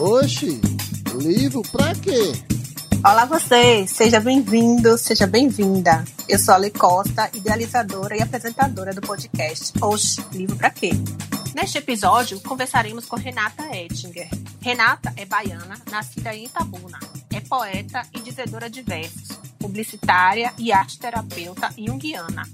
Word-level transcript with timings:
Oxi, 0.00 0.58
livro 1.16 1.60
pra 1.70 1.94
quê? 1.94 2.32
Olá 3.04 3.26
você, 3.26 3.86
seja 3.86 4.18
bem-vindo, 4.18 4.96
seja 4.96 5.26
bem-vinda. 5.26 6.02
Eu 6.26 6.38
sou 6.38 6.54
a 6.54 6.58
Le 6.58 6.70
Costa, 6.70 7.30
idealizadora 7.34 8.16
e 8.16 8.22
apresentadora 8.22 8.94
do 8.94 9.02
podcast 9.02 9.74
Oxi, 9.82 10.24
livro 10.32 10.56
pra 10.56 10.70
quê? 10.70 10.92
Neste 11.54 11.76
episódio, 11.76 12.40
conversaremos 12.40 13.04
com 13.04 13.16
Renata 13.16 13.76
Ettinger. 13.76 14.30
Renata 14.62 15.12
é 15.18 15.26
baiana, 15.26 15.78
nascida 15.90 16.34
em 16.34 16.46
Itabuna. 16.46 16.98
É 17.30 17.40
poeta 17.40 18.00
e 18.14 18.20
dizedora 18.20 18.70
de 18.70 18.80
versos, 18.80 19.28
publicitária 19.58 20.54
e 20.56 20.72
arte 20.72 20.98
terapeuta 20.98 21.68
junguiana. 21.76 22.48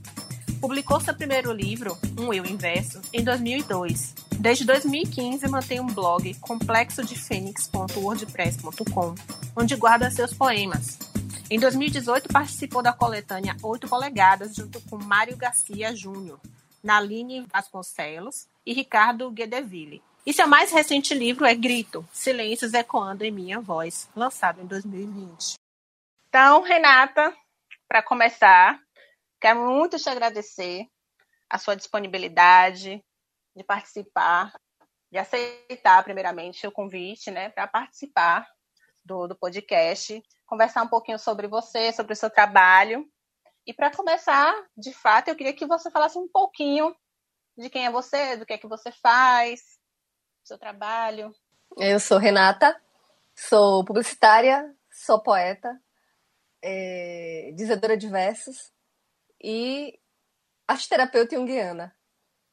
Publicou 0.60 1.00
seu 1.00 1.14
primeiro 1.14 1.52
livro, 1.52 1.96
Um 2.18 2.32
Eu 2.32 2.44
Inverso, 2.44 3.00
em 3.12 3.22
2002. 3.22 4.25
Desde 4.40 4.64
2015 4.64 5.46
mantém 5.48 5.80
um 5.80 5.86
blog 5.86 6.32
complexodefênix.wordpress.com, 6.40 9.14
onde 9.56 9.76
guarda 9.76 10.10
seus 10.10 10.32
poemas. 10.32 10.98
Em 11.50 11.58
2018 11.58 12.28
participou 12.28 12.82
da 12.82 12.92
coletânea 12.92 13.56
8 13.62 13.88
polegadas 13.88 14.54
junto 14.54 14.80
com 14.82 14.96
Mário 14.96 15.36
Garcia 15.36 15.94
Júnior, 15.94 16.40
Naline 16.82 17.46
Vasconcelos 17.52 18.48
e 18.64 18.72
Ricardo 18.72 19.30
Guedeville. 19.30 20.02
E 20.24 20.32
seu 20.32 20.48
mais 20.48 20.72
recente 20.72 21.14
livro 21.14 21.44
é 21.44 21.54
Grito, 21.54 22.08
Silêncios 22.12 22.72
Ecoando 22.74 23.24
em 23.24 23.30
Minha 23.30 23.60
Voz, 23.60 24.08
lançado 24.14 24.60
em 24.60 24.66
2020. 24.66 25.54
Então, 26.28 26.62
Renata, 26.62 27.32
para 27.88 28.02
começar, 28.02 28.80
Quero 29.40 29.60
muito 29.60 29.98
te 29.98 30.08
agradecer 30.08 30.86
a 31.48 31.58
sua 31.58 31.76
disponibilidade 31.76 33.04
de 33.56 33.64
participar, 33.64 34.52
de 35.10 35.18
aceitar 35.18 36.04
primeiramente 36.04 36.66
o 36.66 36.72
convite, 36.72 37.30
né, 37.30 37.48
para 37.48 37.66
participar 37.66 38.46
do, 39.04 39.26
do 39.26 39.36
podcast, 39.36 40.22
conversar 40.46 40.82
um 40.82 40.88
pouquinho 40.88 41.18
sobre 41.18 41.48
você, 41.48 41.92
sobre 41.92 42.12
o 42.12 42.16
seu 42.16 42.28
trabalho. 42.28 43.08
E 43.66 43.72
para 43.72 43.90
começar, 43.90 44.54
de 44.76 44.92
fato, 44.92 45.28
eu 45.28 45.36
queria 45.36 45.54
que 45.54 45.66
você 45.66 45.90
falasse 45.90 46.18
um 46.18 46.28
pouquinho 46.28 46.94
de 47.56 47.70
quem 47.70 47.86
é 47.86 47.90
você, 47.90 48.36
do 48.36 48.44
que 48.44 48.52
é 48.52 48.58
que 48.58 48.68
você 48.68 48.92
faz, 48.92 49.60
do 50.42 50.48
seu 50.48 50.58
trabalho. 50.58 51.34
Eu 51.78 51.98
sou 51.98 52.18
Renata, 52.18 52.78
sou 53.34 53.84
publicitária, 53.84 54.74
sou 54.90 55.22
poeta, 55.22 55.80
é, 56.62 57.52
dizedora 57.54 57.96
de 57.96 58.08
versos, 58.08 58.72
e 59.42 59.98
arteterapeuta 60.68 61.36
junguiana. 61.36 61.96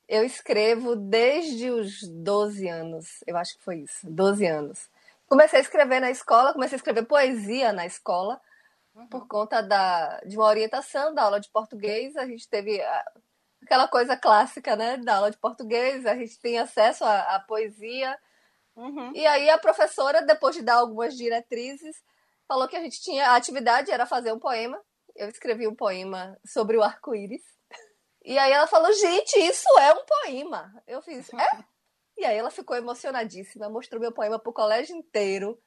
Eu 0.08 0.24
escrevo 0.24 0.96
desde 0.96 1.70
os 1.70 2.02
12 2.08 2.68
anos, 2.68 3.24
eu 3.26 3.38
acho 3.38 3.58
que 3.58 3.64
foi 3.64 3.78
isso, 3.78 4.10
12 4.10 4.46
anos. 4.46 4.90
Comecei 5.28 5.60
a 5.60 5.62
escrever 5.62 6.00
na 6.00 6.12
escola, 6.12 6.54
comecei 6.54 6.76
a 6.76 6.78
escrever 6.78 7.06
poesia 7.06 7.72
na 7.72 7.86
escola, 7.86 8.40
uhum. 8.94 9.08
por 9.08 9.28
conta 9.28 9.62
da, 9.62 10.20
de 10.22 10.38
uma 10.38 10.48
orientação 10.48 11.14
da 11.14 11.24
aula 11.24 11.40
de 11.40 11.50
português. 11.50 12.16
A 12.16 12.26
gente 12.26 12.48
teve 12.48 12.82
aquela 13.64 13.88
coisa 13.88 14.18
clássica, 14.18 14.76
né, 14.76 14.98
da 14.98 15.16
aula 15.16 15.32
de 15.32 15.38
português, 15.38 16.06
a 16.06 16.16
gente 16.16 16.40
tem 16.40 16.60
acesso 16.60 17.06
à, 17.06 17.36
à 17.36 17.40
poesia. 17.40 18.18
Uhum. 18.76 19.12
E 19.16 19.26
aí 19.26 19.50
a 19.50 19.58
professora, 19.58 20.22
depois 20.22 20.56
de 20.56 20.62
dar 20.62 20.76
algumas 20.76 21.16
diretrizes, 21.16 22.04
falou 22.48 22.68
que 22.68 22.76
a 22.76 22.82
gente 22.82 23.02
tinha 23.02 23.30
a 23.30 23.36
atividade 23.36 23.92
era 23.92 24.06
fazer 24.06 24.34
um 24.34 24.40
poema 24.40 24.80
eu 25.16 25.30
escrevi 25.30 25.68
um 25.68 25.76
poema 25.76 26.38
sobre 26.46 26.78
o 26.78 26.84
arco-íris. 26.84 27.44
E 28.24 28.38
aí 28.38 28.52
ela 28.52 28.68
falou, 28.68 28.92
gente, 28.94 29.38
isso 29.40 29.68
é 29.80 29.94
um 29.94 30.06
poema. 30.06 30.82
Eu 30.88 31.02
fiz, 31.02 31.30
é? 31.34 31.64
E 32.18 32.26
aí 32.26 32.38
ela 32.38 32.50
ficou 32.50 32.76
emocionadíssima, 32.76 33.70
mostrou 33.70 34.00
meu 34.00 34.14
poema 34.14 34.40
pro 34.40 34.54
colégio 34.54 34.96
inteiro. 34.96 35.60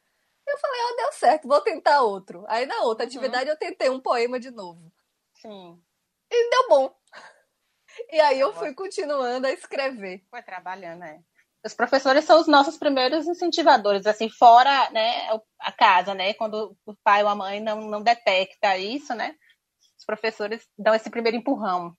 Eu 0.47 0.59
falei, 0.59 0.81
ó, 0.81 0.93
oh, 0.93 0.97
deu 0.97 1.13
certo, 1.13 1.49
vou 1.49 1.61
tentar 1.61 2.03
outro. 2.03 2.45
Aí 2.49 2.65
na 2.67 2.83
outra 2.83 3.05
uhum. 3.05 3.09
atividade 3.09 3.51
eu 3.51 3.59
tentei 3.59 3.91
um 3.91 4.01
poema 4.01 4.39
de 4.39 4.51
novo. 4.51 4.93
Sim. 5.35 5.83
E 6.31 6.51
deu 6.51 6.69
bom. 6.69 6.95
E 8.11 8.21
aí 8.21 8.39
eu 8.39 8.53
fui 8.53 8.75
continuando 8.75 9.47
a 9.47 9.53
escrever. 9.53 10.25
Foi 10.31 10.43
trabalhando, 10.43 11.01
né? 11.01 11.23
Os 11.65 11.75
professores 11.75 12.25
são 12.25 12.41
os 12.41 12.47
nossos 12.47 12.79
primeiros 12.79 13.27
incentivadores, 13.27 14.07
assim, 14.07 14.29
fora 14.29 14.89
né, 14.91 15.29
a 15.59 15.73
casa, 15.73 16.15
né? 16.15 16.33
Quando 16.35 16.77
o 16.87 16.95
pai 17.03 17.25
ou 17.25 17.29
a 17.29 17.35
mãe 17.35 17.61
não, 17.61 17.81
não 17.81 18.03
detecta 18.03 18.77
isso, 18.79 19.15
né? 19.15 19.35
Os 19.99 20.05
professores 20.05 20.69
dão 20.79 20.95
esse 20.95 21.11
primeiro 21.11 21.37
empurrão. 21.37 21.97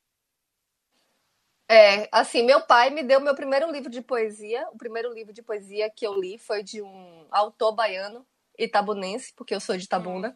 É, 1.69 2.07
assim, 2.11 2.43
meu 2.43 2.61
pai 2.61 2.89
me 2.89 3.03
deu 3.03 3.19
meu 3.19 3.35
primeiro 3.35 3.69
livro 3.71 3.89
de 3.89 4.01
poesia. 4.01 4.67
O 4.71 4.77
primeiro 4.77 5.13
livro 5.13 5.33
de 5.33 5.41
poesia 5.41 5.89
que 5.89 6.07
eu 6.07 6.13
li 6.13 6.37
foi 6.37 6.63
de 6.63 6.81
um 6.81 7.27
autor 7.29 7.73
baiano, 7.73 8.25
itabunense, 8.57 9.33
porque 9.35 9.53
eu 9.53 9.59
sou 9.59 9.75
de 9.77 9.83
Itabuna, 9.83 10.33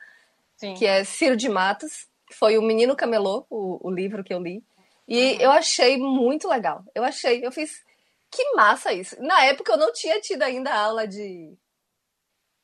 Sim. 0.57 0.73
que 0.73 0.85
é 0.85 1.03
Ciro 1.03 1.35
de 1.35 1.49
Matos, 1.49 2.07
foi 2.33 2.57
o 2.57 2.61
Menino 2.61 2.95
Camelô, 2.95 3.45
o, 3.49 3.87
o 3.87 3.91
livro 3.91 4.23
que 4.23 4.33
eu 4.33 4.39
li. 4.39 4.63
E 5.07 5.41
eu 5.41 5.51
achei 5.51 5.97
muito 5.97 6.47
legal. 6.47 6.83
Eu 6.93 7.03
achei, 7.03 7.45
eu 7.45 7.51
fiz 7.51 7.83
que 8.29 8.53
massa 8.53 8.93
isso. 8.93 9.21
Na 9.21 9.43
época 9.45 9.73
eu 9.73 9.77
não 9.77 9.91
tinha 9.91 10.19
tido 10.21 10.43
ainda 10.43 10.73
aula 10.73 11.07
de, 11.07 11.53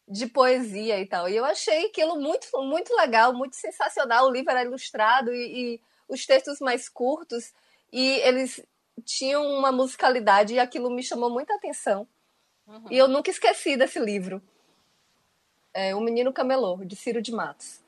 de 0.07 0.27
poesia 0.27 1.00
e 1.00 1.06
tal. 1.06 1.27
E 1.27 1.35
eu 1.35 1.44
achei 1.44 1.88
aquilo 1.88 2.19
muito, 2.19 2.47
muito 2.63 2.95
legal, 2.95 3.33
muito 3.33 3.56
sensacional. 3.56 4.27
O 4.27 4.31
livro 4.31 4.51
era 4.51 4.63
ilustrado 4.63 5.33
e, 5.33 5.75
e 5.75 5.81
os 6.07 6.25
textos 6.25 6.59
mais 6.59 6.88
curtos. 6.88 7.51
E 7.92 8.20
eles 8.20 8.62
tinham 9.06 9.46
uma 9.46 9.72
musicalidade 9.72 10.53
e 10.53 10.59
aquilo 10.59 10.90
me 10.90 11.03
chamou 11.03 11.30
muita 11.30 11.56
atenção. 11.56 12.08
Uhum. 12.68 12.86
E 12.92 12.98
eu 12.98 13.08
nunca 13.08 13.30
esqueci 13.30 13.78
desse 13.78 14.00
livro. 14.00 14.42
É, 15.74 15.96
O 15.96 16.02
Menino 16.02 16.34
Camelô, 16.34 16.84
de 16.84 16.96
Ciro 16.96 17.22
de 17.22 17.31
Matos. 17.31 17.81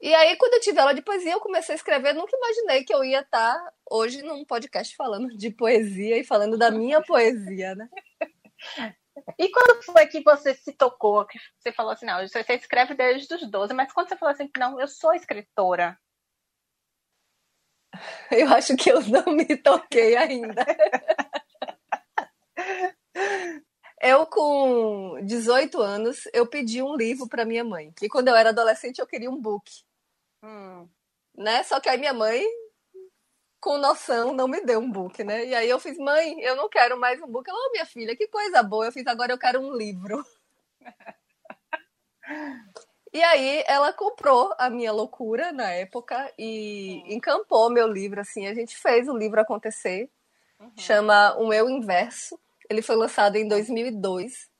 E 0.00 0.14
aí, 0.14 0.36
quando 0.36 0.54
eu 0.54 0.60
tive 0.60 0.78
aula 0.78 0.94
de 0.94 1.00
poesia, 1.00 1.32
eu 1.32 1.40
comecei 1.40 1.74
a 1.74 1.76
escrever. 1.76 2.12
Nunca 2.12 2.36
imaginei 2.36 2.84
que 2.84 2.94
eu 2.94 3.02
ia 3.02 3.20
estar 3.20 3.56
hoje 3.90 4.22
num 4.22 4.44
podcast 4.44 4.94
falando 4.94 5.28
de 5.28 5.50
poesia 5.50 6.18
e 6.18 6.24
falando 6.24 6.58
da 6.58 6.70
minha 6.70 7.02
poesia, 7.02 7.74
né? 7.74 7.88
E 9.38 9.48
quando 9.48 9.82
foi 9.82 10.06
que 10.06 10.20
você 10.20 10.54
se 10.54 10.74
tocou, 10.74 11.24
que 11.24 11.38
você 11.58 11.72
falou 11.72 11.92
assim, 11.92 12.04
não, 12.04 12.20
você 12.26 12.40
escreve 12.52 12.94
desde 12.94 13.34
os 13.34 13.50
12, 13.50 13.72
mas 13.72 13.90
quando 13.90 14.08
você 14.08 14.16
falou 14.16 14.34
assim, 14.34 14.50
não, 14.58 14.78
eu 14.78 14.86
sou 14.86 15.14
escritora? 15.14 15.98
Eu 18.30 18.48
acho 18.48 18.76
que 18.76 18.90
eu 18.90 19.00
não 19.02 19.32
me 19.32 19.56
toquei 19.56 20.16
ainda. 20.16 20.64
Eu, 24.00 24.26
com 24.26 25.20
18 25.24 25.80
anos, 25.80 26.28
eu 26.32 26.46
pedi 26.46 26.82
um 26.82 26.96
livro 26.96 27.28
para 27.28 27.44
minha 27.44 27.64
mãe. 27.64 27.92
E 28.00 28.08
quando 28.08 28.28
eu 28.28 28.36
era 28.36 28.50
adolescente, 28.50 28.98
eu 28.98 29.06
queria 29.06 29.30
um 29.30 29.40
book. 29.40 29.70
Hum. 30.42 30.88
Né? 31.36 31.62
Só 31.62 31.80
que 31.80 31.88
aí 31.88 31.98
minha 31.98 32.12
mãe, 32.12 32.44
com 33.60 33.78
noção, 33.78 34.32
não 34.32 34.46
me 34.46 34.60
deu 34.60 34.80
um 34.80 34.90
book, 34.90 35.24
né? 35.24 35.46
E 35.46 35.54
aí 35.54 35.68
eu 35.68 35.80
fiz, 35.80 35.98
mãe, 35.98 36.40
eu 36.40 36.56
não 36.56 36.68
quero 36.68 36.98
mais 36.98 37.20
um 37.20 37.26
book. 37.26 37.48
Ela, 37.48 37.58
oh, 37.58 37.72
minha 37.72 37.86
filha, 37.86 38.16
que 38.16 38.28
coisa 38.28 38.62
boa. 38.62 38.86
Eu 38.86 38.92
fiz, 38.92 39.06
agora 39.06 39.32
eu 39.32 39.38
quero 39.38 39.60
um 39.60 39.74
livro. 39.74 40.24
e 43.16 43.22
aí 43.22 43.64
ela 43.66 43.94
comprou 43.94 44.54
a 44.58 44.68
minha 44.68 44.92
loucura 44.92 45.50
na 45.50 45.70
época 45.70 46.30
e 46.38 47.02
hum. 47.06 47.12
encampou 47.14 47.70
meu 47.70 47.90
livro, 47.90 48.20
assim. 48.20 48.46
A 48.46 48.52
gente 48.52 48.76
fez 48.76 49.08
o 49.08 49.16
livro 49.16 49.40
acontecer. 49.40 50.10
Uhum. 50.60 50.70
Chama 50.76 51.34
Um 51.38 51.50
Eu 51.50 51.70
Inverso. 51.70 52.38
Ele 52.68 52.82
foi 52.82 52.94
lançado 52.94 53.36
em 53.36 53.48
2002. 53.48 54.50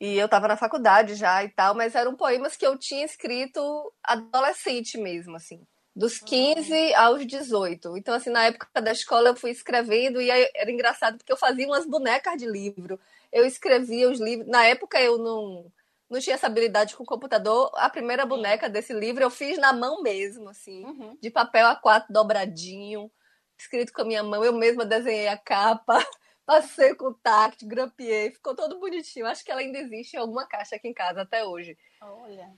E 0.00 0.16
eu 0.16 0.26
estava 0.26 0.46
na 0.46 0.56
faculdade 0.56 1.16
já 1.16 1.42
e 1.42 1.48
tal, 1.48 1.74
mas 1.74 1.96
eram 1.96 2.14
poemas 2.14 2.56
que 2.56 2.64
eu 2.64 2.78
tinha 2.78 3.04
escrito 3.04 3.92
adolescente 4.00 4.96
mesmo, 4.96 5.34
assim. 5.34 5.66
Dos 5.96 6.20
15 6.20 6.72
uhum. 6.72 6.96
aos 6.96 7.26
18. 7.26 7.98
Então, 7.98 8.14
assim, 8.14 8.30
na 8.30 8.44
época 8.44 8.80
da 8.80 8.92
escola 8.92 9.30
eu 9.30 9.36
fui 9.36 9.50
escrevendo 9.50 10.20
e 10.20 10.30
era 10.30 10.70
engraçado 10.70 11.18
porque 11.18 11.32
eu 11.32 11.36
fazia 11.36 11.66
umas 11.66 11.86
bonecas 11.86 12.36
de 12.36 12.46
livro. 12.46 13.00
Eu 13.32 13.44
escrevia 13.44 14.08
os 14.08 14.20
livros. 14.20 14.46
Na 14.48 14.64
época 14.64 15.00
eu 15.02 15.18
não, 15.18 15.70
não 16.10 16.18
tinha 16.18 16.34
essa 16.34 16.48
habilidade 16.48 16.96
com 16.96 17.04
o 17.04 17.06
computador. 17.06 17.70
A 17.74 17.88
primeira 17.88 18.26
boneca 18.26 18.68
desse 18.68 18.92
livro 18.92 19.22
eu 19.22 19.30
fiz 19.30 19.56
na 19.58 19.72
mão 19.72 20.02
mesmo, 20.02 20.48
assim, 20.48 20.84
uhum. 20.84 21.16
de 21.22 21.30
papel 21.30 21.66
A4 21.68 22.06
dobradinho, 22.10 23.10
escrito 23.56 23.92
com 23.92 24.02
a 24.02 24.04
minha 24.04 24.22
mão. 24.22 24.44
Eu 24.44 24.52
mesma 24.52 24.84
desenhei 24.84 25.28
a 25.28 25.38
capa. 25.38 25.98
Passei 26.44 26.96
com 26.96 27.12
tact, 27.12 27.64
grampeei, 27.64 28.32
ficou 28.32 28.56
todo 28.56 28.80
bonitinho. 28.80 29.24
Acho 29.24 29.44
que 29.44 29.52
ela 29.52 29.60
ainda 29.60 29.78
existe 29.78 30.14
em 30.14 30.18
alguma 30.18 30.44
caixa 30.48 30.74
aqui 30.74 30.88
em 30.88 30.92
casa 30.92 31.22
até 31.22 31.44
hoje. 31.44 31.78
Olha. 32.02 32.52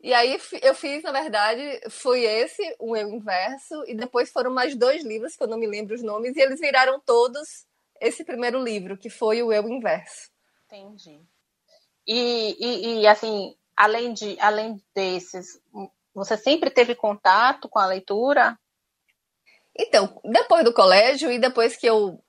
E 0.00 0.14
aí 0.14 0.38
eu 0.62 0.74
fiz, 0.74 1.02
na 1.02 1.12
verdade, 1.12 1.62
foi 1.90 2.24
esse, 2.24 2.62
o 2.78 2.96
Eu 2.96 3.10
Inverso, 3.10 3.84
e 3.86 3.94
depois 3.94 4.30
foram 4.30 4.50
mais 4.50 4.74
dois 4.74 5.02
livros, 5.02 5.36
que 5.36 5.42
eu 5.42 5.46
não 5.46 5.58
me 5.58 5.66
lembro 5.66 5.94
os 5.94 6.02
nomes, 6.02 6.36
e 6.36 6.40
eles 6.40 6.60
viraram 6.60 7.00
todos 7.00 7.66
esse 8.00 8.24
primeiro 8.24 8.62
livro, 8.62 8.98
que 8.98 9.08
foi 9.08 9.42
o 9.42 9.52
Eu 9.52 9.68
Inverso. 9.68 10.30
Entendi. 10.66 11.20
E, 12.06 12.56
e, 12.58 13.00
e 13.00 13.06
assim, 13.06 13.54
além, 13.76 14.12
de, 14.12 14.38
além 14.40 14.82
desses, 14.94 15.60
você 16.14 16.36
sempre 16.36 16.70
teve 16.70 16.94
contato 16.94 17.68
com 17.68 17.78
a 17.78 17.86
leitura? 17.86 18.58
Então, 19.76 20.20
depois 20.24 20.64
do 20.64 20.72
colégio 20.72 21.30
e 21.30 21.38
depois 21.38 21.76
que 21.76 21.86
eu 21.86 22.22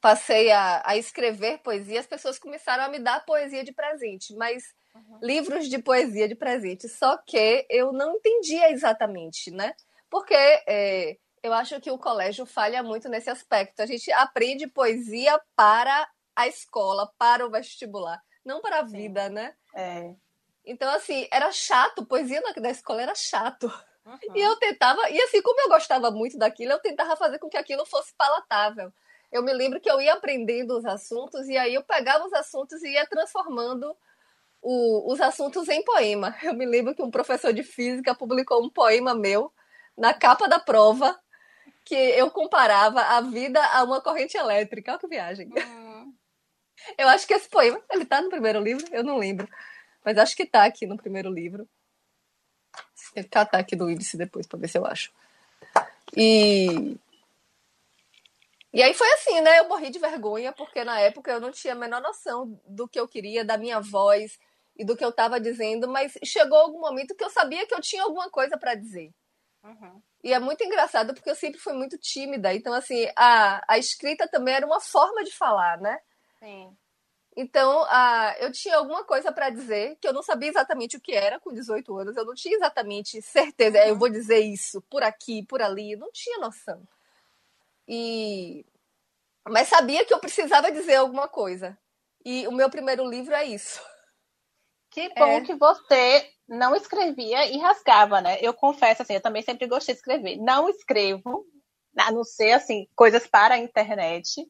passei 0.00 0.50
a, 0.50 0.82
a 0.84 0.96
escrever 0.96 1.58
poesia, 1.58 2.00
as 2.00 2.06
pessoas 2.06 2.38
começaram 2.38 2.84
a 2.84 2.88
me 2.88 2.98
dar 2.98 3.24
poesia 3.24 3.64
de 3.64 3.72
presente, 3.72 4.34
mas 4.34 4.62
uhum. 4.94 5.18
livros 5.22 5.68
de 5.68 5.78
poesia 5.78 6.28
de 6.28 6.34
presente. 6.34 6.88
Só 6.88 7.16
que 7.18 7.66
eu 7.68 7.92
não 7.92 8.14
entendia 8.16 8.70
exatamente, 8.70 9.50
né? 9.50 9.74
Porque 10.08 10.34
é, 10.34 11.18
eu 11.42 11.52
acho 11.52 11.80
que 11.80 11.90
o 11.90 11.98
colégio 11.98 12.46
falha 12.46 12.82
muito 12.82 13.08
nesse 13.08 13.28
aspecto. 13.28 13.80
A 13.80 13.86
gente 13.86 14.10
aprende 14.12 14.66
poesia 14.66 15.38
para 15.54 16.08
a 16.34 16.46
escola, 16.46 17.12
para 17.18 17.44
o 17.44 17.50
vestibular, 17.50 18.22
não 18.48 18.62
para 18.62 18.78
a 18.78 18.82
vida, 18.82 19.28
né? 19.28 19.54
É. 19.74 20.14
Então, 20.64 20.90
assim, 20.90 21.28
era 21.30 21.52
chato, 21.52 22.04
poesia 22.04 22.42
da 22.56 22.70
escola 22.70 23.02
era 23.02 23.14
chato. 23.14 23.66
Uhum. 24.04 24.18
E 24.34 24.40
eu 24.40 24.56
tentava, 24.56 25.08
e 25.10 25.20
assim, 25.20 25.42
como 25.42 25.60
eu 25.60 25.68
gostava 25.68 26.10
muito 26.10 26.38
daquilo, 26.38 26.72
eu 26.72 26.80
tentava 26.80 27.14
fazer 27.14 27.38
com 27.38 27.48
que 27.48 27.58
aquilo 27.58 27.84
fosse 27.84 28.14
palatável. 28.16 28.90
Eu 29.30 29.42
me 29.42 29.52
lembro 29.52 29.80
que 29.80 29.90
eu 29.90 30.00
ia 30.00 30.14
aprendendo 30.14 30.78
os 30.78 30.86
assuntos, 30.86 31.46
e 31.46 31.58
aí 31.58 31.74
eu 31.74 31.82
pegava 31.82 32.24
os 32.24 32.32
assuntos 32.32 32.82
e 32.82 32.88
ia 32.88 33.06
transformando 33.06 33.94
o, 34.62 35.12
os 35.12 35.20
assuntos 35.20 35.68
em 35.68 35.84
poema. 35.84 36.34
Eu 36.42 36.54
me 36.54 36.64
lembro 36.64 36.94
que 36.94 37.02
um 37.02 37.10
professor 37.10 37.52
de 37.52 37.62
física 37.62 38.14
publicou 38.14 38.64
um 38.64 38.70
poema 38.70 39.14
meu 39.14 39.52
na 39.96 40.14
capa 40.14 40.48
da 40.48 40.58
prova, 40.58 41.18
que 41.84 41.94
eu 41.94 42.30
comparava 42.30 43.02
a 43.02 43.20
vida 43.20 43.62
a 43.62 43.84
uma 43.84 44.00
corrente 44.00 44.38
elétrica. 44.38 44.92
Olha 44.92 45.00
que 45.00 45.06
viagem. 45.06 45.48
Uhum. 45.48 45.87
Eu 46.96 47.08
acho 47.08 47.26
que 47.26 47.34
esse 47.34 47.48
poema, 47.48 47.80
ele 47.90 48.04
tá 48.04 48.20
no 48.20 48.30
primeiro 48.30 48.60
livro, 48.60 48.84
eu 48.92 49.04
não 49.04 49.18
lembro. 49.18 49.48
Mas 50.04 50.18
acho 50.18 50.36
que 50.36 50.46
tá 50.46 50.64
aqui 50.64 50.86
no 50.86 50.96
primeiro 50.96 51.30
livro. 51.30 51.68
Catar 53.14 53.46
tá 53.46 53.58
aqui 53.58 53.74
do 53.74 53.90
índice 53.90 54.16
depois 54.16 54.46
para 54.46 54.58
ver 54.58 54.68
se 54.68 54.78
eu 54.78 54.86
acho. 54.86 55.12
E 56.16 56.96
e 58.72 58.82
aí 58.82 58.92
foi 58.92 59.10
assim, 59.14 59.40
né? 59.40 59.58
Eu 59.58 59.68
morri 59.68 59.90
de 59.90 59.98
vergonha 59.98 60.52
porque 60.52 60.84
na 60.84 61.00
época 61.00 61.30
eu 61.30 61.40
não 61.40 61.50
tinha 61.50 61.72
a 61.72 61.76
menor 61.76 62.02
noção 62.02 62.60
do 62.66 62.86
que 62.86 63.00
eu 63.00 63.08
queria, 63.08 63.44
da 63.44 63.56
minha 63.56 63.80
voz 63.80 64.38
e 64.76 64.84
do 64.84 64.96
que 64.96 65.04
eu 65.04 65.08
estava 65.08 65.40
dizendo, 65.40 65.88
mas 65.88 66.16
chegou 66.24 66.56
algum 66.58 66.80
momento 66.80 67.14
que 67.14 67.24
eu 67.24 67.30
sabia 67.30 67.66
que 67.66 67.74
eu 67.74 67.80
tinha 67.80 68.02
alguma 68.02 68.30
coisa 68.30 68.56
para 68.56 68.74
dizer. 68.74 69.10
Uhum. 69.64 70.00
E 70.22 70.32
é 70.32 70.38
muito 70.38 70.62
engraçado 70.62 71.14
porque 71.14 71.30
eu 71.30 71.34
sempre 71.34 71.58
fui 71.58 71.72
muito 71.72 71.98
tímida. 71.98 72.54
Então, 72.54 72.72
assim, 72.72 73.08
a, 73.16 73.62
a 73.66 73.78
escrita 73.78 74.28
também 74.28 74.54
era 74.54 74.66
uma 74.66 74.80
forma 74.80 75.24
de 75.24 75.32
falar, 75.32 75.80
né? 75.80 75.98
Sim. 76.38 76.76
Então, 77.36 77.84
uh, 77.84 78.34
eu 78.40 78.50
tinha 78.50 78.76
alguma 78.76 79.04
coisa 79.04 79.30
para 79.30 79.48
dizer 79.48 79.96
que 80.00 80.08
eu 80.08 80.12
não 80.12 80.22
sabia 80.22 80.48
exatamente 80.48 80.96
o 80.96 81.00
que 81.00 81.12
era 81.12 81.38
com 81.38 81.52
18 81.52 81.96
anos. 81.96 82.16
Eu 82.16 82.24
não 82.24 82.34
tinha 82.34 82.56
exatamente 82.56 83.22
certeza. 83.22 83.78
Uhum. 83.78 83.88
Eu 83.88 83.96
vou 83.96 84.08
dizer 84.08 84.40
isso 84.40 84.82
por 84.90 85.02
aqui, 85.02 85.44
por 85.46 85.62
ali. 85.62 85.92
Eu 85.92 85.98
não 85.98 86.10
tinha 86.10 86.38
noção. 86.38 86.82
E 87.86 88.66
mas 89.48 89.68
sabia 89.68 90.04
que 90.04 90.12
eu 90.12 90.18
precisava 90.18 90.70
dizer 90.70 90.96
alguma 90.96 91.28
coisa. 91.28 91.78
E 92.24 92.46
o 92.46 92.52
meu 92.52 92.68
primeiro 92.68 93.08
livro 93.08 93.34
é 93.34 93.44
isso. 93.44 93.80
Que 94.90 95.08
bom 95.14 95.38
é... 95.38 95.40
que 95.40 95.54
você 95.54 96.28
não 96.48 96.74
escrevia 96.74 97.46
e 97.46 97.58
rasgava, 97.58 98.20
né? 98.20 98.38
Eu 98.40 98.52
confesso 98.52 99.02
assim, 99.02 99.14
eu 99.14 99.22
também 99.22 99.42
sempre 99.42 99.66
gostei 99.66 99.94
de 99.94 100.00
escrever. 100.00 100.36
Não 100.36 100.68
escrevo, 100.68 101.46
a 101.96 102.10
não 102.10 102.24
ser 102.24 102.52
assim, 102.52 102.88
coisas 102.94 103.26
para 103.26 103.54
a 103.54 103.58
internet 103.58 104.44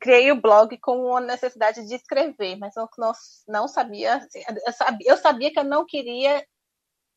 criei 0.00 0.32
o 0.32 0.40
blog 0.40 0.76
com 0.78 1.16
a 1.16 1.20
necessidade 1.20 1.86
de 1.86 1.94
escrever, 1.94 2.56
mas 2.56 2.74
eu 2.76 2.88
não, 2.96 3.12
não 3.46 3.68
sabia, 3.68 4.14
assim, 4.16 4.42
eu 4.66 4.72
sabia, 4.72 5.10
eu 5.10 5.16
sabia 5.16 5.52
que 5.52 5.58
eu 5.58 5.64
não 5.64 5.84
queria 5.84 6.44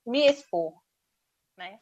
me 0.05 0.27
expor, 0.27 0.73
né? 1.57 1.79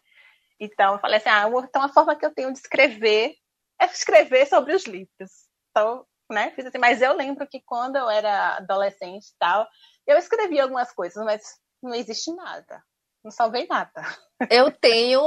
Então, 0.60 0.94
eu 0.94 1.00
falei 1.00 1.18
assim, 1.18 1.30
ah, 1.30 1.50
então 1.64 1.82
a 1.82 1.90
forma 1.90 2.16
que 2.16 2.24
eu 2.24 2.34
tenho 2.34 2.54
de 2.54 2.60
escrever 2.60 3.36
é 3.80 3.86
escrever 3.86 4.46
sobre 4.46 4.76
os 4.76 4.86
livros. 4.86 5.48
Então, 5.72 6.06
né, 6.32 6.52
fiz 6.52 6.66
assim, 6.66 6.78
mas 6.78 7.02
eu 7.02 7.14
lembro 7.14 7.48
que 7.48 7.62
quando 7.66 7.96
eu 7.96 8.08
era 8.08 8.58
adolescente 8.58 9.26
e 9.26 9.38
tal, 9.40 9.68
eu 10.06 10.18
escrevi 10.18 10.60
algumas 10.60 10.94
coisas, 10.94 11.24
mas 11.26 11.42
não 11.82 11.96
existe 11.96 12.32
nada. 12.36 12.84
Não 13.24 13.32
salvei 13.32 13.68
nada. 13.68 14.02
Eu 14.50 14.72
tenho 14.72 15.22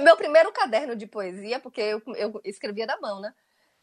meu 0.00 0.16
primeiro 0.16 0.52
caderno 0.52 0.96
de 0.96 1.06
poesia, 1.06 1.60
porque 1.60 1.80
eu, 1.80 2.02
eu 2.16 2.40
escrevia 2.44 2.86
da 2.86 2.98
mão, 3.00 3.20
né? 3.20 3.32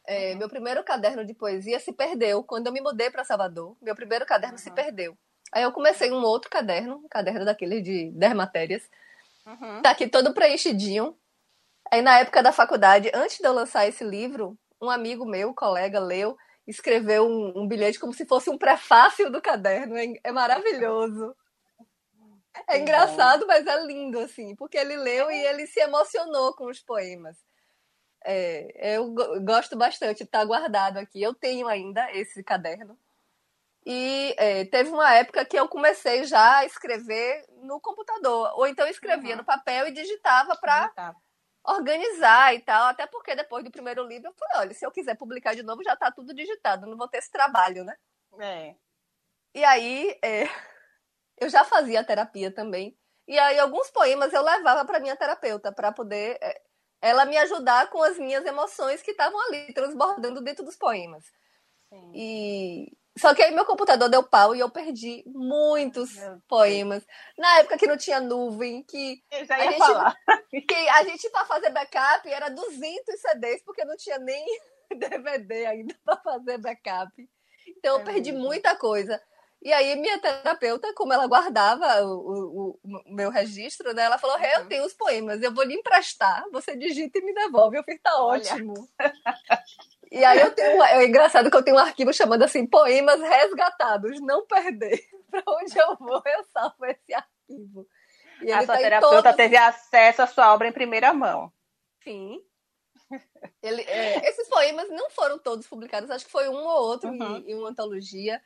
É, 0.07 0.31
uhum. 0.31 0.37
Meu 0.37 0.49
primeiro 0.49 0.81
caderno 0.85 1.25
de 1.25 1.33
poesia 1.33 1.79
se 1.79 1.91
perdeu 1.91 2.41
quando 2.41 2.67
eu 2.67 2.73
me 2.73 2.79
mudei 2.79 3.11
para 3.11 3.25
Salvador. 3.25 3.75
Meu 3.81 3.93
primeiro 3.93 4.25
caderno 4.25 4.55
uhum. 4.55 4.63
se 4.63 4.71
perdeu. 4.71 5.17
Aí 5.51 5.63
eu 5.63 5.71
comecei 5.73 6.11
um 6.11 6.23
outro 6.23 6.49
caderno, 6.49 7.01
um 7.03 7.07
caderno 7.09 7.43
daquele 7.43 7.81
de 7.81 8.09
10 8.11 8.33
matérias. 8.33 8.89
Uhum. 9.45 9.81
Tá 9.81 9.91
aqui 9.91 10.07
todo 10.07 10.33
preenchidinho. 10.33 11.15
Aí 11.91 12.01
na 12.01 12.19
época 12.19 12.41
da 12.41 12.53
faculdade, 12.53 13.11
antes 13.13 13.37
de 13.37 13.45
eu 13.45 13.53
lançar 13.53 13.85
esse 13.85 14.03
livro, 14.03 14.57
um 14.81 14.89
amigo 14.89 15.25
meu, 15.25 15.53
colega, 15.53 15.99
leu, 15.99 16.37
escreveu 16.65 17.27
um, 17.27 17.63
um 17.63 17.67
bilhete 17.67 17.99
como 17.99 18.13
se 18.13 18.25
fosse 18.25 18.49
um 18.49 18.57
prefácio 18.57 19.29
do 19.29 19.41
caderno. 19.41 19.97
É, 19.97 20.05
é 20.23 20.31
maravilhoso. 20.31 21.35
É 22.67 22.79
engraçado, 22.79 23.45
mas 23.45 23.67
é 23.67 23.85
lindo, 23.85 24.19
assim, 24.19 24.55
porque 24.55 24.77
ele 24.77 24.97
leu 24.97 25.29
e 25.29 25.45
ele 25.45 25.67
se 25.67 25.79
emocionou 25.79 26.53
com 26.55 26.65
os 26.65 26.79
poemas. 26.79 27.37
É, 28.29 28.97
eu 28.97 29.15
gosto 29.41 29.77
bastante, 29.77 30.23
está 30.23 30.43
guardado 30.43 30.97
aqui. 30.97 31.21
Eu 31.21 31.33
tenho 31.33 31.65
ainda 31.65 32.11
esse 32.11 32.43
caderno. 32.43 32.99
E 33.85 34.35
é, 34.37 34.65
teve 34.65 34.89
uma 34.89 35.13
época 35.13 35.45
que 35.45 35.57
eu 35.57 35.65
comecei 35.69 36.25
já 36.25 36.57
a 36.57 36.65
escrever 36.65 37.45
no 37.61 37.79
computador. 37.79 38.51
Ou 38.55 38.67
então 38.67 38.85
eu 38.85 38.91
escrevia 38.91 39.31
uhum. 39.31 39.37
no 39.37 39.45
papel 39.45 39.87
e 39.87 39.93
digitava 39.93 40.57
para 40.57 40.89
tá. 40.89 41.15
organizar 41.63 42.53
e 42.53 42.59
tal. 42.59 42.87
Até 42.87 43.07
porque 43.07 43.33
depois 43.33 43.63
do 43.63 43.71
primeiro 43.71 44.05
livro 44.05 44.27
eu 44.27 44.33
falei: 44.33 44.57
olha, 44.57 44.73
se 44.73 44.85
eu 44.85 44.91
quiser 44.91 45.15
publicar 45.15 45.55
de 45.55 45.63
novo, 45.63 45.81
já 45.81 45.93
está 45.93 46.11
tudo 46.11 46.33
digitado. 46.33 46.85
Não 46.85 46.97
vou 46.97 47.07
ter 47.07 47.19
esse 47.19 47.31
trabalho, 47.31 47.85
né? 47.85 47.95
É. 48.41 48.75
E 49.55 49.63
aí 49.63 50.19
é, 50.21 50.49
eu 51.39 51.47
já 51.47 51.63
fazia 51.63 52.03
terapia 52.03 52.51
também. 52.51 52.93
E 53.25 53.39
aí 53.39 53.57
alguns 53.57 53.89
poemas 53.89 54.33
eu 54.33 54.41
levava 54.41 54.83
para 54.83 54.99
minha 54.99 55.15
terapeuta 55.15 55.71
para 55.71 55.93
poder 55.93 56.37
é, 56.41 56.61
ela 57.01 57.25
me 57.25 57.37
ajudar 57.37 57.89
com 57.89 58.01
as 58.01 58.17
minhas 58.17 58.45
emoções 58.45 59.01
que 59.01 59.11
estavam 59.11 59.39
ali, 59.47 59.73
transbordando 59.73 60.41
dentro 60.41 60.63
dos 60.63 60.75
poemas. 60.75 61.23
Sim. 61.89 62.11
E 62.13 62.97
só 63.17 63.33
que 63.33 63.41
aí 63.41 63.51
meu 63.51 63.65
computador 63.65 64.09
deu 64.09 64.21
pau 64.21 64.55
e 64.55 64.59
eu 64.59 64.69
perdi 64.69 65.23
muitos 65.25 66.11
poemas. 66.47 67.03
Na 67.37 67.59
época 67.59 67.77
que 67.77 67.87
não 67.87 67.97
tinha 67.97 68.19
nuvem, 68.19 68.83
que 68.83 69.23
a 69.31 69.37
gente, 69.37 69.77
falar. 69.77 70.15
que 70.67 70.89
a 70.89 71.03
gente 71.03 71.29
para 71.29 71.45
fazer 71.45 71.71
backup 71.71 72.29
era 72.29 72.49
200 72.49 73.19
CDs 73.19 73.63
porque 73.63 73.83
não 73.85 73.97
tinha 73.97 74.19
nem 74.19 74.45
DVD 74.95 75.65
ainda 75.65 75.95
para 76.05 76.17
fazer 76.17 76.59
backup. 76.59 77.11
Então 77.67 77.95
eu 77.95 78.01
é 78.01 78.03
perdi 78.03 78.31
mesmo. 78.31 78.45
muita 78.45 78.75
coisa. 78.75 79.21
E 79.67 79.73
aí 79.73 79.97
minha 79.97 80.17
terapeuta, 80.17 80.93
como 80.93 81.11
ela 81.11 81.27
guardava 81.27 82.01
o, 82.05 82.79
o, 82.79 82.79
o 82.85 83.13
meu 83.13 83.29
registro, 83.29 83.93
né, 83.93 84.03
ela 84.03 84.17
falou: 84.17 84.39
eu 84.39 84.65
tenho 84.65 84.85
os 84.85 84.93
poemas, 84.93 85.41
eu 85.41 85.53
vou 85.53 85.65
lhe 85.65 85.73
emprestar, 85.73 86.41
você 86.53 86.73
digita 86.77 87.19
e 87.19 87.21
me 87.21 87.33
devolve. 87.33 87.77
Eu 87.77 87.83
falei, 87.83 87.99
tá 87.99 88.15
ótimo. 88.23 88.73
e 90.09 90.23
aí 90.23 90.39
eu 90.39 90.55
tenho. 90.55 90.81
É 90.81 91.05
engraçado 91.05 91.51
que 91.51 91.57
eu 91.57 91.61
tenho 91.61 91.75
um 91.75 91.81
arquivo 91.81 92.13
chamando 92.13 92.43
assim, 92.43 92.65
poemas 92.65 93.19
resgatados, 93.19 94.21
não 94.21 94.47
perder. 94.47 95.01
Para 95.29 95.43
onde 95.45 95.77
eu 95.77 95.97
vou, 95.97 96.21
eu 96.25 96.45
salvo 96.45 96.85
esse 96.85 97.13
arquivo. 97.13 97.85
E 98.43 98.49
a 98.53 98.59
sua 98.59 98.75
tá 98.75 98.77
terapeuta 98.77 99.21
todos... 99.21 99.35
teve 99.35 99.57
acesso 99.57 100.21
à 100.21 100.27
sua 100.27 100.53
obra 100.53 100.69
em 100.69 100.71
primeira 100.71 101.11
mão. 101.11 101.51
Sim. 102.05 102.41
Ele, 103.61 103.81
é, 103.81 104.29
esses 104.29 104.47
poemas 104.47 104.89
não 104.89 105.09
foram 105.09 105.37
todos 105.37 105.67
publicados, 105.67 106.09
acho 106.09 106.23
que 106.23 106.31
foi 106.31 106.47
um 106.47 106.55
ou 106.55 106.83
outro 106.83 107.09
uhum. 107.09 107.35
em, 107.35 107.51
em 107.51 107.55
uma 107.55 107.69
antologia. 107.69 108.41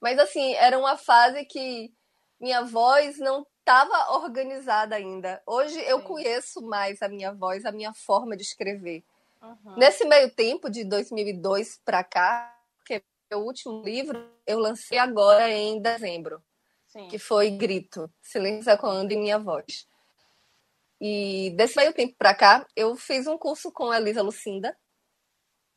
Mas 0.00 0.18
assim, 0.18 0.54
era 0.54 0.78
uma 0.78 0.96
fase 0.96 1.44
que 1.44 1.92
minha 2.40 2.62
voz 2.62 3.18
não 3.18 3.46
estava 3.60 4.12
organizada 4.14 4.94
ainda. 4.94 5.42
Hoje 5.46 5.78
eu 5.80 6.00
conheço 6.02 6.62
mais 6.62 7.02
a 7.02 7.08
minha 7.08 7.32
voz, 7.32 7.64
a 7.64 7.72
minha 7.72 7.92
forma 7.92 8.36
de 8.36 8.42
escrever. 8.42 9.02
Uhum. 9.42 9.76
Nesse 9.76 10.04
meio 10.04 10.30
tempo, 10.30 10.70
de 10.70 10.84
2002 10.84 11.80
para 11.84 12.04
cá, 12.04 12.54
que 12.84 12.94
é 12.94 13.02
meu 13.30 13.40
último 13.40 13.82
livro, 13.82 14.30
eu 14.46 14.58
lancei 14.58 14.98
agora 14.98 15.50
em 15.50 15.80
dezembro, 15.80 16.42
Sim. 16.86 17.08
que 17.08 17.18
foi 17.18 17.50
Grito, 17.50 18.10
Silêncio 18.22 18.70
Ecoando 18.70 19.12
em 19.12 19.18
Minha 19.18 19.38
Voz. 19.38 19.88
E 21.00 21.52
desse 21.56 21.76
meio 21.76 21.92
tempo 21.92 22.14
para 22.16 22.34
cá, 22.34 22.66
eu 22.74 22.96
fiz 22.96 23.26
um 23.26 23.36
curso 23.36 23.70
com 23.72 23.90
a 23.90 23.98
Elisa 23.98 24.22
Lucinda. 24.22 24.76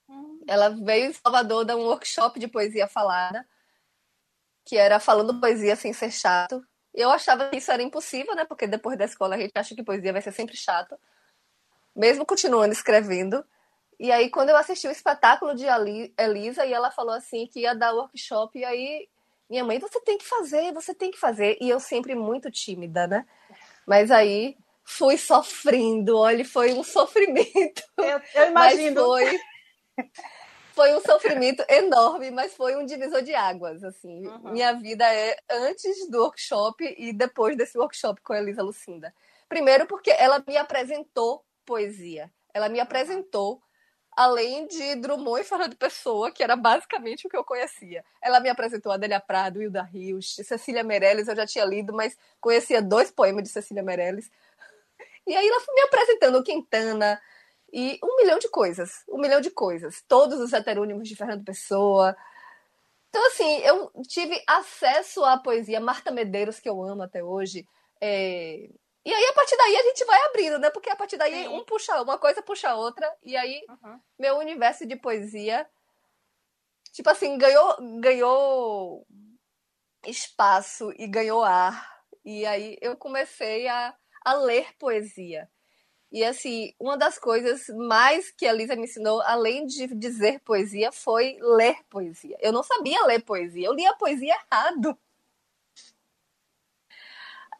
Uhum. 0.07 0.43
Ela 0.47 0.69
veio 0.69 1.09
em 1.09 1.13
Salvador 1.13 1.65
dar 1.65 1.75
um 1.75 1.85
workshop 1.85 2.39
de 2.39 2.47
poesia 2.47 2.87
falada 2.87 3.45
que 4.69 4.77
era 4.77 4.99
falando 4.99 5.39
poesia 5.39 5.75
sem 5.75 5.91
ser 5.93 6.11
chato. 6.11 6.63
Eu 6.93 7.09
achava 7.09 7.49
que 7.49 7.57
isso 7.57 7.71
era 7.71 7.81
impossível, 7.81 8.35
né? 8.35 8.45
Porque 8.45 8.67
depois 8.67 8.95
da 8.95 9.05
escola 9.05 9.33
a 9.33 9.39
gente 9.39 9.51
acha 9.55 9.73
que 9.73 9.83
poesia 9.83 10.13
vai 10.13 10.21
ser 10.21 10.31
sempre 10.31 10.55
chato, 10.55 10.95
mesmo 11.95 12.23
continuando 12.23 12.71
escrevendo. 12.71 13.43
E 13.99 14.11
aí, 14.11 14.29
quando 14.29 14.49
eu 14.49 14.55
assisti 14.55 14.87
o 14.87 14.91
espetáculo 14.91 15.55
de 15.55 15.65
Elisa, 16.19 16.67
e 16.67 16.71
ela 16.71 16.91
falou 16.91 17.15
assim 17.15 17.47
que 17.47 17.61
ia 17.61 17.73
dar 17.73 17.93
workshop, 17.95 18.59
e 18.59 18.63
aí 18.63 19.09
minha 19.49 19.63
mãe, 19.63 19.79
você 19.79 19.99
tem 20.01 20.19
que 20.19 20.25
fazer, 20.25 20.71
você 20.71 20.93
tem 20.93 21.09
que 21.09 21.17
fazer. 21.17 21.57
E 21.59 21.67
eu 21.67 21.79
sempre 21.79 22.13
muito 22.13 22.51
tímida, 22.51 23.07
né? 23.07 23.25
Mas 23.87 24.11
aí 24.11 24.55
fui 24.83 25.17
sofrendo, 25.17 26.15
olha, 26.15 26.45
foi 26.45 26.73
um 26.73 26.83
sofrimento. 26.85 27.81
Eu, 27.97 28.21
eu 28.35 28.49
imagino. 28.51 29.09
Mas 29.09 29.31
foi, 29.31 29.39
foi 30.79 30.95
um 30.95 31.01
sofrimento 31.01 31.61
enorme, 31.67 32.31
mas 32.31 32.53
foi 32.53 32.77
um 32.77 32.85
divisor 32.85 33.21
de 33.21 33.35
águas, 33.35 33.83
assim. 33.83 34.25
Uhum. 34.25 34.53
Minha 34.53 34.71
vida 34.71 35.03
é 35.13 35.35
antes 35.51 36.09
do 36.09 36.19
workshop 36.19 36.95
e 36.97 37.11
depois 37.11 37.57
desse 37.57 37.77
workshop 37.77 38.21
com 38.21 38.31
a 38.31 38.39
Elisa 38.39 38.63
Lucinda. 38.63 39.13
Primeiro 39.49 39.85
porque 39.85 40.09
ela 40.09 40.41
me 40.47 40.55
apresentou 40.55 41.43
poesia. 41.65 42.31
Ela 42.53 42.69
me 42.69 42.79
apresentou 42.79 43.61
além 44.15 44.67
de 44.67 44.95
Drummond 44.95 45.41
e 45.41 45.43
Fernando 45.43 45.75
Pessoa, 45.75 46.31
que 46.31 46.41
era 46.41 46.55
basicamente 46.55 47.27
o 47.27 47.29
que 47.29 47.35
eu 47.35 47.43
conhecia. 47.43 48.01
Ela 48.21 48.39
me 48.39 48.47
apresentou 48.47 48.93
Adélia 48.93 49.19
Prado, 49.19 49.61
Hilda 49.61 49.83
Rios, 49.83 50.33
Cecília 50.35 50.83
Meirelles, 50.83 51.27
eu 51.27 51.35
já 51.35 51.45
tinha 51.45 51.65
lido, 51.65 51.93
mas 51.93 52.17
conhecia 52.39 52.81
dois 52.81 53.11
poemas 53.11 53.43
de 53.43 53.49
Cecília 53.49 53.83
Meirelles. 53.83 54.31
E 55.27 55.35
aí 55.35 55.45
ela 55.45 55.59
foi 55.59 55.75
me 55.75 55.81
apresentando 55.81 56.43
Quintana, 56.43 57.21
e 57.71 57.99
um 58.03 58.15
milhão 58.17 58.39
de 58.39 58.49
coisas, 58.49 59.03
um 59.07 59.19
milhão 59.19 59.41
de 59.41 59.51
coisas. 59.51 60.03
Todos 60.07 60.39
os 60.39 60.53
heterônimos 60.53 61.07
de 61.07 61.15
Fernando 61.15 61.43
Pessoa. 61.43 62.15
Então, 63.09 63.25
assim, 63.27 63.57
eu 63.59 63.91
tive 64.07 64.41
acesso 64.47 65.23
à 65.23 65.37
poesia 65.37 65.79
Marta 65.79 66.11
Medeiros, 66.11 66.59
que 66.59 66.69
eu 66.69 66.83
amo 66.83 67.03
até 67.03 67.23
hoje. 67.23 67.67
É... 68.01 68.69
E 69.05 69.13
aí, 69.13 69.25
a 69.25 69.33
partir 69.33 69.55
daí, 69.57 69.75
a 69.75 69.83
gente 69.83 70.05
vai 70.05 70.21
abrindo, 70.25 70.59
né? 70.59 70.69
Porque 70.69 70.89
a 70.89 70.95
partir 70.95 71.17
daí, 71.17 71.43
Sim. 71.43 71.47
um 71.47 71.63
puxa 71.63 72.01
uma 72.01 72.17
coisa 72.17 72.41
puxa 72.41 72.69
a 72.69 72.75
outra. 72.75 73.11
E 73.23 73.35
aí, 73.35 73.63
uhum. 73.67 73.99
meu 74.19 74.37
universo 74.37 74.85
de 74.85 74.95
poesia, 74.95 75.67
tipo 76.91 77.09
assim, 77.09 77.37
ganhou, 77.37 77.77
ganhou 77.99 79.07
espaço 80.05 80.91
e 80.97 81.07
ganhou 81.07 81.43
ar. 81.43 81.99
E 82.23 82.45
aí, 82.45 82.77
eu 82.81 82.95
comecei 82.97 83.67
a, 83.67 83.95
a 84.23 84.33
ler 84.33 84.75
poesia. 84.77 85.49
E 86.11 86.23
assim, 86.23 86.73
uma 86.79 86.97
das 86.97 87.19
coisas 87.19 87.67
mais 87.69 88.31
que 88.31 88.47
a 88.47 88.53
Lisa 88.53 88.75
me 88.75 88.83
ensinou, 88.83 89.21
além 89.21 89.67
de 89.67 89.87
dizer 89.95 90.39
poesia, 90.39 90.91
foi 90.91 91.37
ler 91.39 91.77
poesia. 91.87 92.35
Eu 92.41 92.51
não 92.51 92.63
sabia 92.63 93.05
ler 93.05 93.21
poesia, 93.23 93.67
eu 93.67 93.73
lia 93.73 93.93
poesia 93.93 94.33
errado. 94.33 94.97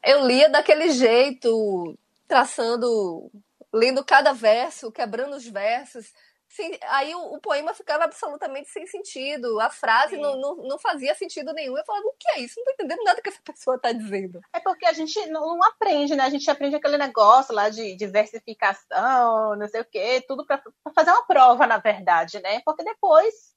Eu 0.03 0.25
lia 0.25 0.49
daquele 0.49 0.89
jeito, 0.91 1.97
traçando, 2.27 3.29
lendo 3.71 4.03
cada 4.03 4.33
verso, 4.33 4.91
quebrando 4.91 5.35
os 5.35 5.45
versos, 5.45 6.11
Sim, 6.49 6.71
aí 6.87 7.13
o, 7.13 7.35
o, 7.35 7.39
poema 7.39 7.75
ficava 7.75 8.05
absolutamente 8.05 8.69
sem 8.69 8.85
sentido. 8.87 9.59
A 9.59 9.69
frase 9.69 10.17
não, 10.17 10.35
não, 10.35 10.55
não, 10.55 10.79
fazia 10.79 11.13
sentido 11.13 11.53
nenhum. 11.53 11.77
Eu 11.77 11.85
falava, 11.85 12.07
o 12.07 12.15
que 12.17 12.27
é 12.31 12.39
isso? 12.39 12.55
Não 12.57 12.65
tô 12.65 12.71
entendendo 12.71 13.03
nada 13.03 13.21
que 13.21 13.29
essa 13.29 13.41
pessoa 13.45 13.75
está 13.75 13.91
dizendo. 13.91 14.41
É 14.51 14.59
porque 14.59 14.87
a 14.87 14.91
gente 14.91 15.23
não 15.27 15.63
aprende, 15.63 16.15
né? 16.15 16.23
A 16.23 16.29
gente 16.29 16.49
aprende 16.49 16.75
aquele 16.75 16.97
negócio 16.97 17.53
lá 17.53 17.69
de 17.69 17.95
diversificação, 17.95 19.55
não 19.55 19.67
sei 19.67 19.81
o 19.81 19.85
quê, 19.85 20.25
tudo 20.27 20.43
para 20.43 20.59
fazer 20.95 21.11
uma 21.11 21.25
prova, 21.27 21.67
na 21.67 21.77
verdade, 21.77 22.41
né? 22.41 22.61
Porque 22.65 22.83
depois. 22.83 23.55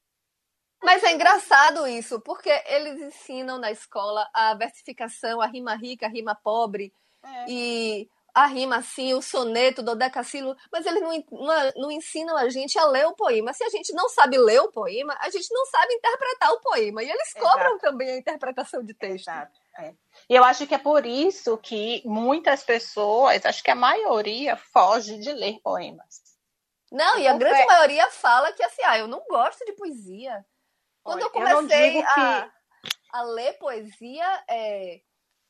Mas 0.83 1.03
é 1.03 1.13
engraçado 1.13 1.87
isso, 1.87 2.21
porque 2.21 2.51
eles 2.67 3.01
ensinam 3.01 3.57
na 3.57 3.71
escola 3.71 4.29
a 4.35 4.55
versificação, 4.55 5.41
a 5.41 5.47
rima 5.47 5.75
rica, 5.77 6.05
a 6.05 6.11
rima 6.11 6.35
pobre. 6.35 6.93
É. 7.25 7.45
E 7.49 8.11
a 8.35 8.47
rima 8.47 8.77
assim, 8.77 9.13
o 9.15 9.21
soneto, 9.21 9.83
do 9.83 9.95
decassílabo, 9.95 10.59
mas 10.71 10.87
eles 10.87 11.03
não, 11.03 11.25
não, 11.31 11.73
não, 11.77 11.93
ensinam 11.93 12.37
a 12.37 12.49
gente 12.49 12.79
a 12.79 12.87
ler 12.87 13.07
o 13.07 13.15
poema. 13.15 13.53
Se 13.53 13.63
a 13.63 13.69
gente 13.69 13.93
não 13.93 14.09
sabe 14.09 14.39
ler 14.39 14.61
o 14.61 14.73
poema, 14.73 15.17
a 15.21 15.29
gente 15.29 15.53
não 15.53 15.67
sabe 15.67 15.95
interpretar 15.95 16.53
o 16.53 16.61
poema. 16.61 17.03
E 17.03 17.11
eles 17.11 17.33
cobram 17.35 17.73
Exato. 17.73 17.81
também 17.81 18.11
a 18.11 18.17
interpretação 18.17 18.83
de 18.83 18.95
texto. 18.95 19.29
Exato. 19.29 19.61
É. 19.79 19.95
E 20.29 20.35
eu 20.35 20.45
acho 20.45 20.67
que 20.67 20.75
é 20.75 20.79
por 20.79 21.05
isso 21.05 21.57
que 21.59 22.03
muitas 22.05 22.63
pessoas, 22.63 23.45
acho 23.45 23.63
que 23.63 23.71
a 23.71 23.75
maioria, 23.75 24.57
foge 24.57 25.19
de 25.19 25.33
ler 25.33 25.59
poemas. 25.63 26.23
Não, 26.91 27.19
e 27.19 27.27
a 27.27 27.35
grande 27.35 27.67
maioria 27.67 28.11
fala 28.11 28.53
que 28.53 28.63
assim, 28.63 28.83
ah, 28.85 28.99
eu 28.99 29.09
não 29.09 29.25
gosto 29.29 29.65
de 29.65 29.73
poesia. 29.73 30.45
Quando 31.03 31.21
Olha, 31.21 31.27
eu 31.27 31.31
comecei 31.31 31.99
eu 31.99 32.07
a, 32.07 32.15
que... 32.15 32.51
a 33.13 33.23
ler 33.23 33.55
poesia, 33.55 34.45
é, 34.49 35.01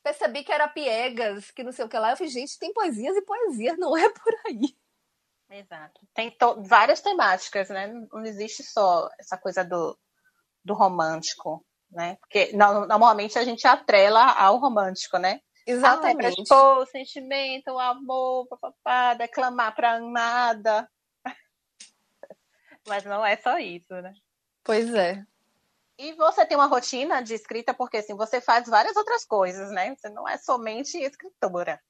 percebi 0.03 0.45
que 0.45 0.53
era 0.53 0.69
piegas, 0.69 1.51
que 1.51 1.63
não 1.63 1.73
sei 1.73 1.85
o 1.85 1.89
que 1.89 1.99
lá. 1.99 2.11
Eu 2.11 2.17
falei, 2.17 2.33
gente, 2.33 2.59
tem 2.59 2.73
poesias 2.73 3.17
e 3.17 3.23
poesias, 3.23 3.79
não 3.79 3.97
é 3.97 4.09
por 4.09 4.35
aí. 4.47 4.77
Exato. 5.51 6.01
Tem 6.15 6.35
várias 6.67 7.01
temáticas, 7.01 7.69
né? 7.69 7.89
Não 8.11 8.25
existe 8.25 8.63
só 8.63 9.09
essa 9.19 9.37
coisa 9.37 9.63
do, 9.63 9.99
do 10.65 10.75
romântico, 10.75 11.65
né? 11.91 12.17
Porque 12.17 12.53
normalmente 12.55 13.39
a 13.39 13.45
gente 13.45 13.67
atrela 13.67 14.33
ao 14.33 14.59
romântico, 14.59 15.19
né? 15.19 15.41
Exatamente. 15.67 16.43
Ah, 16.51 16.79
o 16.79 16.87
sentimento, 16.87 17.71
o 17.71 17.79
amor, 17.79 18.49
papapá, 18.49 19.15
declamar 19.15 19.75
pra 19.75 19.97
amada. 19.97 20.91
Mas 22.89 23.05
não 23.05 23.25
é 23.25 23.37
só 23.37 23.59
isso, 23.59 23.93
né? 24.01 24.13
Pois 24.65 24.93
é. 24.95 25.23
E 25.99 26.13
você 26.15 26.45
tem 26.47 26.57
uma 26.57 26.67
rotina 26.67 27.23
de 27.23 27.35
escrita, 27.35 27.75
porque 27.75 27.99
assim, 27.99 28.17
você 28.17 28.41
faz 28.41 28.69
várias 28.69 28.97
outras 28.97 29.25
coisas, 29.25 29.71
né? 29.71 29.95
Você 29.95 30.09
não 30.09 30.29
é 30.29 30.37
somente 30.39 30.97
escritora. 30.99 31.81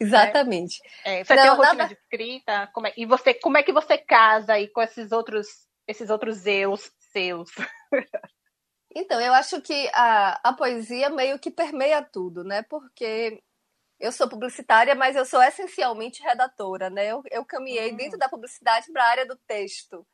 Exatamente. 0.00 0.80
Né? 1.04 1.20
É, 1.20 1.24
você 1.24 1.34
não, 1.34 1.42
tem 1.42 1.52
uma 1.52 1.64
rotina 1.64 1.88
de 1.88 1.94
escrita, 1.94 2.70
como 2.72 2.86
é, 2.86 2.92
e 2.96 3.06
você, 3.06 3.34
como 3.34 3.58
é 3.58 3.62
que 3.62 3.72
você 3.72 3.98
casa 3.98 4.54
aí 4.54 4.68
com 4.68 4.80
esses 4.80 5.12
outros, 5.12 5.46
esses 5.86 6.10
outros 6.10 6.46
eus 6.46 6.90
seus? 7.12 7.50
Então, 8.96 9.20
eu 9.20 9.34
acho 9.34 9.60
que 9.60 9.90
a, 9.92 10.50
a 10.50 10.52
poesia 10.52 11.10
meio 11.10 11.36
que 11.36 11.50
permeia 11.50 12.00
tudo, 12.00 12.44
né? 12.44 12.62
Porque 12.62 13.42
eu 13.98 14.12
sou 14.12 14.28
publicitária, 14.28 14.94
mas 14.94 15.16
eu 15.16 15.24
sou 15.24 15.42
essencialmente 15.42 16.22
redatora, 16.22 16.88
né? 16.88 17.08
Eu, 17.08 17.20
eu 17.30 17.44
caminhei 17.44 17.92
hum. 17.92 17.96
dentro 17.96 18.16
da 18.16 18.28
publicidade 18.28 18.92
para 18.92 19.02
a 19.02 19.08
área 19.08 19.26
do 19.26 19.36
texto. 19.48 20.06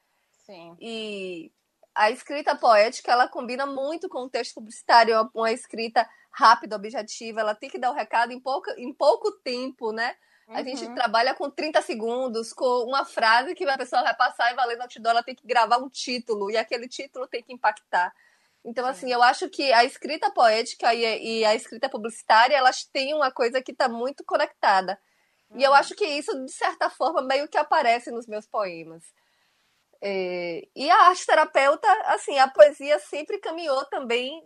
Sim. 0.46 0.74
E 0.80 1.52
a 2.00 2.10
escrita 2.10 2.56
poética 2.56 3.12
ela 3.12 3.28
combina 3.28 3.66
muito 3.66 4.08
com 4.08 4.20
o 4.20 4.30
texto 4.30 4.54
publicitário, 4.54 5.30
uma 5.34 5.52
escrita 5.52 6.08
rápida, 6.30 6.74
objetiva, 6.74 7.40
ela 7.40 7.54
tem 7.54 7.68
que 7.68 7.78
dar 7.78 7.90
o 7.90 7.94
recado 7.94 8.32
em 8.32 8.40
pouco, 8.40 8.70
em 8.78 8.90
pouco 8.90 9.30
tempo, 9.32 9.92
né? 9.92 10.16
Uhum. 10.48 10.56
A 10.56 10.62
gente 10.62 10.88
trabalha 10.94 11.34
com 11.34 11.50
30 11.50 11.82
segundos, 11.82 12.54
com 12.54 12.84
uma 12.84 13.04
frase 13.04 13.54
que 13.54 13.68
a 13.68 13.76
pessoa 13.76 14.02
vai 14.02 14.16
passar 14.16 14.50
e 14.50 14.54
vai 14.56 14.66
ler 14.68 14.76
no 14.76 14.84
outdoor, 14.84 15.10
ela 15.10 15.22
tem 15.22 15.34
que 15.34 15.46
gravar 15.46 15.76
um 15.76 15.90
título, 15.90 16.50
e 16.50 16.56
aquele 16.56 16.88
título 16.88 17.28
tem 17.28 17.42
que 17.42 17.52
impactar. 17.52 18.10
Então, 18.64 18.84
Sim. 18.84 18.90
assim, 18.90 19.12
eu 19.12 19.22
acho 19.22 19.50
que 19.50 19.70
a 19.70 19.84
escrita 19.84 20.30
poética 20.30 20.94
e, 20.94 21.44
a 21.44 21.54
escrita 21.54 21.86
publicitária, 21.86 22.56
elas 22.56 22.82
têm 22.82 23.12
uma 23.12 23.30
coisa 23.30 23.60
que 23.60 23.72
está 23.72 23.90
muito 23.90 24.24
conectada. 24.24 24.98
Uhum. 25.50 25.60
E 25.60 25.64
eu 25.64 25.72
uhum. 25.72 25.76
acho 25.76 25.94
que 25.94 26.06
isso, 26.06 26.32
de 26.46 26.52
certa 26.52 26.88
forma, 26.88 27.20
meio 27.20 27.46
que 27.46 27.58
aparece 27.58 28.10
nos 28.10 28.26
meus 28.26 28.46
poemas. 28.46 29.04
É, 30.02 30.66
e 30.74 30.90
a 30.90 31.08
arte 31.08 31.26
terapeuta, 31.26 31.88
assim, 32.06 32.38
a 32.38 32.48
poesia 32.48 32.98
sempre 32.98 33.38
caminhou 33.38 33.84
também. 33.86 34.42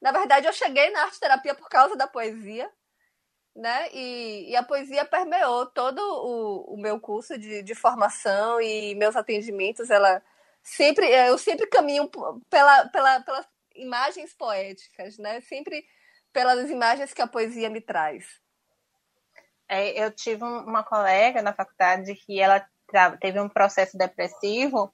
Na 0.00 0.12
verdade, 0.12 0.46
eu 0.46 0.52
cheguei 0.52 0.90
na 0.90 1.02
arte 1.02 1.18
terapia 1.18 1.54
por 1.54 1.68
causa 1.68 1.96
da 1.96 2.06
poesia, 2.06 2.70
né? 3.54 3.88
E, 3.92 4.50
e 4.50 4.56
a 4.56 4.62
poesia 4.62 5.04
permeou 5.04 5.66
todo 5.66 5.98
o, 6.00 6.74
o 6.74 6.76
meu 6.80 7.00
curso 7.00 7.36
de, 7.38 7.62
de, 7.62 7.74
formação 7.74 8.60
e 8.60 8.94
meus 8.94 9.16
atendimentos. 9.16 9.90
Ela 9.90 10.22
sempre, 10.62 11.06
eu 11.06 11.36
sempre 11.36 11.66
caminho 11.66 12.08
pela, 12.48 12.88
pela, 12.88 13.20
pelas 13.20 13.46
imagens 13.74 14.32
poéticas, 14.34 15.18
né? 15.18 15.40
Sempre 15.42 15.84
pelas 16.32 16.70
imagens 16.70 17.12
que 17.12 17.22
a 17.22 17.26
poesia 17.26 17.68
me 17.68 17.80
traz. 17.80 18.40
É, 19.68 20.04
eu 20.04 20.10
tive 20.10 20.44
uma 20.44 20.84
colega 20.84 21.42
na 21.42 21.52
faculdade 21.52 22.14
que 22.14 22.40
ela 22.40 22.66
teve 23.20 23.40
um 23.40 23.48
processo 23.48 23.96
depressivo 23.96 24.92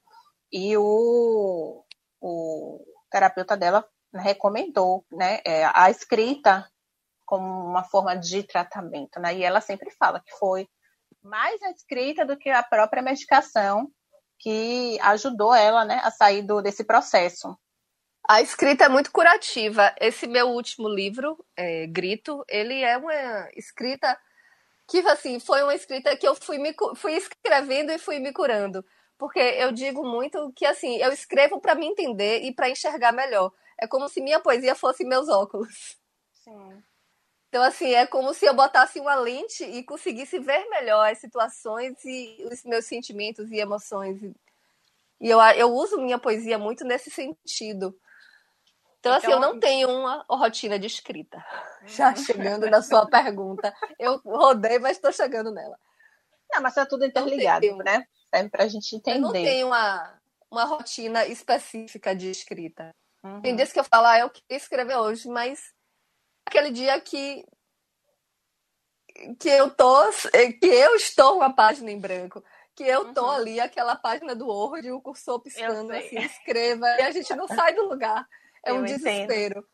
e 0.51 0.75
o, 0.77 1.83
o 2.21 2.85
terapeuta 3.11 3.55
dela 3.55 3.85
recomendou 4.13 5.05
né, 5.11 5.39
é, 5.45 5.65
a 5.73 5.89
escrita 5.89 6.67
como 7.25 7.45
uma 7.45 7.83
forma 7.83 8.15
de 8.15 8.41
tratamento, 8.41 9.19
né? 9.19 9.35
E 9.35 9.43
ela 9.43 9.61
sempre 9.61 9.91
fala 9.91 10.19
que 10.19 10.31
foi 10.39 10.67
mais 11.21 11.61
a 11.61 11.69
escrita 11.69 12.25
do 12.25 12.35
que 12.35 12.49
a 12.49 12.63
própria 12.63 13.03
medicação 13.03 13.87
que 14.39 14.97
ajudou 15.01 15.53
ela, 15.53 15.85
né, 15.85 16.01
a 16.03 16.09
sair 16.09 16.41
do, 16.41 16.61
desse 16.61 16.83
processo. 16.83 17.55
A 18.27 18.41
escrita 18.41 18.85
é 18.85 18.89
muito 18.89 19.11
curativa. 19.11 19.93
Esse 19.99 20.27
meu 20.27 20.49
último 20.49 20.87
livro, 20.87 21.37
é, 21.57 21.85
Grito, 21.87 22.43
ele 22.47 22.81
é 22.81 22.97
uma 22.97 23.49
escrita 23.55 24.17
que 24.89 24.99
assim 25.07 25.39
foi 25.39 25.61
uma 25.61 25.75
escrita 25.75 26.17
que 26.17 26.27
eu 26.27 26.35
fui 26.35 26.57
me 26.57 26.75
fui 26.95 27.13
escrevendo 27.13 27.91
e 27.91 27.99
fui 27.99 28.19
me 28.19 28.33
curando, 28.33 28.83
porque 29.17 29.39
eu 29.39 29.71
digo 29.71 30.03
muito 30.03 30.51
que 30.55 30.65
assim 30.65 30.97
eu 30.97 31.13
escrevo 31.13 31.61
para 31.61 31.75
me 31.75 31.85
entender 31.85 32.41
e 32.43 32.53
para 32.53 32.69
enxergar 32.69 33.11
melhor. 33.11 33.51
É 33.79 33.87
como 33.87 34.09
se 34.09 34.19
minha 34.19 34.39
poesia 34.39 34.75
fosse 34.75 35.05
meus 35.05 35.29
óculos. 35.29 35.97
Sim. 36.33 36.83
Então 37.47 37.63
assim 37.63 37.93
é 37.93 38.05
como 38.05 38.33
se 38.33 38.45
eu 38.45 38.53
botasse 38.53 38.99
uma 38.99 39.15
lente 39.15 39.63
e 39.63 39.83
conseguisse 39.83 40.39
ver 40.39 40.67
melhor 40.69 41.09
as 41.09 41.19
situações 41.19 41.93
e 42.03 42.43
os 42.51 42.63
meus 42.63 42.85
sentimentos 42.85 43.51
e 43.51 43.57
emoções. 43.57 44.21
E 45.21 45.29
eu, 45.29 45.39
eu 45.55 45.71
uso 45.71 45.99
minha 45.99 46.17
poesia 46.17 46.57
muito 46.57 46.83
nesse 46.83 47.11
sentido. 47.11 47.95
Então, 48.99 49.13
assim, 49.13 49.31
eu 49.31 49.39
não 49.39 49.59
tenho 49.59 49.89
uma 49.89 50.25
rotina 50.29 50.77
de 50.77 50.87
escrita. 50.87 51.43
Já 51.87 52.13
chegando 52.15 52.69
na 52.69 52.81
sua 52.81 53.07
pergunta. 53.07 53.73
Eu 53.97 54.17
rodei, 54.17 54.77
mas 54.77 54.97
estou 54.97 55.11
chegando 55.11 55.51
nela. 55.51 55.77
Não, 56.51 56.61
mas 56.61 56.73
está 56.73 56.85
tudo 56.85 57.05
interligado, 57.05 57.77
né? 57.77 58.05
Serve 58.33 58.49
para 58.49 58.63
a 58.63 58.67
gente 58.67 58.95
entender. 58.95 59.17
Eu 59.17 59.21
não 59.21 59.31
tenho 59.31 59.67
uma, 59.67 60.19
uma 60.51 60.63
rotina 60.65 61.25
específica 61.25 62.13
de 62.13 62.29
escrita. 62.29 62.93
Uhum. 63.23 63.41
Tem 63.41 63.55
dias 63.55 63.71
que 63.71 63.79
eu 63.79 63.83
falo, 63.83 64.07
ah, 64.07 64.19
eu 64.19 64.29
queria 64.29 64.57
escrever 64.57 64.97
hoje, 64.97 65.29
mas 65.29 65.73
aquele 66.45 66.71
dia 66.71 66.99
que 66.99 67.45
que 69.37 69.49
eu 69.49 69.69
tô 69.69 70.09
que 70.61 70.65
eu 70.65 70.95
estou 70.95 71.37
com 71.37 71.43
a 71.43 71.51
página 71.51 71.91
em 71.91 71.99
branco 71.99 72.41
que 72.73 72.83
eu 72.83 73.13
tô 73.13 73.23
uhum. 73.23 73.31
ali 73.31 73.59
aquela 73.59 73.95
página 73.95 74.33
do 74.33 74.47
Word 74.47 74.89
o 74.91 75.01
cursor 75.01 75.41
piscando 75.41 75.91
assim 75.91 76.19
escreva 76.19 76.87
e 76.97 77.01
a 77.01 77.11
gente 77.11 77.35
não 77.35 77.45
sai 77.45 77.73
do 77.73 77.89
lugar 77.89 78.25
é 78.65 78.71
eu 78.71 78.75
um 78.75 78.85
entendo. 78.85 78.97
desespero 78.97 79.67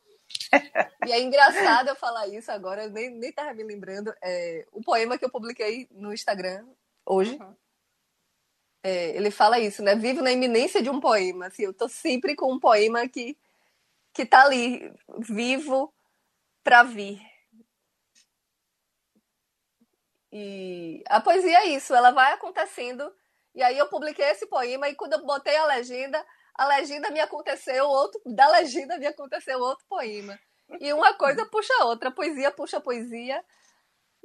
e 1.06 1.12
é 1.12 1.20
engraçado 1.20 1.88
eu 1.88 1.96
falar 1.96 2.28
isso 2.28 2.50
agora 2.50 2.84
eu 2.84 2.90
nem 2.90 3.10
nem 3.10 3.32
tava 3.32 3.54
me 3.54 3.62
lembrando 3.62 4.12
é, 4.22 4.66
o 4.72 4.82
poema 4.82 5.18
que 5.18 5.24
eu 5.24 5.30
publiquei 5.30 5.88
no 5.90 6.12
Instagram 6.12 6.66
hoje 7.04 7.36
uhum. 7.36 7.56
é, 8.82 9.16
ele 9.16 9.30
fala 9.30 9.58
isso 9.58 9.82
né 9.82 9.94
vivo 9.94 10.22
na 10.22 10.32
iminência 10.32 10.82
de 10.82 10.90
um 10.90 11.00
poema 11.00 11.46
assim 11.46 11.64
eu 11.64 11.74
tô 11.74 11.88
sempre 11.88 12.34
com 12.34 12.52
um 12.52 12.60
poema 12.60 13.08
que 13.08 13.36
que 14.12 14.24
tá 14.24 14.44
ali 14.44 14.92
vivo 15.20 15.92
para 16.64 16.82
vir 16.82 17.20
e 20.38 21.02
a 21.08 21.18
poesia 21.18 21.60
é 21.60 21.68
isso, 21.68 21.94
ela 21.94 22.10
vai 22.10 22.34
acontecendo. 22.34 23.10
E 23.54 23.62
aí 23.62 23.78
eu 23.78 23.88
publiquei 23.88 24.26
esse 24.26 24.46
poema 24.46 24.86
e 24.86 24.94
quando 24.94 25.14
eu 25.14 25.24
botei 25.24 25.56
a 25.56 25.64
legenda, 25.64 26.22
a 26.58 26.66
legenda 26.66 27.10
me 27.10 27.20
aconteceu 27.20 27.86
outro, 27.86 28.20
da 28.26 28.48
legenda 28.48 28.98
me 28.98 29.06
aconteceu 29.06 29.58
outro 29.58 29.84
poema. 29.88 30.38
E 30.80 30.92
uma 30.92 31.14
coisa 31.14 31.46
puxa 31.46 31.72
a 31.80 31.84
outra, 31.84 32.10
poesia 32.10 32.50
puxa 32.50 32.80
poesia. 32.80 33.42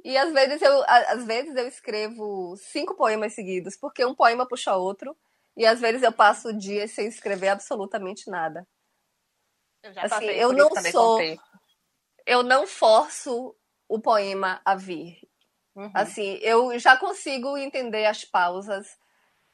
E 0.04 0.16
às 0.16 0.32
vezes 0.32 0.60
eu 0.60 0.84
às 0.86 1.24
vezes 1.24 1.54
eu 1.54 1.68
escrevo 1.68 2.56
cinco 2.56 2.96
poemas 2.96 3.34
seguidos, 3.34 3.76
porque 3.76 4.04
um 4.04 4.14
poema 4.14 4.46
puxa 4.46 4.74
outro, 4.74 5.16
e 5.56 5.64
às 5.64 5.80
vezes 5.80 6.02
eu 6.02 6.12
passo 6.12 6.52
dias 6.52 6.90
sem 6.90 7.06
escrever 7.06 7.48
absolutamente 7.48 8.28
nada. 8.28 8.66
Eu 9.82 9.92
já 9.92 10.02
assim, 10.02 10.26
eu 10.26 10.52
não 10.52 10.70
sou 10.90 11.20
eu 12.26 12.42
não 12.42 12.66
forço 12.66 13.54
o 13.88 14.00
poema 14.00 14.60
a 14.64 14.74
vir. 14.74 15.18
Uhum. 15.74 15.90
Assim, 15.94 16.38
eu 16.42 16.78
já 16.78 16.96
consigo 16.96 17.56
entender 17.56 18.06
as 18.06 18.24
pausas 18.24 18.86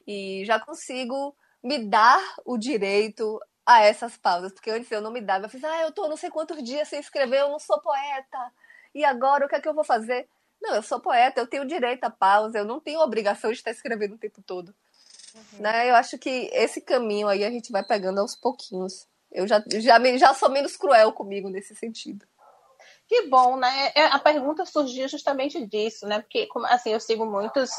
e 0.05 0.43
já 0.45 0.59
consigo 0.59 1.35
me 1.63 1.79
dar 1.79 2.21
o 2.45 2.57
direito 2.57 3.39
a 3.65 3.81
essas 3.81 4.17
pausas, 4.17 4.51
porque 4.51 4.71
antes 4.71 4.91
eu 4.91 5.01
não 5.01 5.11
me 5.11 5.21
dava. 5.21 5.45
Eu 5.45 5.49
fiz, 5.49 5.63
ah, 5.63 5.81
eu 5.81 5.91
tô 5.91 6.07
não 6.07 6.17
sei 6.17 6.29
quantos 6.29 6.63
dias 6.63 6.87
sem 6.87 6.99
escrever, 6.99 7.41
eu 7.41 7.49
não 7.49 7.59
sou 7.59 7.79
poeta. 7.81 8.51
E 8.93 9.05
agora 9.05 9.45
o 9.45 9.49
que 9.49 9.55
é 9.55 9.61
que 9.61 9.67
eu 9.67 9.73
vou 9.73 9.83
fazer? 9.83 10.27
Não, 10.61 10.75
eu 10.75 10.83
sou 10.83 10.99
poeta, 10.99 11.39
eu 11.39 11.47
tenho 11.47 11.65
direito 11.65 12.03
à 12.03 12.09
pausa, 12.09 12.57
eu 12.57 12.65
não 12.65 12.79
tenho 12.79 12.99
obrigação 12.99 13.51
de 13.51 13.57
estar 13.57 13.71
escrevendo 13.71 14.15
o 14.15 14.17
tempo 14.17 14.41
todo. 14.41 14.73
Uhum. 15.35 15.61
Né? 15.61 15.89
Eu 15.89 15.95
acho 15.95 16.17
que 16.17 16.49
esse 16.51 16.81
caminho 16.81 17.27
aí 17.27 17.43
a 17.43 17.51
gente 17.51 17.71
vai 17.71 17.83
pegando 17.83 18.19
aos 18.19 18.35
pouquinhos. 18.35 19.07
Eu 19.31 19.47
já, 19.47 19.63
já, 19.67 20.17
já 20.17 20.33
sou 20.33 20.49
menos 20.49 20.75
cruel 20.75 21.13
comigo 21.13 21.49
nesse 21.49 21.75
sentido. 21.75 22.25
Que 23.07 23.27
bom, 23.27 23.57
né? 23.57 23.91
É, 23.95 24.05
a 24.05 24.19
pergunta 24.19 24.65
surgiu 24.65 25.07
justamente 25.07 25.65
disso, 25.65 26.07
né? 26.07 26.19
Porque, 26.19 26.47
assim, 26.65 26.91
eu 26.91 26.99
sigo 26.99 27.25
muitos, 27.25 27.71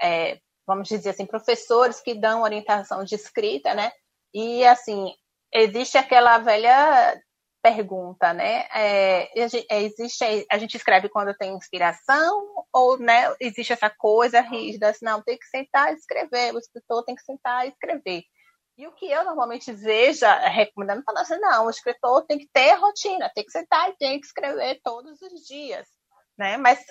é, 0.00 0.40
vamos 0.66 0.88
dizer 0.88 1.10
assim, 1.10 1.26
professores 1.26 2.00
que 2.00 2.14
dão 2.14 2.42
orientação 2.42 3.04
de 3.04 3.14
escrita, 3.14 3.74
né? 3.74 3.92
E, 4.32 4.64
assim, 4.66 5.12
existe 5.52 5.96
aquela 5.96 6.38
velha 6.38 7.20
pergunta, 7.62 8.34
né? 8.34 8.66
É, 8.74 9.40
é, 9.40 9.82
existe, 9.82 10.46
a 10.50 10.58
gente 10.58 10.76
escreve 10.76 11.08
quando 11.08 11.34
tem 11.34 11.54
inspiração 11.54 12.46
ou, 12.70 12.98
né, 12.98 13.34
existe 13.40 13.72
essa 13.72 13.88
coisa 13.88 14.42
rígida, 14.42 14.90
assim, 14.90 15.04
não, 15.04 15.22
tem 15.22 15.38
que 15.38 15.46
sentar 15.46 15.90
e 15.90 15.96
escrever, 15.96 16.54
o 16.54 16.58
escritor 16.58 17.02
tem 17.04 17.14
que 17.14 17.22
sentar 17.22 17.64
e 17.64 17.70
escrever. 17.70 18.22
E 18.76 18.86
o 18.86 18.92
que 18.92 19.10
eu 19.10 19.24
normalmente 19.24 19.72
vejo 19.72 20.26
recomendando 20.26 21.02
para 21.04 21.22
assim, 21.22 21.38
não, 21.38 21.66
o 21.66 21.70
escritor 21.70 22.26
tem 22.26 22.38
que 22.38 22.48
ter 22.52 22.74
rotina, 22.74 23.30
tem 23.34 23.44
que 23.44 23.52
sentar 23.52 23.88
e 23.88 23.96
tem 23.96 24.20
que 24.20 24.26
escrever 24.26 24.80
todos 24.82 25.22
os 25.22 25.46
dias, 25.46 25.86
né? 26.36 26.58
Mas 26.58 26.84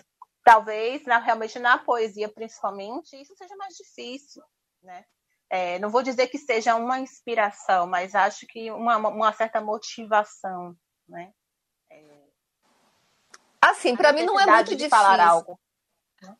talvez, 0.43 1.03
na, 1.05 1.19
realmente 1.19 1.57
na 1.59 1.77
poesia, 1.77 2.29
principalmente, 2.29 3.19
isso 3.19 3.35
seja 3.35 3.55
mais 3.55 3.75
difícil, 3.75 4.43
né? 4.81 5.05
É, 5.49 5.77
não 5.79 5.89
vou 5.89 6.01
dizer 6.01 6.27
que 6.27 6.37
seja 6.37 6.75
uma 6.75 6.99
inspiração, 6.99 7.85
mas 7.85 8.15
acho 8.15 8.47
que 8.47 8.71
uma, 8.71 8.97
uma 8.97 9.33
certa 9.33 9.61
motivação, 9.61 10.75
né? 11.07 11.31
É... 11.91 12.23
Assim, 13.61 13.95
para 13.95 14.11
mim 14.11 14.23
não 14.23 14.39
é 14.39 14.45
muito 14.45 14.71
difícil. 14.71 14.89
Falar 14.89 15.25
algo. 15.25 15.59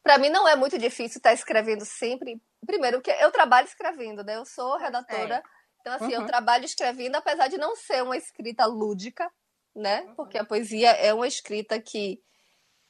Para 0.02 0.18
mim 0.18 0.30
não 0.30 0.48
é 0.48 0.56
muito 0.56 0.78
difícil 0.78 1.20
estar 1.20 1.34
escrevendo 1.34 1.86
sempre. 1.86 2.42
Primeiro, 2.66 3.02
que 3.02 3.12
eu 3.12 3.32
trabalho 3.32 3.68
escrevendo, 3.68 4.24
né? 4.24 4.38
Eu 4.38 4.46
sou 4.46 4.78
redatora. 4.78 5.36
É. 5.36 5.44
Então, 5.82 5.94
assim, 5.94 6.16
uhum. 6.16 6.22
eu 6.22 6.26
trabalho 6.26 6.66
escrevendo, 6.66 7.16
apesar 7.16 7.50
de 7.50 7.58
não 7.58 7.76
ser 7.76 8.02
uma 8.02 8.16
escrita 8.16 8.66
lúdica, 8.66 9.30
né? 9.76 10.02
Uhum. 10.02 10.16
Porque 10.16 10.38
a 10.38 10.46
poesia 10.46 10.92
é 10.92 11.14
uma 11.14 11.28
escrita 11.28 11.80
que 11.80 12.24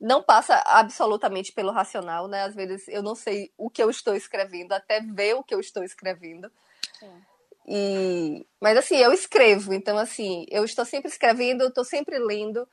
não 0.03 0.21
passa 0.21 0.61
absolutamente 0.65 1.53
pelo 1.53 1.71
racional, 1.71 2.27
né? 2.27 2.43
Às 2.43 2.53
vezes 2.53 2.85
eu 2.89 3.01
não 3.01 3.15
sei 3.15 3.53
o 3.57 3.69
que 3.69 3.81
eu 3.81 3.89
estou 3.89 4.13
escrevendo, 4.13 4.73
até 4.73 4.99
ver 4.99 5.35
o 5.35 5.43
que 5.43 5.55
eu 5.55 5.61
estou 5.61 5.81
escrevendo. 5.81 6.51
Sim. 6.99 7.21
E... 7.65 8.45
Mas 8.59 8.77
assim, 8.77 8.97
eu 8.97 9.13
escrevo, 9.13 9.73
então 9.73 9.97
assim, 9.97 10.45
eu 10.49 10.65
estou 10.65 10.83
sempre 10.83 11.09
escrevendo, 11.09 11.61
eu 11.61 11.69
estou 11.69 11.85
sempre 11.85 12.19
lendo. 12.19 12.67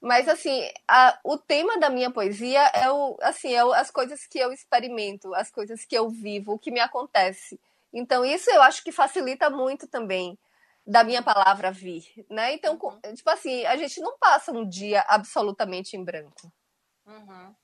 Mas, 0.00 0.28
assim, 0.28 0.68
a, 0.86 1.18
o 1.24 1.38
tema 1.38 1.78
da 1.78 1.88
minha 1.88 2.10
poesia 2.10 2.60
é, 2.74 2.90
o, 2.90 3.16
assim, 3.22 3.54
é 3.54 3.64
o, 3.64 3.72
as 3.72 3.90
coisas 3.90 4.26
que 4.26 4.38
eu 4.38 4.52
experimento, 4.52 5.34
as 5.34 5.50
coisas 5.50 5.84
que 5.84 5.96
eu 5.96 6.10
vivo, 6.10 6.52
o 6.52 6.58
que 6.58 6.70
me 6.70 6.80
acontece. 6.80 7.58
Então, 7.92 8.24
isso 8.24 8.50
eu 8.50 8.60
acho 8.62 8.84
que 8.84 8.92
facilita 8.92 9.48
muito 9.48 9.86
também 9.86 10.38
da 10.86 11.02
minha 11.02 11.22
palavra 11.22 11.72
vir, 11.72 12.04
né? 12.30 12.52
Então, 12.52 12.78
uhum. 12.80 13.14
tipo 13.14 13.30
assim, 13.30 13.64
a 13.66 13.76
gente 13.76 14.00
não 14.00 14.16
passa 14.18 14.52
um 14.52 14.68
dia 14.68 15.04
absolutamente 15.08 15.96
em 15.96 16.04
branco. 16.04 16.52
Uhum. 17.06 17.54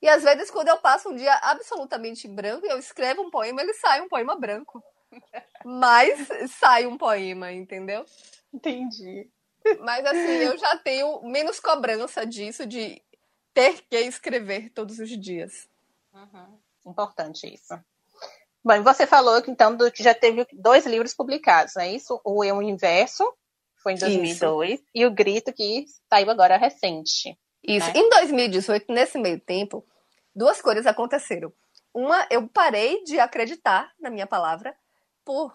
E 0.00 0.08
às 0.08 0.22
vezes, 0.22 0.50
quando 0.50 0.68
eu 0.68 0.76
passo 0.78 1.08
um 1.08 1.16
dia 1.16 1.34
absolutamente 1.42 2.28
em 2.28 2.34
branco 2.34 2.66
e 2.66 2.68
eu 2.68 2.78
escrevo 2.78 3.22
um 3.22 3.30
poema, 3.30 3.62
ele 3.62 3.74
sai 3.74 4.02
um 4.02 4.08
poema 4.08 4.36
branco. 4.36 4.82
Mas 5.64 6.28
sai 6.60 6.86
um 6.86 6.98
poema, 6.98 7.52
entendeu? 7.52 8.04
Entendi. 8.52 9.30
Mas 9.80 10.04
assim, 10.04 10.42
eu 10.42 10.58
já 10.58 10.76
tenho 10.76 11.22
menos 11.22 11.58
cobrança 11.58 12.26
disso, 12.26 12.66
de 12.66 13.02
ter 13.54 13.80
que 13.88 13.96
escrever 13.96 14.70
todos 14.70 14.98
os 14.98 15.08
dias. 15.08 15.66
Uhum. 16.12 16.58
Importante 16.86 17.46
isso. 17.46 17.74
Bom, 18.62 18.82
você 18.82 19.06
falou 19.06 19.40
que 19.40 19.50
então 19.50 19.76
que 19.90 20.02
já 20.02 20.14
teve 20.14 20.46
dois 20.52 20.86
livros 20.86 21.14
publicados, 21.14 21.76
é 21.76 21.90
isso? 21.90 22.20
O 22.24 22.44
Eu 22.44 22.60
Inverso, 22.60 23.24
foi 23.82 23.92
em 23.92 23.98
2002, 23.98 24.74
isso. 24.74 24.84
e 24.94 25.06
o 25.06 25.10
Grito, 25.10 25.52
que 25.52 25.86
saiu 26.10 26.30
agora 26.30 26.56
recente. 26.56 27.38
Isso. 27.66 27.86
Né? 27.86 27.92
Em 27.96 28.10
2018, 28.10 28.92
nesse 28.92 29.18
meio 29.18 29.40
tempo, 29.40 29.84
duas 30.34 30.60
coisas 30.60 30.86
aconteceram. 30.86 31.52
Uma, 31.92 32.26
eu 32.30 32.46
parei 32.48 33.02
de 33.04 33.18
acreditar 33.18 33.92
na 33.98 34.10
minha 34.10 34.26
palavra 34.26 34.76
por, 35.24 35.54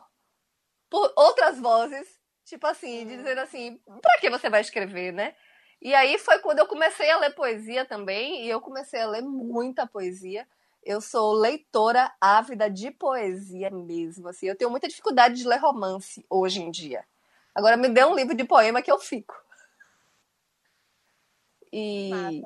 por 0.89 1.13
outras 1.15 1.59
vozes 1.59 2.19
Tipo 2.49 2.65
assim, 2.65 3.05
de 3.05 3.15
dizer 3.15 3.37
assim, 3.37 3.79
pra 4.01 4.17
que 4.19 4.27
você 4.27 4.49
vai 4.49 4.61
escrever, 4.61 5.13
né? 5.13 5.35
E 5.79 5.93
aí 5.93 6.17
foi 6.17 6.39
quando 6.39 6.57
eu 6.57 6.65
comecei 6.65 7.07
a 7.11 7.19
ler 7.19 7.35
poesia 7.35 7.85
também, 7.85 8.43
e 8.43 8.49
eu 8.49 8.59
comecei 8.59 8.99
a 8.99 9.07
ler 9.07 9.21
muita 9.21 9.85
poesia. 9.85 10.47
Eu 10.83 10.99
sou 10.99 11.31
leitora 11.31 12.11
ávida 12.19 12.67
de 12.67 12.89
poesia 12.89 13.69
mesmo, 13.69 14.29
assim. 14.29 14.47
Eu 14.47 14.55
tenho 14.57 14.71
muita 14.71 14.87
dificuldade 14.87 15.35
de 15.35 15.47
ler 15.47 15.59
romance 15.59 16.25
hoje 16.27 16.59
em 16.59 16.71
dia. 16.71 17.05
Agora 17.53 17.77
me 17.77 17.87
dê 17.87 18.03
um 18.03 18.15
livro 18.15 18.35
de 18.35 18.43
poema 18.43 18.81
que 18.81 18.91
eu 18.91 18.97
fico. 18.97 19.35
E 21.71 22.41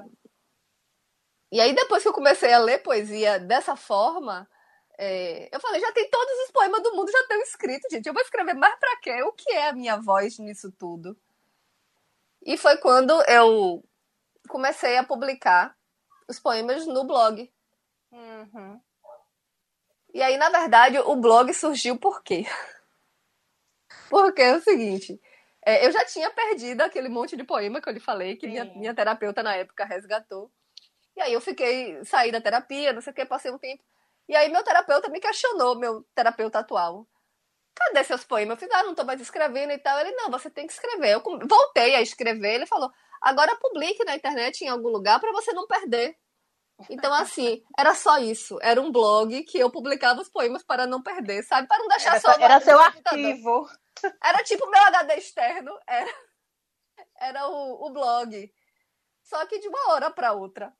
E 1.51 1.61
aí 1.61 1.73
depois 1.73 2.01
que 2.01 2.09
eu 2.09 2.13
comecei 2.13 2.51
a 2.51 2.59
ler 2.59 2.79
poesia 2.79 3.39
dessa 3.39 3.75
forma, 3.75 4.49
é, 4.97 5.49
eu 5.55 5.59
falei, 5.59 5.81
já 5.81 5.91
tem 5.91 6.09
todos 6.09 6.33
os 6.45 6.51
poemas 6.51 6.81
do 6.81 6.95
mundo, 6.95 7.11
já 7.11 7.19
estão 7.19 7.41
escritos, 7.41 7.91
gente. 7.91 8.07
Eu 8.07 8.13
vou 8.13 8.21
escrever 8.21 8.53
mais 8.53 8.75
para 8.79 8.97
quê? 8.97 9.23
O 9.23 9.33
que 9.33 9.51
é 9.51 9.69
a 9.69 9.73
minha 9.73 9.97
voz 9.97 10.37
nisso 10.39 10.71
tudo? 10.71 11.17
E 12.45 12.57
foi 12.57 12.77
quando 12.77 13.13
eu 13.27 13.83
comecei 14.47 14.97
a 14.97 15.03
publicar 15.03 15.75
os 16.27 16.39
poemas 16.39 16.85
no 16.85 17.05
blog. 17.05 17.51
Uhum. 18.11 18.81
E 20.13 20.21
aí, 20.21 20.37
na 20.37 20.49
verdade, 20.49 20.99
o 20.99 21.15
blog 21.15 21.53
surgiu 21.53 21.97
por 21.97 22.21
quê? 22.21 22.45
Porque 24.09 24.41
é 24.41 24.55
o 24.55 24.61
seguinte, 24.61 25.19
é, 25.65 25.85
eu 25.85 25.91
já 25.91 26.03
tinha 26.05 26.29
perdido 26.29 26.81
aquele 26.81 27.09
monte 27.09 27.35
de 27.35 27.43
poema 27.43 27.81
que 27.81 27.87
eu 27.87 27.93
lhe 27.93 27.99
falei, 27.99 28.35
que 28.35 28.47
minha, 28.47 28.65
minha 28.65 28.93
terapeuta 28.93 29.41
na 29.41 29.55
época 29.55 29.85
resgatou. 29.85 30.51
E 31.15 31.21
aí 31.21 31.33
eu 31.33 31.41
fiquei, 31.41 32.03
saí 32.03 32.31
da 32.31 32.41
terapia, 32.41 32.91
não 32.91 33.01
sei 33.01 33.11
o 33.11 33.15
que, 33.15 33.25
passei 33.25 33.51
um 33.51 33.57
tempo. 33.57 33.83
E 34.27 34.35
aí 34.35 34.49
meu 34.49 34.63
terapeuta 34.63 35.09
me 35.09 35.19
questionou, 35.19 35.77
meu 35.77 36.03
terapeuta 36.15 36.59
atual. 36.59 37.07
Cadê 37.75 38.03
seus 38.03 38.23
poemas? 38.23 38.61
Eu 38.61 38.67
falei, 38.67 38.83
ah, 38.83 38.87
não 38.87 38.95
tô 38.95 39.03
mais 39.03 39.19
escrevendo 39.19 39.71
e 39.71 39.77
tal. 39.77 39.99
Ele, 39.99 40.11
não, 40.11 40.29
você 40.29 40.49
tem 40.49 40.67
que 40.67 40.73
escrever. 40.73 41.13
Eu 41.13 41.23
voltei 41.47 41.95
a 41.95 42.01
escrever. 42.01 42.55
Ele 42.55 42.65
falou, 42.65 42.91
agora 43.21 43.55
publique 43.55 44.03
na 44.05 44.15
internet 44.15 44.61
em 44.61 44.69
algum 44.69 44.89
lugar 44.89 45.19
para 45.19 45.31
você 45.31 45.53
não 45.53 45.65
perder. 45.65 46.15
Então, 46.89 47.13
assim, 47.13 47.63
era 47.77 47.95
só 47.95 48.17
isso. 48.19 48.59
Era 48.61 48.81
um 48.81 48.91
blog 48.91 49.43
que 49.43 49.57
eu 49.57 49.71
publicava 49.71 50.21
os 50.21 50.29
poemas 50.29 50.63
para 50.63 50.85
não 50.85 51.01
perder, 51.01 51.43
sabe? 51.43 51.67
Para 51.67 51.79
não 51.79 51.87
deixar 51.87 52.11
era, 52.11 52.19
só. 52.19 52.31
Era 52.33 52.59
seu 52.59 52.79
arquivo. 52.79 53.67
Era 54.23 54.43
tipo 54.43 54.69
meu 54.69 54.81
HD 54.81 55.15
externo, 55.15 55.77
era, 55.87 56.13
era 57.19 57.47
o, 57.47 57.87
o 57.87 57.93
blog. 57.93 58.53
Só 59.23 59.45
que 59.45 59.59
de 59.59 59.67
uma 59.67 59.93
hora 59.93 60.11
para 60.11 60.33
outra. 60.33 60.73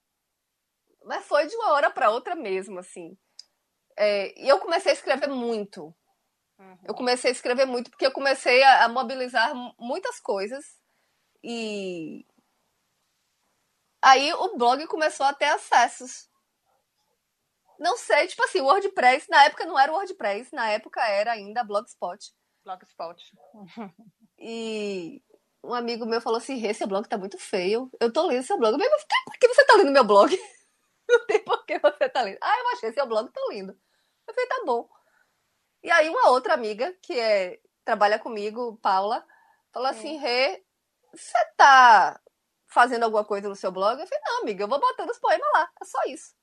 Mas 1.04 1.26
foi 1.26 1.48
de 1.48 1.56
uma 1.56 1.72
hora 1.72 1.90
para 1.92 2.10
outra 2.10 2.36
mesmo, 2.36 2.80
assim. 2.80 3.18
É, 3.98 4.40
e 4.40 4.48
eu 4.48 4.60
comecei 4.60 4.92
a 4.92 4.96
escrever 4.96 5.28
muito. 5.28 5.96
Uhum. 6.58 6.78
Eu 6.86 6.94
comecei 6.94 7.30
a 7.30 7.34
escrever 7.34 7.66
muito 7.66 7.90
porque 7.90 8.06
eu 8.06 8.12
comecei 8.12 8.64
a, 8.64 8.86
a 8.86 8.90
mobilizar 8.90 9.54
muitas 9.80 10.20
coisas. 10.20 10.64
E 11.44 12.26
aí 14.02 14.34
o 14.34 14.58
blog 14.58 14.86
começou 14.88 15.26
a 15.26 15.34
ter 15.34 15.46
acessos. 15.46 16.30
Não 17.80 17.98
sei, 17.98 18.28
tipo 18.28 18.44
assim, 18.44 18.62
o 18.62 18.66
WordPress, 18.66 19.30
na 19.30 19.46
época 19.46 19.66
não 19.66 19.78
era 19.78 19.92
o 19.92 19.96
WordPress, 19.96 20.54
na 20.54 20.70
época 20.70 21.06
era 21.06 21.34
ainda 21.34 21.64
Blogspot. 21.64 22.34
Blogspot. 22.64 23.22
e 24.40 25.22
um 25.64 25.74
amigo 25.74 26.06
meu 26.06 26.22
falou 26.22 26.38
assim: 26.38 26.66
esse 26.66 26.86
blog 26.86 27.08
tá 27.08 27.18
muito 27.18 27.38
feio. 27.38 27.90
Eu 28.00 28.12
tô 28.12 28.28
lendo 28.28 28.44
seu 28.44 28.58
blog. 28.58 28.78
Mas 28.78 29.06
por 29.26 29.38
que 29.40 29.48
você 29.48 29.66
tá 29.66 29.76
lendo 29.76 29.92
meu 29.92 30.04
blog? 30.04 30.32
Não 31.08 31.26
tem 31.26 31.44
por 31.44 31.66
que 31.66 31.80
você 31.80 32.10
tá 32.10 32.22
lendo. 32.22 32.38
Ah, 32.42 32.60
eu 32.60 32.70
achei 32.70 32.92
seu 32.94 33.06
blog 33.06 33.30
tão 33.32 33.50
lindo. 33.50 33.78
Eu 34.28 34.34
falei, 34.34 34.50
tá 34.50 34.64
bom. 34.66 34.90
E 35.84 35.92
aí 35.92 36.10
uma 36.10 36.30
outra 36.30 36.54
amiga, 36.54 36.96
que 37.02 37.20
é, 37.20 37.60
trabalha 37.84 38.18
comigo, 38.18 38.78
Paula, 38.78 39.26
falou 39.74 39.90
assim, 39.90 40.18
Rê, 40.18 40.64
você 41.14 41.38
tá 41.58 42.20
fazendo 42.68 43.04
alguma 43.04 43.26
coisa 43.26 43.50
no 43.50 43.56
seu 43.56 43.72
blog? 43.72 44.00
Eu 44.00 44.08
falei, 44.08 44.24
não, 44.26 44.42
amiga, 44.42 44.64
eu 44.64 44.68
vou 44.68 44.80
botando 44.80 45.10
os 45.10 45.20
poemas 45.20 45.48
lá. 45.54 45.70
É 45.82 45.86
só 45.86 46.00
isso. 46.08 46.34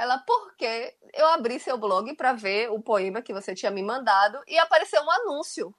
Ela, 0.00 0.16
porque 0.16 0.96
eu 1.12 1.26
abri 1.26 1.60
seu 1.60 1.76
blog 1.76 2.16
para 2.16 2.32
ver 2.32 2.70
o 2.70 2.80
poema 2.80 3.20
que 3.20 3.34
você 3.34 3.54
tinha 3.54 3.70
me 3.70 3.82
mandado 3.82 4.42
e 4.48 4.58
apareceu 4.58 5.02
um 5.02 5.10
anúncio. 5.10 5.74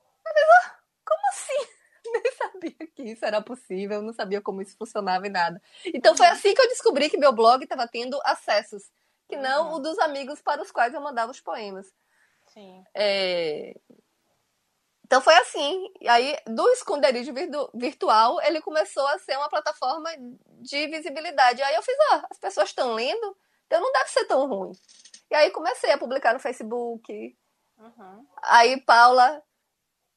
Eu 0.00 0.22
falei, 0.24 0.44
ah, 0.64 0.78
como 1.04 1.28
assim? 1.28 1.72
Nem 2.12 2.32
sabia 2.32 2.86
que 2.92 3.02
isso 3.04 3.24
era 3.24 3.40
possível, 3.40 4.02
não 4.02 4.12
sabia 4.12 4.40
como 4.40 4.60
isso 4.60 4.76
funcionava 4.76 5.28
e 5.28 5.30
nada. 5.30 5.62
Então 5.94 6.16
foi 6.16 6.26
assim 6.26 6.52
que 6.54 6.60
eu 6.60 6.68
descobri 6.68 7.08
que 7.08 7.16
meu 7.16 7.32
blog 7.32 7.62
estava 7.62 7.86
tendo 7.86 8.18
acessos, 8.24 8.90
que 9.28 9.36
não 9.36 9.68
uhum. 9.68 9.74
o 9.74 9.78
dos 9.78 9.96
amigos 10.00 10.42
para 10.42 10.60
os 10.60 10.72
quais 10.72 10.92
eu 10.92 11.00
mandava 11.00 11.30
os 11.30 11.40
poemas. 11.40 11.86
Sim. 12.52 12.82
É... 12.96 13.78
Então 15.08 15.22
foi 15.22 15.34
assim. 15.36 15.90
E 16.02 16.06
aí, 16.06 16.36
do 16.46 16.68
esconderijo 16.68 17.32
virtual, 17.74 18.40
ele 18.42 18.60
começou 18.60 19.06
a 19.08 19.18
ser 19.18 19.38
uma 19.38 19.48
plataforma 19.48 20.10
de 20.60 20.86
visibilidade. 20.86 21.62
Aí 21.62 21.74
eu 21.74 21.82
fiz, 21.82 21.96
ó, 22.12 22.22
as 22.30 22.38
pessoas 22.38 22.68
estão 22.68 22.92
lendo, 22.92 23.36
então 23.66 23.80
não 23.80 23.90
deve 23.90 24.10
ser 24.10 24.26
tão 24.26 24.46
ruim. 24.46 24.72
E 25.30 25.34
aí 25.34 25.50
comecei 25.50 25.90
a 25.90 25.98
publicar 25.98 26.34
no 26.34 26.38
Facebook. 26.38 27.34
Uhum. 27.78 28.26
Aí 28.42 28.78
Paula 28.82 29.42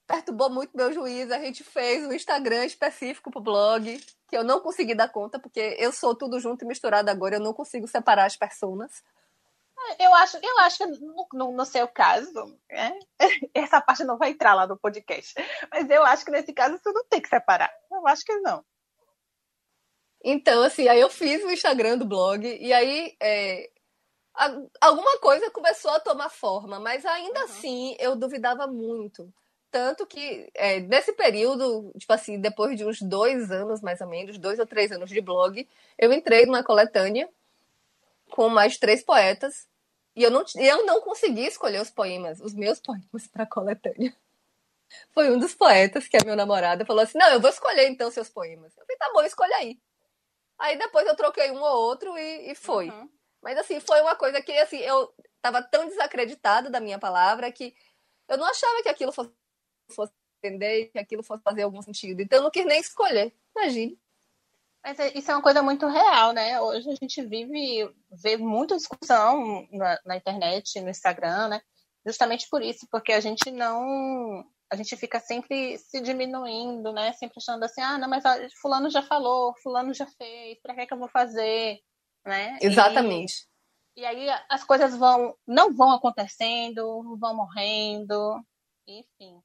perturbou 0.05 0.49
muito 0.49 0.75
meu 0.75 0.91
juiz. 0.91 1.31
A 1.31 1.39
gente 1.39 1.63
fez 1.63 2.05
um 2.05 2.11
Instagram 2.11 2.65
específico 2.65 3.31
pro 3.31 3.39
blog, 3.39 3.97
que 4.27 4.35
eu 4.35 4.43
não 4.43 4.59
consegui 4.59 4.93
dar 4.93 5.07
conta, 5.07 5.39
porque 5.39 5.77
eu 5.79 5.93
sou 5.93 6.13
tudo 6.13 6.37
junto 6.37 6.65
e 6.65 6.67
misturado 6.67 7.09
agora, 7.09 7.37
eu 7.37 7.41
não 7.41 7.53
consigo 7.53 7.87
separar 7.87 8.25
as 8.25 8.35
personas. 8.35 9.01
Eu 9.99 10.13
acho, 10.15 10.37
eu 10.37 10.59
acho 10.59 10.77
que 10.77 10.85
no, 10.85 11.27
no, 11.33 11.51
no 11.51 11.65
seu 11.65 11.87
caso, 11.87 12.57
né? 12.69 12.97
essa 13.53 13.81
parte 13.81 14.03
não 14.03 14.17
vai 14.17 14.31
entrar 14.31 14.53
lá 14.53 14.67
no 14.67 14.77
podcast. 14.77 15.33
Mas 15.71 15.89
eu 15.89 16.03
acho 16.03 16.25
que 16.25 16.31
nesse 16.31 16.53
caso 16.53 16.77
você 16.77 16.91
não 16.91 17.05
tem 17.05 17.21
que 17.21 17.29
separar. 17.29 17.71
Eu 17.91 18.07
acho 18.07 18.23
que 18.23 18.35
não. 18.39 18.63
Então, 20.23 20.61
assim, 20.61 20.87
aí 20.87 20.99
eu 20.99 21.09
fiz 21.09 21.43
o 21.43 21.51
Instagram 21.51 21.97
do 21.97 22.05
blog 22.05 22.45
e 22.45 22.71
aí 22.71 23.15
é, 23.19 23.69
alguma 24.79 25.17
coisa 25.19 25.49
começou 25.49 25.91
a 25.91 25.99
tomar 25.99 26.29
forma, 26.29 26.79
mas 26.79 27.05
ainda 27.05 27.39
uhum. 27.39 27.45
assim 27.45 27.95
eu 27.99 28.15
duvidava 28.15 28.67
muito. 28.67 29.33
Tanto 29.71 30.05
que, 30.05 30.51
é, 30.53 30.81
nesse 30.81 31.13
período, 31.13 31.93
tipo 31.97 32.11
assim, 32.11 32.39
depois 32.39 32.77
de 32.77 32.85
uns 32.85 33.01
dois 33.01 33.51
anos, 33.51 33.81
mais 33.81 34.01
ou 34.01 34.07
menos, 34.07 34.37
dois 34.37 34.59
ou 34.59 34.65
três 34.65 34.91
anos 34.91 35.09
de 35.09 35.21
blog, 35.21 35.67
eu 35.97 36.11
entrei 36.11 36.45
numa 36.45 36.61
coletânea 36.61 37.29
com 38.31 38.49
mais 38.49 38.77
três 38.77 39.01
poetas. 39.01 39.67
E 40.15 40.23
eu 40.23 40.31
não, 40.31 40.43
eu 40.55 40.85
não 40.85 41.01
consegui 41.01 41.45
escolher 41.45 41.81
os 41.81 41.89
poemas, 41.89 42.39
os 42.41 42.53
meus 42.53 42.79
poemas 42.79 43.27
para 43.31 43.43
a 43.43 43.47
coletânea. 43.47 44.15
Foi 45.13 45.31
um 45.31 45.39
dos 45.39 45.55
poetas, 45.55 46.07
que 46.07 46.17
é 46.17 46.25
meu 46.25 46.35
namorado, 46.35 46.85
falou 46.85 47.03
assim: 47.03 47.17
Não, 47.17 47.29
eu 47.29 47.39
vou 47.39 47.49
escolher 47.49 47.87
então 47.87 48.11
seus 48.11 48.29
poemas. 48.29 48.75
Eu 48.77 48.85
falei: 48.85 48.97
Tá 48.97 49.11
bom, 49.13 49.21
escolha 49.23 49.55
aí. 49.55 49.79
Aí 50.59 50.77
depois 50.77 51.07
eu 51.07 51.15
troquei 51.15 51.49
um 51.51 51.61
ou 51.61 51.81
outro 51.87 52.17
e, 52.17 52.51
e 52.51 52.55
foi. 52.55 52.89
Uhum. 52.89 53.09
Mas 53.41 53.57
assim, 53.57 53.79
foi 53.79 54.01
uma 54.01 54.15
coisa 54.15 54.41
que 54.41 54.51
assim, 54.51 54.77
eu 54.77 55.13
tava 55.41 55.63
tão 55.63 55.87
desacreditada 55.87 56.69
da 56.69 56.79
minha 56.79 56.99
palavra 56.99 57.51
que 57.51 57.73
eu 58.29 58.37
não 58.37 58.45
achava 58.45 58.83
que 58.83 58.89
aquilo 58.89 59.11
fosse 59.11 59.31
fosse 59.91 60.13
entender, 60.43 60.87
que 60.87 60.99
aquilo 60.99 61.23
fosse 61.23 61.43
fazer 61.43 61.63
algum 61.63 61.81
sentido. 61.81 62.21
Então 62.21 62.39
eu 62.39 62.43
não 62.43 62.51
quis 62.51 62.65
nem 62.65 62.79
escolher. 62.79 63.33
Imagine. 63.55 63.99
Mas 64.83 64.99
é, 64.99 65.17
isso 65.17 65.29
é 65.29 65.35
uma 65.35 65.43
coisa 65.43 65.61
muito 65.61 65.87
real, 65.87 66.33
né? 66.33 66.59
Hoje 66.59 66.89
a 66.89 66.95
gente 66.95 67.21
vive, 67.23 67.89
vê 68.11 68.35
muita 68.37 68.75
discussão 68.75 69.67
na, 69.71 69.99
na, 70.05 70.17
internet, 70.17 70.81
no 70.81 70.89
Instagram, 70.89 71.49
né? 71.49 71.61
Justamente 72.05 72.47
por 72.49 72.63
isso, 72.63 72.87
porque 72.89 73.13
a 73.13 73.19
gente 73.19 73.51
não. 73.51 74.43
A 74.71 74.75
gente 74.75 74.95
fica 74.95 75.19
sempre 75.19 75.77
se 75.77 76.01
diminuindo, 76.01 76.91
né? 76.93 77.13
Sempre 77.13 77.35
achando 77.37 77.63
assim, 77.63 77.81
ah, 77.81 77.97
não, 77.97 78.09
mas 78.09 78.23
fulano 78.59 78.89
já 78.89 79.03
falou, 79.03 79.53
fulano 79.61 79.93
já 79.93 80.07
fez, 80.07 80.59
pra 80.61 80.73
que, 80.73 80.81
é 80.81 80.85
que 80.87 80.93
eu 80.93 80.99
vou 80.99 81.09
fazer? 81.09 81.79
Né? 82.25 82.57
Exatamente. 82.61 83.47
E, 83.95 84.01
e 84.01 84.05
aí 84.05 84.29
as 84.49 84.63
coisas 84.63 84.97
vão, 84.97 85.35
não 85.45 85.75
vão 85.75 85.91
acontecendo, 85.91 87.17
vão 87.19 87.35
morrendo, 87.35 88.41
enfim. 88.87 89.41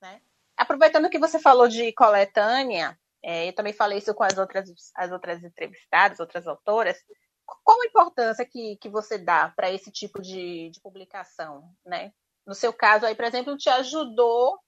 Né? 0.00 0.22
Aproveitando 0.56 1.10
que 1.10 1.18
você 1.18 1.40
falou 1.40 1.68
de 1.68 1.92
coletânea, 1.92 2.96
é, 3.22 3.48
eu 3.48 3.54
também 3.54 3.72
falei 3.72 3.98
isso 3.98 4.14
com 4.14 4.24
as 4.24 4.36
outras, 4.36 4.68
as 4.96 5.12
outras 5.12 5.42
entrevistadas, 5.44 6.18
outras 6.18 6.46
autoras. 6.46 6.98
Qual 7.44 7.80
a 7.80 7.86
importância 7.86 8.44
que, 8.44 8.76
que 8.80 8.88
você 8.88 9.18
dá 9.18 9.52
para 9.54 9.70
esse 9.70 9.90
tipo 9.92 10.20
de, 10.20 10.70
de 10.70 10.80
publicação? 10.80 11.70
Né? 11.84 12.12
No 12.46 12.54
seu 12.54 12.72
caso, 12.72 13.06
aí, 13.06 13.14
por 13.14 13.24
exemplo, 13.24 13.56
te 13.56 13.68
ajudou, 13.68 14.58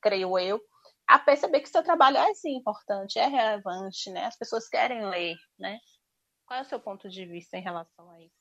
creio 0.00 0.38
eu, 0.38 0.60
a 1.06 1.18
perceber 1.18 1.60
que 1.60 1.68
seu 1.68 1.82
trabalho 1.82 2.16
é 2.16 2.34
sim 2.34 2.56
importante, 2.56 3.18
é 3.18 3.26
relevante, 3.26 4.10
né? 4.10 4.26
As 4.26 4.36
pessoas 4.36 4.68
querem 4.68 5.06
ler, 5.06 5.36
né? 5.58 5.78
Qual 6.46 6.58
é 6.58 6.62
o 6.62 6.66
seu 6.66 6.78
ponto 6.78 7.08
de 7.08 7.26
vista 7.26 7.56
em 7.56 7.62
relação 7.62 8.10
a 8.10 8.20
isso? 8.20 8.34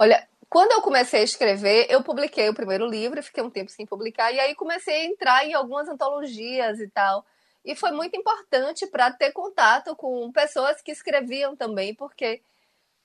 Olha, 0.00 0.28
quando 0.48 0.72
eu 0.72 0.82
comecei 0.82 1.20
a 1.20 1.24
escrever, 1.24 1.86
eu 1.90 2.02
publiquei 2.02 2.48
o 2.48 2.54
primeiro 2.54 2.86
livro, 2.86 3.22
fiquei 3.22 3.42
um 3.42 3.50
tempo 3.50 3.70
sem 3.70 3.86
publicar, 3.86 4.32
e 4.32 4.38
aí 4.38 4.54
comecei 4.54 4.94
a 4.94 5.04
entrar 5.04 5.44
em 5.44 5.54
algumas 5.54 5.88
antologias 5.88 6.80
e 6.80 6.88
tal. 6.88 7.24
E 7.64 7.74
foi 7.74 7.90
muito 7.90 8.16
importante 8.16 8.86
para 8.86 9.12
ter 9.12 9.32
contato 9.32 9.94
com 9.96 10.30
pessoas 10.32 10.80
que 10.80 10.92
escreviam 10.92 11.56
também, 11.56 11.94
porque 11.94 12.40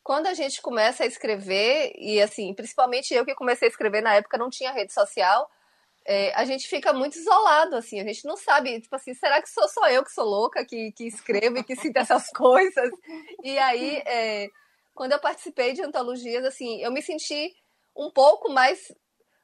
quando 0.03 0.27
a 0.27 0.33
gente 0.33 0.61
começa 0.61 1.03
a 1.03 1.07
escrever, 1.07 1.93
e 1.97 2.21
assim, 2.21 2.53
principalmente 2.53 3.13
eu 3.13 3.25
que 3.25 3.35
comecei 3.35 3.67
a 3.67 3.71
escrever 3.71 4.01
na 4.01 4.15
época, 4.15 4.37
não 4.37 4.49
tinha 4.49 4.71
rede 4.71 4.93
social, 4.93 5.49
é, 6.05 6.33
a 6.35 6.43
gente 6.43 6.67
fica 6.67 6.91
muito 6.91 7.17
isolado, 7.17 7.75
assim, 7.75 7.99
a 7.99 8.03
gente 8.03 8.25
não 8.25 8.35
sabe, 8.35 8.81
tipo 8.81 8.95
assim, 8.95 9.13
será 9.13 9.41
que 9.41 9.49
sou 9.49 9.67
só 9.69 9.89
eu 9.89 10.03
que 10.03 10.11
sou 10.11 10.25
louca, 10.25 10.65
que, 10.65 10.91
que 10.91 11.07
escrevo 11.07 11.57
e 11.57 11.63
que 11.63 11.75
sinto 11.75 11.97
essas 11.97 12.29
coisas? 12.35 12.89
E 13.41 13.57
aí, 13.57 14.01
é, 14.05 14.49
quando 14.93 15.13
eu 15.13 15.19
participei 15.19 15.73
de 15.73 15.81
antologias, 15.81 16.43
assim, 16.43 16.81
eu 16.81 16.91
me 16.91 17.01
senti 17.01 17.55
um 17.95 18.11
pouco 18.11 18.51
mais 18.51 18.91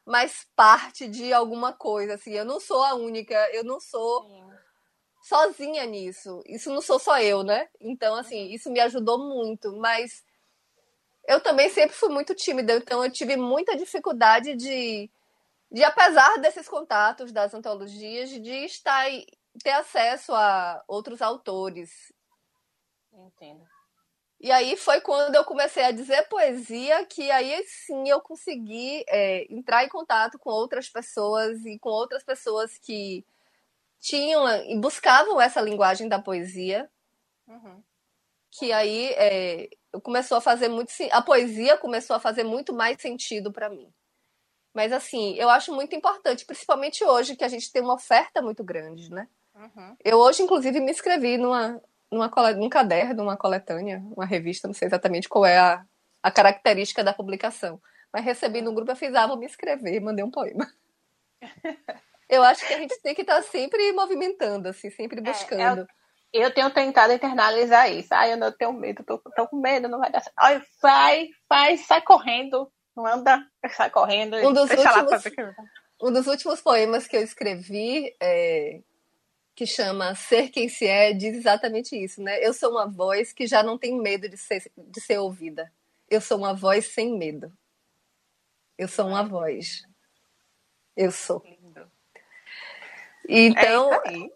mais 0.05 0.47
parte 0.55 1.07
de 1.07 1.31
alguma 1.31 1.71
coisa, 1.71 2.15
assim, 2.15 2.31
eu 2.31 2.43
não 2.43 2.59
sou 2.59 2.83
a 2.83 2.95
única, 2.95 3.35
eu 3.53 3.63
não 3.63 3.79
sou. 3.79 4.48
Sozinha 5.29 5.85
nisso. 5.85 6.41
Isso 6.47 6.73
não 6.73 6.81
sou 6.81 6.97
só 6.97 7.21
eu, 7.21 7.43
né? 7.43 7.69
Então, 7.79 8.15
assim, 8.15 8.47
uhum. 8.47 8.51
isso 8.51 8.71
me 8.71 8.79
ajudou 8.79 9.19
muito, 9.19 9.75
mas 9.77 10.23
eu 11.27 11.39
também 11.39 11.69
sempre 11.69 11.95
fui 11.95 12.09
muito 12.09 12.33
tímida, 12.33 12.73
então 12.77 13.03
eu 13.05 13.11
tive 13.11 13.37
muita 13.37 13.77
dificuldade 13.77 14.55
de 14.55 15.09
de 15.71 15.83
apesar 15.83 16.39
desses 16.39 16.67
contatos 16.67 17.31
das 17.31 17.53
antologias, 17.53 18.31
de 18.31 18.65
estar 18.65 19.05
ter 19.63 19.69
acesso 19.69 20.33
a 20.33 20.83
outros 20.87 21.21
autores. 21.21 21.91
Entendo. 23.13 23.63
E 24.39 24.51
aí 24.51 24.75
foi 24.75 24.99
quando 24.99 25.35
eu 25.35 25.45
comecei 25.45 25.83
a 25.83 25.91
dizer 25.91 26.27
poesia 26.27 27.05
que 27.05 27.29
aí 27.29 27.63
sim 27.67 28.09
eu 28.09 28.19
consegui 28.19 29.03
é, 29.07 29.45
entrar 29.53 29.83
em 29.83 29.89
contato 29.89 30.39
com 30.39 30.49
outras 30.49 30.89
pessoas 30.89 31.63
e 31.65 31.77
com 31.77 31.89
outras 31.89 32.23
pessoas 32.23 32.79
que 32.79 33.23
tinham 33.99 34.47
e 34.65 34.77
buscavam 34.79 35.39
essa 35.39 35.61
linguagem 35.61 36.07
da 36.07 36.19
poesia. 36.19 36.89
Uhum. 37.47 37.83
Que 38.51 38.71
aí 38.71 39.13
é, 39.13 39.69
começou 40.03 40.37
a 40.37 40.41
fazer 40.41 40.67
muito 40.67 40.91
a 41.11 41.21
poesia 41.21 41.77
começou 41.77 42.15
a 42.15 42.19
fazer 42.19 42.43
muito 42.43 42.73
mais 42.73 43.01
sentido 43.01 43.51
para 43.51 43.69
mim. 43.69 43.91
Mas 44.73 44.91
assim, 44.91 45.35
eu 45.35 45.49
acho 45.49 45.73
muito 45.73 45.95
importante, 45.95 46.45
principalmente 46.45 47.03
hoje 47.03 47.35
que 47.35 47.43
a 47.43 47.47
gente 47.47 47.71
tem 47.71 47.81
uma 47.81 47.95
oferta 47.95 48.41
muito 48.41 48.63
grande, 48.63 49.09
né? 49.11 49.27
Uhum. 49.55 49.95
Eu 50.03 50.17
hoje, 50.19 50.41
inclusive, 50.41 50.79
me 50.79 50.91
inscrevi 50.91 51.37
numa 51.37 51.81
numa, 52.11 52.31
num 52.53 52.69
caderno, 52.69 53.23
numa 53.23 53.37
coletânea, 53.37 54.01
uma 54.15 54.25
revista, 54.25 54.67
não 54.67 54.73
sei 54.73 54.87
exatamente 54.87 55.29
qual 55.29 55.45
é 55.45 55.57
a, 55.57 55.85
a 56.23 56.31
característica 56.31 57.03
da 57.03 57.13
publicação. 57.13 57.81
Mas 58.11 58.25
recebi 58.25 58.61
no 58.61 58.73
grupo, 58.73 58.91
eu 58.91 58.95
fiz, 58.95 59.13
ah, 59.13 59.27
vou 59.27 59.37
me 59.37 59.45
inscrever, 59.45 60.01
mandei 60.01 60.25
um 60.25 60.31
poema. 60.31 60.67
Eu 62.29 62.43
acho 62.43 62.65
que 62.65 62.73
a 62.73 62.77
gente 62.77 63.01
tem 63.01 63.15
que 63.15 63.21
estar 63.21 63.37
tá 63.37 63.41
sempre 63.41 63.91
movimentando, 63.91 64.69
assim, 64.69 64.91
sempre 64.91 65.19
buscando. 65.19 65.81
É, 66.31 66.39
é, 66.39 66.45
eu 66.45 66.53
tenho 66.53 66.69
tentado 66.69 67.11
internalizar 67.11 67.91
isso. 67.91 68.09
Ai, 68.13 68.33
eu 68.33 68.37
não 68.37 68.51
tenho 68.51 68.71
medo, 68.71 69.03
tô, 69.03 69.17
tô 69.17 69.47
com 69.47 69.57
medo, 69.57 69.87
não 69.89 69.99
vai 69.99 70.11
dar 70.11 70.21
certo. 70.21 70.35
Ai, 70.37 70.61
vai, 70.81 71.29
vai, 71.49 71.77
sai 71.77 72.01
correndo, 72.01 72.71
não 72.95 73.05
anda, 73.05 73.43
sai 73.75 73.89
correndo. 73.89 74.37
Um 74.37 74.53
dos, 74.53 74.69
últimos, 74.69 75.23
um 76.01 76.11
dos 76.11 76.27
últimos 76.27 76.61
poemas 76.61 77.07
que 77.07 77.17
eu 77.17 77.23
escrevi, 77.23 78.15
é, 78.21 78.81
que 79.55 79.65
chama 79.65 80.13
Ser 80.13 80.49
Quem 80.49 80.69
Se 80.69 80.85
É, 80.85 81.11
diz 81.11 81.35
exatamente 81.35 81.93
isso, 81.93 82.21
né? 82.21 82.45
Eu 82.45 82.53
sou 82.53 82.71
uma 82.71 82.87
voz 82.87 83.33
que 83.33 83.47
já 83.47 83.63
não 83.63 83.77
tem 83.77 83.99
medo 83.99 84.29
de 84.29 84.37
ser, 84.37 84.71
de 84.77 85.01
ser 85.01 85.17
ouvida. 85.17 85.71
Eu 86.09 86.21
sou 86.21 86.37
uma 86.37 86.53
voz 86.53 86.93
sem 86.93 87.17
medo. 87.17 87.51
Eu 88.77 88.87
sou 88.87 89.07
uma 89.07 89.23
voz. 89.23 89.83
Eu 90.95 91.11
sou. 91.11 91.43
Então, 93.31 93.93
é, 93.93 94.29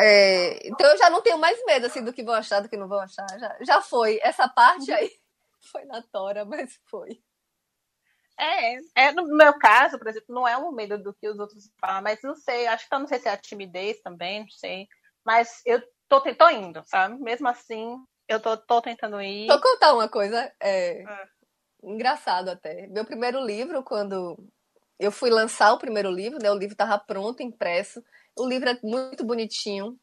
é, 0.00 0.68
então 0.68 0.90
eu 0.90 0.98
já 0.98 1.08
não 1.08 1.22
tenho 1.22 1.38
mais 1.38 1.64
medo 1.64 1.86
assim 1.86 2.02
do 2.02 2.12
que 2.12 2.24
vão 2.24 2.34
achar, 2.34 2.60
do 2.60 2.68
que 2.68 2.76
não 2.76 2.88
vão 2.88 2.98
achar. 2.98 3.26
Já, 3.38 3.56
já 3.60 3.80
foi. 3.80 4.18
Essa 4.22 4.48
parte 4.48 4.92
aí 4.92 5.10
foi 5.70 5.84
na 5.84 6.02
tora, 6.02 6.44
mas 6.44 6.80
foi. 6.90 7.22
É, 8.36 8.76
é, 8.96 9.12
no 9.12 9.24
meu 9.36 9.56
caso, 9.58 9.96
por 9.96 10.08
exemplo, 10.08 10.34
não 10.34 10.46
é 10.46 10.56
um 10.58 10.72
medo 10.72 10.98
do 11.00 11.14
que 11.14 11.28
os 11.28 11.38
outros 11.38 11.70
falam, 11.80 12.02
mas 12.02 12.20
não 12.20 12.34
sei, 12.34 12.66
acho 12.66 12.88
que 12.88 12.92
eu 12.92 12.98
não 12.98 13.06
sei 13.06 13.20
se 13.20 13.28
é 13.28 13.30
a 13.30 13.36
timidez 13.36 14.02
também, 14.02 14.40
não 14.40 14.50
sei. 14.50 14.88
Mas 15.24 15.62
eu 15.64 15.80
tô, 16.08 16.20
tô 16.20 16.50
indo, 16.50 16.82
sabe? 16.84 17.16
Mesmo 17.22 17.46
assim, 17.46 17.96
eu 18.26 18.40
tô, 18.40 18.56
tô 18.56 18.82
tentando 18.82 19.22
ir. 19.22 19.46
Vou 19.46 19.60
contar 19.60 19.94
uma 19.94 20.08
coisa, 20.08 20.52
é, 20.60 21.02
é. 21.02 21.28
engraçado 21.84 22.48
até. 22.48 22.88
Meu 22.88 23.04
primeiro 23.04 23.38
livro, 23.38 23.84
quando 23.84 24.36
eu 24.98 25.10
fui 25.10 25.30
lançar 25.30 25.72
o 25.72 25.78
primeiro 25.78 26.10
livro, 26.10 26.38
né? 26.40 26.50
O 26.50 26.54
livro 26.54 26.74
estava 26.74 26.98
pronto, 26.98 27.42
impresso. 27.42 28.02
O 28.36 28.46
livro 28.46 28.68
é 28.68 28.78
muito 28.82 29.24
bonitinho. 29.24 29.98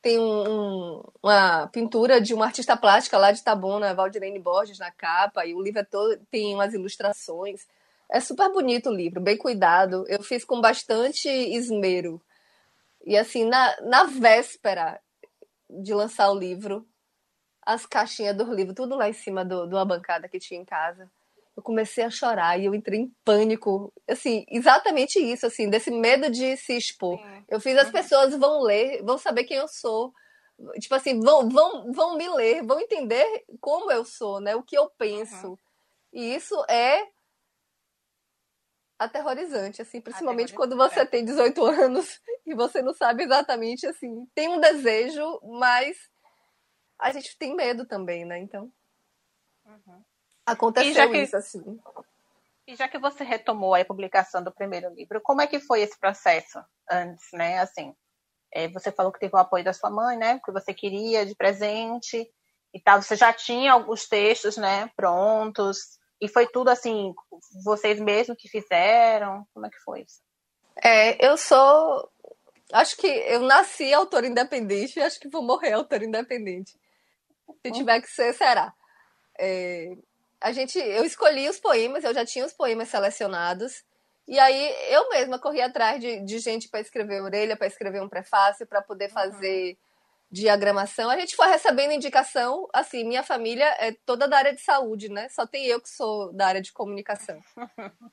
Tem 0.00 0.18
um, 0.18 1.02
uma 1.22 1.66
pintura 1.68 2.20
de 2.20 2.32
uma 2.32 2.46
artista 2.46 2.76
plástica 2.76 3.18
lá 3.18 3.32
de 3.32 3.42
Tabona, 3.42 3.94
Valdirene 3.94 4.38
Borges, 4.38 4.78
na 4.78 4.90
capa. 4.92 5.44
E 5.44 5.54
o 5.54 5.60
livro 5.62 5.80
é 5.80 5.84
todo, 5.84 6.16
tem 6.30 6.54
umas 6.54 6.72
ilustrações. 6.72 7.66
É 8.10 8.20
super 8.20 8.50
bonito 8.52 8.90
o 8.90 8.94
livro, 8.94 9.20
bem 9.20 9.36
cuidado. 9.36 10.04
Eu 10.08 10.22
fiz 10.22 10.44
com 10.44 10.60
bastante 10.60 11.28
esmero. 11.28 12.22
E 13.04 13.16
assim, 13.16 13.44
na, 13.44 13.80
na 13.82 14.04
véspera 14.04 15.00
de 15.68 15.92
lançar 15.92 16.30
o 16.30 16.38
livro, 16.38 16.86
as 17.62 17.84
caixinhas 17.84 18.36
do 18.36 18.44
livro, 18.54 18.74
tudo 18.74 18.96
lá 18.96 19.08
em 19.08 19.12
cima 19.12 19.44
do, 19.44 19.66
de 19.66 19.74
uma 19.74 19.84
bancada 19.84 20.28
que 20.28 20.38
tinha 20.38 20.60
em 20.60 20.64
casa 20.64 21.10
eu 21.58 21.62
comecei 21.62 22.04
a 22.04 22.10
chorar 22.10 22.56
e 22.56 22.66
eu 22.66 22.74
entrei 22.74 23.00
em 23.00 23.12
pânico. 23.24 23.92
Assim, 24.08 24.46
exatamente 24.48 25.18
isso, 25.18 25.44
assim, 25.44 25.68
desse 25.68 25.90
medo 25.90 26.30
de 26.30 26.56
se 26.56 26.76
expor. 26.76 27.18
Sim. 27.18 27.44
Eu 27.48 27.60
fiz 27.60 27.76
as 27.76 27.86
uhum. 27.86 27.92
pessoas 27.92 28.36
vão 28.36 28.62
ler, 28.62 29.02
vão 29.02 29.18
saber 29.18 29.42
quem 29.42 29.56
eu 29.56 29.66
sou. 29.66 30.12
Tipo 30.78 30.94
assim, 30.94 31.18
vão, 31.18 31.48
vão, 31.48 31.92
vão 31.92 32.16
me 32.16 32.28
ler, 32.28 32.64
vão 32.64 32.78
entender 32.78 33.44
como 33.60 33.90
eu 33.90 34.04
sou, 34.04 34.40
né? 34.40 34.54
O 34.54 34.62
que 34.62 34.78
eu 34.78 34.88
penso. 34.90 35.48
Uhum. 35.48 35.58
E 36.12 36.36
isso 36.36 36.54
é 36.70 37.08
aterrorizante, 38.96 39.82
assim, 39.82 40.00
principalmente 40.00 40.54
quando 40.54 40.76
você 40.76 41.04
tem 41.04 41.24
18 41.24 41.64
anos 41.64 42.20
e 42.46 42.54
você 42.54 42.82
não 42.82 42.94
sabe 42.94 43.24
exatamente, 43.24 43.84
assim, 43.84 44.26
tem 44.32 44.48
um 44.48 44.60
desejo, 44.60 45.40
mas 45.42 45.96
a 47.00 47.10
gente 47.10 47.36
tem 47.36 47.56
medo 47.56 47.84
também, 47.84 48.24
né? 48.24 48.38
Então. 48.38 48.72
Uhum. 50.48 50.54
Aconteceu 50.54 51.10
que, 51.10 51.18
isso, 51.18 51.36
assim. 51.36 51.80
E 52.66 52.76
já 52.76 52.88
que 52.88 52.98
você 52.98 53.24
retomou 53.24 53.74
a 53.74 53.84
publicação 53.84 54.42
do 54.42 54.52
primeiro 54.52 54.92
livro, 54.94 55.20
como 55.22 55.40
é 55.40 55.46
que 55.46 55.60
foi 55.60 55.80
esse 55.80 55.98
processo 55.98 56.62
antes, 56.90 57.26
né? 57.32 57.58
Assim, 57.60 57.94
é, 58.52 58.68
você 58.68 58.90
falou 58.92 59.12
que 59.12 59.18
teve 59.18 59.34
o 59.34 59.38
apoio 59.38 59.64
da 59.64 59.72
sua 59.72 59.90
mãe, 59.90 60.16
né? 60.16 60.40
Que 60.44 60.52
você 60.52 60.74
queria 60.74 61.24
de 61.24 61.34
presente 61.34 62.30
e 62.74 62.80
tal. 62.80 63.00
Você 63.00 63.16
já 63.16 63.32
tinha 63.32 63.72
alguns 63.72 64.06
textos, 64.06 64.56
né? 64.56 64.90
Prontos. 64.96 65.98
E 66.20 66.28
foi 66.28 66.46
tudo 66.48 66.68
assim, 66.68 67.14
vocês 67.64 68.00
mesmos 68.00 68.36
que 68.38 68.48
fizeram? 68.48 69.46
Como 69.54 69.66
é 69.66 69.70
que 69.70 69.78
foi 69.78 70.02
isso? 70.02 70.20
É, 70.82 71.26
eu 71.26 71.36
sou. 71.36 72.10
Acho 72.72 72.96
que 72.96 73.06
eu 73.06 73.40
nasci 73.40 73.92
autora 73.94 74.26
independente 74.26 74.98
e 74.98 75.02
acho 75.02 75.18
que 75.18 75.28
vou 75.28 75.42
morrer 75.42 75.72
autora 75.72 76.04
independente. 76.04 76.78
Se 77.64 77.72
tiver 77.72 78.00
que 78.02 78.08
ser, 78.08 78.34
será. 78.34 78.74
É, 79.38 79.96
a 80.40 80.52
gente, 80.52 80.78
eu 80.78 81.04
escolhi 81.04 81.48
os 81.48 81.58
poemas, 81.58 82.04
eu 82.04 82.14
já 82.14 82.24
tinha 82.24 82.44
os 82.44 82.52
poemas 82.52 82.88
selecionados. 82.88 83.84
E 84.26 84.38
aí 84.38 84.74
eu 84.92 85.08
mesma 85.08 85.38
corri 85.38 85.60
atrás 85.60 86.00
de, 86.00 86.20
de 86.20 86.38
gente 86.38 86.68
para 86.68 86.80
escrever 86.80 87.22
orelha, 87.22 87.56
para 87.56 87.66
escrever 87.66 88.02
um 88.02 88.08
prefácio, 88.08 88.66
para 88.66 88.82
poder 88.82 89.06
uhum. 89.06 89.10
fazer 89.10 89.70
uhum. 89.70 89.76
diagramação. 90.30 91.10
A 91.10 91.18
gente 91.18 91.34
foi 91.34 91.48
recebendo 91.48 91.92
indicação, 91.92 92.68
assim, 92.72 93.04
minha 93.04 93.22
família 93.22 93.64
é 93.78 93.92
toda 94.04 94.28
da 94.28 94.36
área 94.36 94.54
de 94.54 94.60
saúde, 94.60 95.08
né? 95.08 95.28
Só 95.30 95.46
tem 95.46 95.66
eu 95.66 95.80
que 95.80 95.88
sou 95.88 96.32
da 96.32 96.46
área 96.46 96.60
de 96.60 96.72
comunicação. 96.72 97.40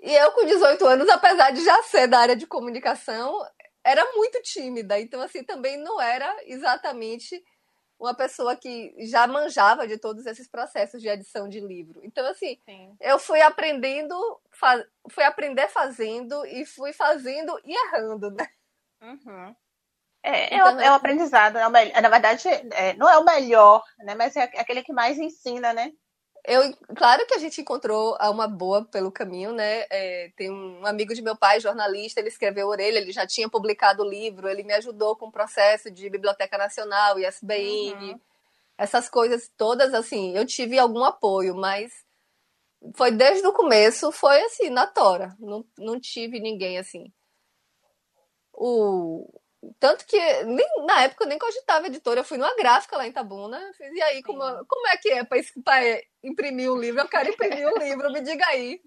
e 0.00 0.12
eu 0.14 0.32
com 0.32 0.44
18 0.44 0.86
anos, 0.86 1.08
apesar 1.08 1.50
de 1.50 1.64
já 1.64 1.82
ser 1.84 2.06
da 2.06 2.18
área 2.18 2.36
de 2.36 2.46
comunicação, 2.46 3.34
era 3.82 4.04
muito 4.12 4.40
tímida. 4.42 5.00
Então 5.00 5.20
assim, 5.22 5.42
também 5.42 5.78
não 5.78 5.98
era 5.98 6.36
exatamente 6.44 7.42
uma 7.98 8.14
pessoa 8.14 8.54
que 8.56 8.94
já 9.06 9.26
manjava 9.26 9.86
de 9.86 9.98
todos 9.98 10.24
esses 10.24 10.48
processos 10.48 11.02
de 11.02 11.08
edição 11.08 11.48
de 11.48 11.60
livro. 11.60 12.00
Então, 12.04 12.26
assim, 12.26 12.58
Sim. 12.64 12.96
eu 13.00 13.18
fui 13.18 13.40
aprendendo, 13.40 14.14
fui 15.10 15.24
aprender 15.24 15.68
fazendo 15.68 16.46
e 16.46 16.64
fui 16.64 16.92
fazendo 16.92 17.58
e 17.64 17.74
errando, 17.86 18.30
né? 18.30 18.48
Uhum. 19.02 19.54
É, 20.22 20.54
então, 20.54 20.80
é, 20.80 20.86
é 20.86 20.90
o 20.90 20.94
aprendizado. 20.94 21.58
É 21.58 21.66
o, 21.66 21.70
na 21.70 22.08
verdade, 22.08 22.48
é, 22.48 22.94
não 22.94 23.08
é 23.08 23.18
o 23.18 23.24
melhor, 23.24 23.82
né? 23.98 24.14
Mas 24.14 24.36
é 24.36 24.42
aquele 24.42 24.82
que 24.82 24.92
mais 24.92 25.18
ensina, 25.18 25.72
né? 25.72 25.92
Eu, 26.48 26.74
claro 26.96 27.26
que 27.26 27.34
a 27.34 27.38
gente 27.38 27.60
encontrou 27.60 28.16
uma 28.22 28.48
boa 28.48 28.82
pelo 28.84 29.12
caminho, 29.12 29.52
né? 29.52 29.84
É, 29.90 30.32
tem 30.34 30.50
um 30.50 30.86
amigo 30.86 31.14
de 31.14 31.20
meu 31.20 31.36
pai, 31.36 31.60
jornalista, 31.60 32.20
ele 32.20 32.30
escreveu 32.30 32.68
Orelha, 32.68 32.98
ele 32.98 33.12
já 33.12 33.26
tinha 33.26 33.50
publicado 33.50 34.02
o 34.02 34.08
livro, 34.08 34.48
ele 34.48 34.62
me 34.62 34.72
ajudou 34.72 35.14
com 35.14 35.26
o 35.26 35.32
processo 35.32 35.90
de 35.90 36.08
Biblioteca 36.08 36.56
Nacional, 36.56 37.18
ISBN, 37.18 38.12
uhum. 38.12 38.20
essas 38.78 39.10
coisas 39.10 39.50
todas, 39.58 39.92
assim, 39.92 40.34
eu 40.34 40.46
tive 40.46 40.78
algum 40.78 41.04
apoio, 41.04 41.54
mas 41.54 41.92
foi 42.94 43.10
desde 43.10 43.46
o 43.46 43.52
começo, 43.52 44.10
foi 44.10 44.40
assim, 44.42 44.70
na 44.70 44.86
tora, 44.86 45.36
não, 45.38 45.64
não 45.76 46.00
tive 46.00 46.40
ninguém 46.40 46.78
assim. 46.78 47.12
O, 48.54 49.28
tanto 49.80 50.06
que 50.06 50.18
nem, 50.44 50.66
na 50.86 51.02
época 51.02 51.24
eu 51.24 51.28
nem 51.28 51.38
cogitava 51.38 51.86
editora, 51.86 52.20
eu 52.20 52.24
fui 52.24 52.38
numa 52.38 52.54
gráfica 52.56 52.96
lá 52.96 53.06
em 53.06 53.12
Tabuna, 53.12 53.58
fiz, 53.74 53.92
e 53.92 54.02
aí, 54.02 54.22
como, 54.22 54.40
como 54.66 54.86
é 54.88 54.96
que 54.96 55.10
é 55.10 55.24
para 55.24 55.38
imprimir 56.22 56.70
um 56.70 56.76
livro? 56.76 57.00
Eu 57.00 57.08
quero 57.08 57.28
imprimir 57.28 57.66
um 57.66 57.78
livro, 57.78 58.12
me 58.12 58.20
diga 58.20 58.46
aí. 58.46 58.80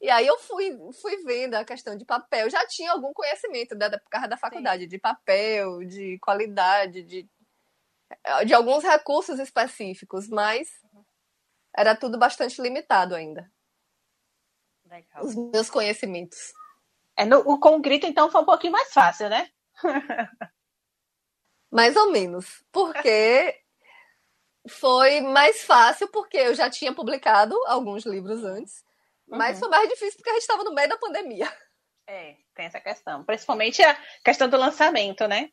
E 0.00 0.10
aí 0.10 0.26
eu 0.26 0.38
fui, 0.38 0.76
fui 1.00 1.16
vendo 1.24 1.54
a 1.54 1.64
questão 1.64 1.96
de 1.96 2.04
papel, 2.04 2.50
já 2.50 2.64
tinha 2.66 2.92
algum 2.92 3.12
conhecimento 3.12 3.74
da, 3.74 3.88
da, 3.88 3.98
por 3.98 4.10
causa 4.10 4.28
da 4.28 4.36
faculdade, 4.36 4.82
Sim. 4.84 4.88
de 4.88 4.98
papel, 4.98 5.78
de 5.84 6.18
qualidade, 6.20 7.02
de, 7.02 7.28
de 8.44 8.54
alguns 8.54 8.84
recursos 8.84 9.38
específicos, 9.40 10.28
mas 10.28 10.68
era 11.74 11.96
tudo 11.96 12.18
bastante 12.18 12.60
limitado 12.60 13.14
ainda. 13.14 13.50
Legal. 14.84 15.24
Os 15.24 15.34
meus 15.34 15.68
conhecimentos. 15.68 16.52
É, 17.16 17.24
no, 17.24 17.38
o 17.40 17.58
com 17.58 17.80
grito, 17.80 18.06
então, 18.06 18.30
foi 18.30 18.42
um 18.42 18.46
pouquinho 18.46 18.72
mais 18.72 18.92
fácil, 18.92 19.28
né? 19.28 19.50
Mais 21.70 21.96
ou 21.96 22.10
menos. 22.10 22.64
Porque 22.72 23.62
foi 24.68 25.20
mais 25.20 25.62
fácil, 25.64 26.08
porque 26.08 26.36
eu 26.36 26.54
já 26.54 26.68
tinha 26.70 26.94
publicado 26.94 27.54
alguns 27.66 28.04
livros 28.04 28.44
antes. 28.44 28.84
Uhum. 29.28 29.38
Mas 29.38 29.58
foi 29.58 29.68
mais 29.68 29.88
difícil 29.88 30.16
porque 30.16 30.30
a 30.30 30.34
gente 30.34 30.42
estava 30.42 30.64
no 30.64 30.74
meio 30.74 30.88
da 30.88 30.98
pandemia. 30.98 31.52
É, 32.06 32.36
tem 32.54 32.66
essa 32.66 32.80
questão. 32.80 33.24
Principalmente 33.24 33.82
a 33.82 33.94
questão 34.24 34.48
do 34.48 34.56
lançamento, 34.56 35.26
né? 35.26 35.50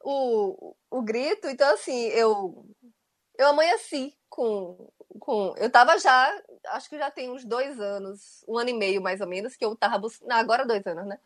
O, 0.00 0.74
o 0.90 1.02
grito, 1.02 1.48
então 1.48 1.72
assim, 1.74 2.08
eu 2.08 2.66
eu 3.38 3.48
amanheci 3.48 4.16
com, 4.28 4.90
com. 5.18 5.54
Eu 5.56 5.70
tava 5.70 5.98
já, 5.98 6.42
acho 6.68 6.88
que 6.88 6.98
já 6.98 7.10
tem 7.10 7.30
uns 7.30 7.44
dois 7.44 7.80
anos, 7.80 8.44
um 8.48 8.58
ano 8.58 8.70
e 8.70 8.74
meio 8.74 9.02
mais 9.02 9.20
ou 9.20 9.26
menos, 9.26 9.56
que 9.56 9.64
eu 9.64 9.76
tava 9.76 9.98
buscando. 9.98 10.32
Agora 10.32 10.66
dois 10.66 10.86
anos, 10.86 11.06
né? 11.06 11.18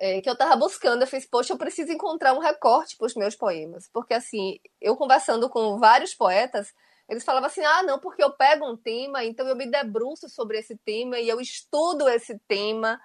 É, 0.00 0.20
que 0.20 0.28
eu 0.28 0.32
estava 0.32 0.56
buscando. 0.56 1.02
Eu 1.02 1.06
fiz, 1.06 1.26
poxa, 1.26 1.52
eu 1.52 1.58
preciso 1.58 1.92
encontrar 1.92 2.32
um 2.34 2.38
recorte 2.38 2.96
para 2.96 3.06
os 3.06 3.14
meus 3.14 3.34
poemas. 3.34 3.88
Porque, 3.92 4.14
assim, 4.14 4.58
eu 4.80 4.96
conversando 4.96 5.48
com 5.48 5.78
vários 5.78 6.14
poetas, 6.14 6.72
eles 7.08 7.24
falavam 7.24 7.46
assim: 7.46 7.64
ah, 7.64 7.82
não, 7.82 7.98
porque 7.98 8.22
eu 8.22 8.32
pego 8.32 8.70
um 8.70 8.76
tema, 8.76 9.24
então 9.24 9.46
eu 9.48 9.56
me 9.56 9.66
debruço 9.70 10.28
sobre 10.28 10.58
esse 10.58 10.76
tema 10.78 11.18
e 11.18 11.28
eu 11.28 11.40
estudo 11.40 12.08
esse 12.08 12.38
tema. 12.46 13.00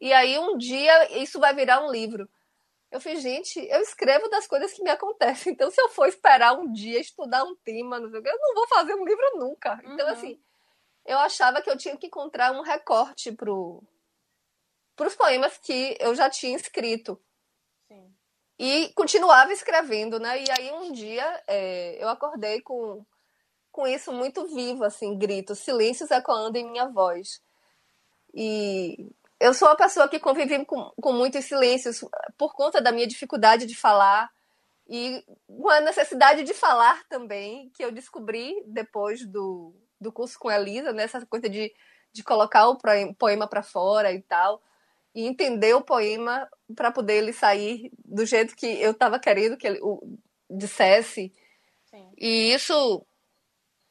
E 0.00 0.12
aí 0.12 0.38
um 0.38 0.56
dia 0.56 1.18
isso 1.20 1.38
vai 1.38 1.54
virar 1.54 1.84
um 1.84 1.90
livro. 1.90 2.28
Eu 2.90 3.00
fiz, 3.00 3.22
gente, 3.22 3.58
eu 3.70 3.80
escrevo 3.82 4.28
das 4.28 4.46
coisas 4.46 4.72
que 4.72 4.82
me 4.82 4.90
acontecem. 4.90 5.52
Então, 5.54 5.70
se 5.70 5.80
eu 5.80 5.88
for 5.90 6.06
esperar 6.06 6.58
um 6.58 6.72
dia 6.72 7.00
estudar 7.00 7.44
um 7.44 7.54
tema, 7.56 7.96
eu 7.96 8.10
não 8.10 8.54
vou 8.54 8.66
fazer 8.68 8.94
um 8.94 9.04
livro 9.04 9.24
nunca. 9.36 9.80
Então, 9.84 10.06
uhum. 10.06 10.12
assim, 10.12 10.40
eu 11.06 11.18
achava 11.18 11.62
que 11.62 11.70
eu 11.70 11.76
tinha 11.76 11.96
que 11.96 12.06
encontrar 12.06 12.52
um 12.52 12.62
recorte 12.62 13.30
pro, 13.30 13.82
pros 15.00 15.16
poemas 15.16 15.56
que 15.56 15.96
eu 15.98 16.14
já 16.14 16.28
tinha 16.28 16.54
escrito. 16.54 17.18
Sim. 17.88 18.14
E 18.58 18.92
continuava 18.94 19.50
escrevendo, 19.50 20.20
né? 20.20 20.44
E 20.44 20.50
aí 20.50 20.70
um 20.72 20.92
dia 20.92 21.42
é, 21.46 21.96
eu 22.04 22.06
acordei 22.06 22.60
com, 22.60 23.02
com 23.72 23.86
isso 23.86 24.12
muito 24.12 24.46
vivo, 24.54 24.84
assim, 24.84 25.16
grito, 25.16 25.54
silêncios 25.54 26.10
ecoando 26.10 26.58
em 26.58 26.70
minha 26.70 26.86
voz. 26.90 27.40
E 28.34 29.10
eu 29.40 29.54
sou 29.54 29.68
uma 29.68 29.76
pessoa 29.76 30.06
que 30.06 30.20
convive 30.20 30.66
com, 30.66 30.92
com 31.00 31.14
muitos 31.14 31.46
silêncios 31.46 32.04
por 32.36 32.52
conta 32.52 32.78
da 32.78 32.92
minha 32.92 33.06
dificuldade 33.06 33.64
de 33.64 33.74
falar 33.74 34.30
e 34.86 35.24
com 35.46 35.70
a 35.70 35.80
necessidade 35.80 36.42
de 36.42 36.52
falar 36.52 37.08
também, 37.08 37.70
que 37.70 37.82
eu 37.82 37.90
descobri 37.90 38.62
depois 38.66 39.26
do, 39.26 39.74
do 39.98 40.12
curso 40.12 40.38
com 40.38 40.50
a 40.50 40.60
Elisa, 40.60 40.92
né? 40.92 41.04
Essa 41.04 41.24
coisa 41.24 41.48
de, 41.48 41.72
de 42.12 42.22
colocar 42.22 42.68
o 42.68 42.76
poema 43.16 43.48
para 43.48 43.62
fora 43.62 44.12
e 44.12 44.20
tal 44.20 44.62
e 45.14 45.26
entender 45.26 45.74
o 45.74 45.82
poema 45.82 46.48
para 46.74 46.90
poder 46.90 47.14
ele 47.14 47.32
sair 47.32 47.90
do 48.04 48.24
jeito 48.24 48.54
que 48.54 48.66
eu 48.66 48.92
estava 48.92 49.18
querendo 49.18 49.56
que 49.56 49.66
ele 49.66 49.80
o, 49.82 50.18
dissesse. 50.48 51.32
Sim. 51.84 52.12
E 52.16 52.52
isso 52.52 53.04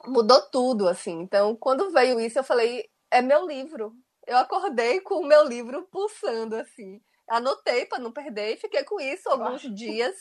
mudou 0.06 0.42
tudo, 0.50 0.88
assim. 0.88 1.20
Então, 1.20 1.56
quando 1.56 1.92
veio 1.92 2.20
isso, 2.20 2.40
eu 2.40 2.44
falei: 2.44 2.90
é 3.12 3.22
meu 3.22 3.46
livro. 3.46 3.94
Eu 4.26 4.38
acordei 4.38 5.02
com 5.02 5.16
o 5.16 5.28
meu 5.28 5.44
livro 5.44 5.88
pulsando, 5.92 6.56
assim. 6.56 7.02
Anotei 7.28 7.86
para 7.86 8.00
não 8.00 8.12
perder 8.12 8.54
e 8.54 8.58
fiquei 8.58 8.84
com 8.84 9.00
isso 9.00 9.30
alguns 9.30 9.62
dias. 9.76 10.16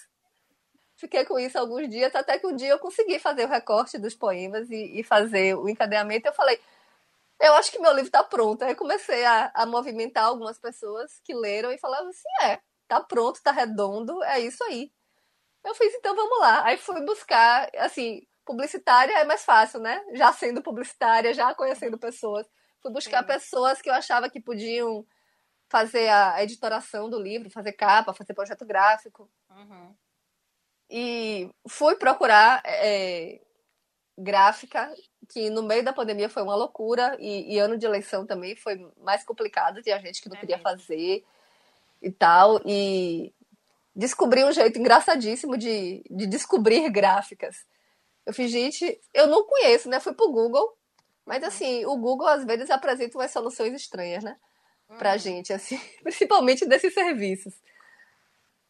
Fiquei 0.97 1.25
com 1.25 1.39
isso 1.39 1.57
alguns 1.57 1.89
dias, 1.89 2.13
até 2.15 2.39
que 2.39 2.47
um 2.47 2.57
dia 2.57 2.71
eu 2.71 2.79
consegui 2.79 3.21
fazer 3.21 3.45
o 3.45 3.49
recorte 3.49 3.99
dos 3.99 4.17
poemas 4.17 4.69
e, 4.69 4.99
e 4.99 5.05
fazer 5.05 5.55
o 5.55 5.69
encadeamento. 5.69 6.27
Eu 6.27 6.35
falei: 6.35 6.59
eu 7.41 7.55
acho 7.55 7.71
que 7.71 7.79
meu 7.79 7.93
livro 7.93 8.07
está 8.09 8.25
pronto. 8.25 8.63
Aí 8.63 8.75
comecei 8.75 9.25
a, 9.25 9.51
a 9.55 9.67
movimentar 9.67 10.25
algumas 10.25 10.59
pessoas 10.59 11.21
que 11.25 11.35
leram 11.35 11.71
e 11.73 11.79
falavam 11.79 12.09
assim: 12.09 12.29
é, 12.43 12.61
tá 12.89 13.01
pronto, 13.01 13.43
tá 13.43 13.53
redondo, 13.53 14.23
é 14.25 14.41
isso 14.41 14.63
aí. 14.65 14.93
Eu 15.65 15.75
fiz, 15.75 15.95
então 15.95 16.15
vamos 16.15 16.39
lá. 16.41 16.65
Aí 16.65 16.77
fui 16.77 17.01
buscar, 17.05 17.71
assim, 17.77 18.23
publicitária 18.45 19.13
é 19.19 19.25
mais 19.25 19.45
fácil, 19.45 19.81
né? 19.81 20.03
Já 20.15 20.33
sendo 20.33 20.63
publicitária, 20.63 21.35
já 21.35 21.55
conhecendo 21.55 21.99
pessoas. 21.99 22.47
Fui 22.81 22.93
buscar 22.93 23.21
Sim. 23.21 23.27
pessoas 23.27 23.83
que 23.83 23.91
eu 23.91 23.95
achava 23.95 24.31
que 24.31 24.41
podiam 24.41 25.07
fazer 25.69 26.09
a 26.09 26.43
editoração 26.43 27.11
do 27.11 27.21
livro, 27.21 27.51
fazer 27.51 27.73
capa, 27.73 28.15
fazer 28.15 28.33
projeto 28.33 28.65
gráfico. 28.65 29.31
Uhum. 29.51 29.95
E 30.89 31.51
fui 31.69 31.97
procurar 31.97 32.63
é, 32.65 33.41
gráfica 34.19 34.93
que 35.29 35.51
no 35.51 35.63
meio 35.63 35.85
da 35.85 35.93
pandemia 35.93 36.29
foi 36.29 36.43
uma 36.43 36.57
loucura 36.57 37.17
e, 37.21 37.55
e, 37.55 37.59
ano 37.59 37.77
de 37.77 37.87
eleição 37.87 38.27
também 38.27 38.57
foi 38.57 38.91
mais 39.03 39.23
complicado, 39.25 39.83
tinha 39.83 40.01
gente 40.01 40.23
que 40.23 40.29
não 40.29 40.37
é 40.37 40.41
queria 40.41 40.57
mesmo. 40.57 40.71
fazer 40.71 41.25
e 42.01 42.11
tal, 42.11 42.61
e 42.65 43.33
descobri 43.95 44.45
um 44.45 44.53
jeito 44.53 44.79
engraçadíssimo 44.79 45.59
de, 45.59 46.03
de 46.09 46.27
descobrir 46.27 46.89
gráficas. 46.89 47.67
Eu 48.25 48.33
fiz, 48.33 48.51
gente, 48.51 49.01
eu 49.13 49.27
não 49.27 49.45
conheço, 49.45 49.89
né? 49.89 50.01
Fui 50.01 50.15
pro 50.15 50.31
Google, 50.31 50.77
mas 51.27 51.43
uhum. 51.43 51.49
assim, 51.49 51.87
o 51.87 51.97
Google 51.97 52.29
às 52.29 52.45
vezes 52.45 52.71
apresenta 52.71 53.19
umas 53.19 53.31
soluções 53.31 53.75
estranhas, 53.75 54.23
né? 54.23 54.37
Pra 54.99 55.13
uhum. 55.13 55.19
gente, 55.19 55.53
assim, 55.53 55.79
principalmente 56.03 56.65
desses 56.65 56.95
serviços. 56.95 57.55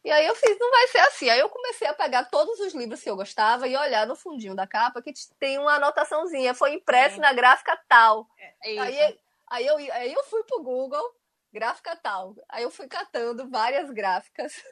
E 0.03 0.11
aí 0.11 0.25
eu 0.25 0.35
fiz, 0.35 0.57
não 0.57 0.71
vai 0.71 0.87
ser 0.87 0.99
assim. 0.99 1.29
Aí 1.29 1.39
eu 1.39 1.49
comecei 1.49 1.87
a 1.87 1.93
pegar 1.93 2.25
todos 2.25 2.59
os 2.59 2.73
livros 2.73 3.01
que 3.01 3.09
eu 3.09 3.15
gostava 3.15 3.67
e 3.67 3.75
olhar 3.75 4.07
no 4.07 4.15
fundinho 4.15 4.55
da 4.55 4.65
capa 4.65 5.01
que 5.01 5.11
tem 5.37 5.57
uma 5.57 5.75
anotaçãozinha, 5.75 6.53
foi 6.53 6.73
impresso 6.73 7.17
é. 7.17 7.19
na 7.19 7.33
gráfica 7.33 7.77
tal. 7.87 8.27
É, 8.37 8.75
é 8.75 8.79
aí, 8.79 9.19
aí, 9.49 9.67
eu, 9.67 9.75
aí 9.75 10.13
eu 10.13 10.23
fui 10.23 10.43
pro 10.43 10.63
Google, 10.63 11.03
gráfica 11.51 11.95
tal. 11.97 12.35
Aí 12.47 12.63
eu 12.63 12.71
fui 12.71 12.87
catando 12.87 13.49
várias 13.49 13.89
gráficas. 13.91 14.63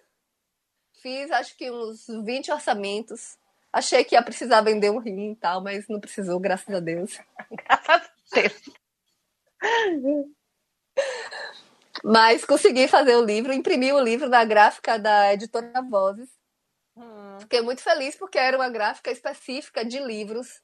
Fiz 1.01 1.29
acho 1.31 1.55
que 1.57 1.69
uns 1.69 2.07
20 2.07 2.51
orçamentos. 2.51 3.37
Achei 3.71 4.03
que 4.03 4.15
ia 4.15 4.23
precisar 4.23 4.61
vender 4.61 4.89
um 4.89 4.97
rim 4.97 5.33
e 5.33 5.35
tal, 5.35 5.61
mas 5.61 5.87
não 5.89 5.99
precisou, 5.99 6.39
graças 6.39 6.73
a 6.73 6.79
Deus. 6.79 7.19
graças 7.51 7.89
a 7.89 8.01
Deus. 8.33 8.53
Mas 12.03 12.45
consegui 12.45 12.87
fazer 12.87 13.15
o 13.15 13.23
livro, 13.23 13.53
imprimi 13.53 13.91
o 13.91 13.99
livro 13.99 14.29
na 14.29 14.43
gráfica 14.45 14.97
da 14.97 15.33
editora 15.33 15.81
Vozes. 15.81 16.29
Hum. 16.95 17.39
Fiquei 17.39 17.61
muito 17.61 17.81
feliz 17.81 18.15
porque 18.15 18.37
era 18.37 18.57
uma 18.57 18.69
gráfica 18.69 19.11
específica 19.11 19.83
de 19.85 19.99
livros. 19.99 20.61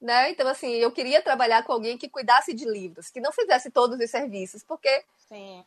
Né? 0.00 0.30
Então, 0.30 0.48
assim, 0.48 0.72
eu 0.72 0.90
queria 0.90 1.22
trabalhar 1.22 1.62
com 1.62 1.72
alguém 1.72 1.96
que 1.96 2.08
cuidasse 2.08 2.52
de 2.52 2.64
livros, 2.68 3.08
que 3.08 3.20
não 3.20 3.30
fizesse 3.30 3.70
todos 3.70 3.98
os 3.98 4.10
serviços, 4.10 4.64
porque 4.64 5.04
Sim. 5.28 5.64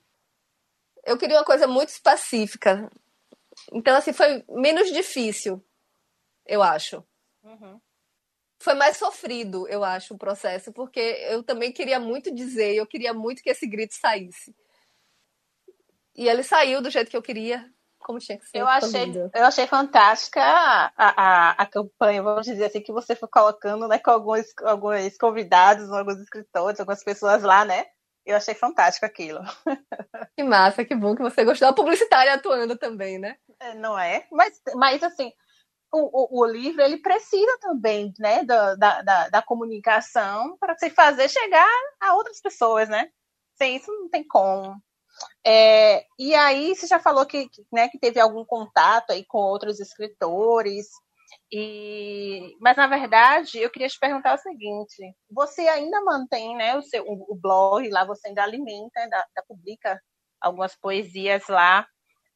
eu 1.05 1.17
queria 1.17 1.37
uma 1.37 1.45
coisa 1.45 1.67
muito 1.67 1.89
específica. 1.89 2.91
Então, 3.71 3.95
assim, 3.95 4.11
foi 4.11 4.43
menos 4.49 4.91
difícil, 4.91 5.63
eu 6.45 6.61
acho. 6.61 7.01
Uhum. 7.43 7.79
Foi 8.59 8.73
mais 8.73 8.97
sofrido, 8.97 9.67
eu 9.69 9.85
acho, 9.85 10.13
o 10.13 10.17
processo, 10.17 10.73
porque 10.73 10.99
eu 11.29 11.41
também 11.41 11.71
queria 11.71 11.99
muito 11.99 12.33
dizer, 12.33 12.75
eu 12.75 12.85
queria 12.85 13.13
muito 13.13 13.41
que 13.41 13.49
esse 13.49 13.65
grito 13.65 13.93
saísse. 13.93 14.53
E 16.15 16.27
ele 16.27 16.43
saiu 16.43 16.81
do 16.81 16.89
jeito 16.89 17.09
que 17.09 17.17
eu 17.17 17.21
queria, 17.21 17.69
como 17.99 18.19
tinha 18.19 18.37
que 18.37 18.45
ser. 18.45 18.59
Eu 18.59 18.67
achei, 18.67 19.13
eu 19.33 19.43
achei 19.43 19.67
fantástica 19.67 20.41
a, 20.41 20.91
a, 20.95 21.51
a 21.51 21.65
campanha, 21.65 22.23
vamos 22.23 22.45
dizer 22.45 22.65
assim, 22.65 22.81
que 22.81 22.93
você 22.93 23.15
foi 23.15 23.27
colocando 23.27 23.87
né, 23.87 23.99
com 23.99 24.11
alguns, 24.11 24.45
alguns 24.63 25.17
convidados, 25.17 25.91
alguns 25.91 26.19
escritores, 26.19 26.79
algumas 26.79 27.03
pessoas 27.03 27.43
lá, 27.43 27.65
né? 27.65 27.85
Eu 28.25 28.37
achei 28.37 28.55
fantástico 28.55 29.05
aquilo. 29.05 29.41
Que 30.37 30.43
massa, 30.43 30.83
que 30.83 30.93
bom 30.93 31.15
que 31.15 31.21
você 31.21 31.45
gostou. 31.45 31.69
A 31.69 31.73
publicitária 31.73 32.33
atuando 32.33 32.77
também, 32.77 33.17
né? 33.17 33.37
É, 33.57 33.73
não 33.73 33.97
é? 33.97 34.27
Mas, 34.29 34.61
mas 34.75 35.01
assim, 35.01 35.31
o, 35.93 36.39
o, 36.39 36.41
o, 36.41 36.45
livro 36.45 36.81
ele 36.81 36.97
precisa 36.97 37.57
também 37.61 38.13
né, 38.19 38.43
da, 38.43 38.75
da, 38.75 39.29
da 39.29 39.41
comunicação 39.41 40.57
para 40.57 40.77
se 40.77 40.89
fazer 40.89 41.29
chegar 41.29 41.69
a 42.01 42.15
outras 42.15 42.41
pessoas, 42.41 42.89
né? 42.89 43.09
Sem 43.57 43.77
isso 43.77 43.89
não 43.89 44.09
tem 44.09 44.27
como. 44.27 44.75
É, 45.45 46.05
e 46.19 46.33
aí 46.35 46.75
você 46.75 46.87
já 46.87 46.99
falou 46.99 47.25
que, 47.25 47.49
né, 47.71 47.87
que 47.89 47.99
teve 47.99 48.19
algum 48.19 48.43
contato 48.45 49.11
aí 49.11 49.25
com 49.25 49.37
outros 49.39 49.79
escritores. 49.79 50.87
E, 51.51 52.55
mas 52.59 52.75
na 52.77 52.87
verdade 52.87 53.59
eu 53.59 53.69
queria 53.69 53.87
te 53.87 53.99
perguntar 53.99 54.35
o 54.35 54.39
seguinte: 54.39 54.95
você 55.29 55.61
ainda 55.67 56.01
mantém, 56.01 56.55
né, 56.55 56.75
o 56.77 56.81
seu 56.81 57.03
o, 57.05 57.33
o 57.33 57.35
blog 57.35 57.87
lá, 57.89 58.05
você 58.05 58.29
ainda 58.29 58.43
alimenta, 58.43 58.99
ainda, 58.99 59.17
ainda 59.17 59.43
publica 59.47 60.01
algumas 60.41 60.75
poesias 60.75 61.47
lá. 61.47 61.87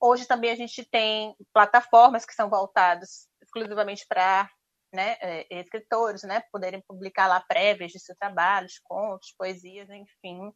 Hoje 0.01 0.25
também 0.27 0.51
a 0.51 0.55
gente 0.55 0.85
tem 0.85 1.35
plataformas 1.53 2.25
que 2.25 2.33
são 2.33 2.49
voltadas 2.49 3.27
exclusivamente 3.41 4.05
para 4.07 4.49
né, 4.93 5.17
é, 5.21 5.59
escritores, 5.59 6.23
né, 6.23 6.41
poderem 6.51 6.81
publicar 6.87 7.27
lá 7.27 7.41
prévias 7.41 7.91
de 7.91 7.99
seus 7.99 8.17
trabalhos, 8.17 8.79
contos, 8.83 9.33
poesias, 9.37 9.89
enfim 9.89 10.51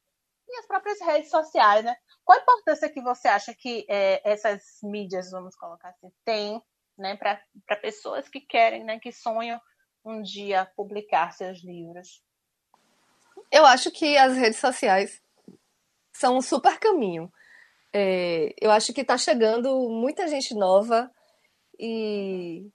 e 0.54 0.60
as 0.60 0.68
próprias 0.68 1.02
redes 1.02 1.30
sociais, 1.30 1.84
né? 1.84 1.96
Qual 2.24 2.38
a 2.38 2.42
importância 2.42 2.90
que 2.90 3.02
você 3.02 3.28
acha 3.28 3.54
que 3.54 3.86
é, 3.90 4.22
essas 4.24 4.80
mídias, 4.84 5.32
vamos 5.32 5.56
colocar 5.56 5.90
assim, 5.90 6.12
têm 6.24 6.62
né, 6.98 7.18
para 7.18 7.76
pessoas 7.82 8.30
que 8.30 8.40
querem, 8.40 8.84
né, 8.84 9.00
que 9.00 9.12
sonham 9.12 9.60
um 10.06 10.22
dia 10.22 10.70
publicar 10.76 11.34
seus 11.34 11.64
livros? 11.64 12.24
Eu 13.52 13.66
acho 13.66 13.92
que 13.92 14.18
as 14.18 14.38
redes 14.38 14.60
sociais 14.60 15.22
são 16.14 16.38
um 16.38 16.42
super 16.42 16.80
caminho. 16.80 17.32
É, 17.92 18.54
eu 18.62 18.72
acho 18.72 18.94
que 18.94 19.02
está 19.02 19.18
chegando 19.18 19.90
muita 19.90 20.28
gente 20.28 20.54
nova 20.54 21.12
e 21.80 22.70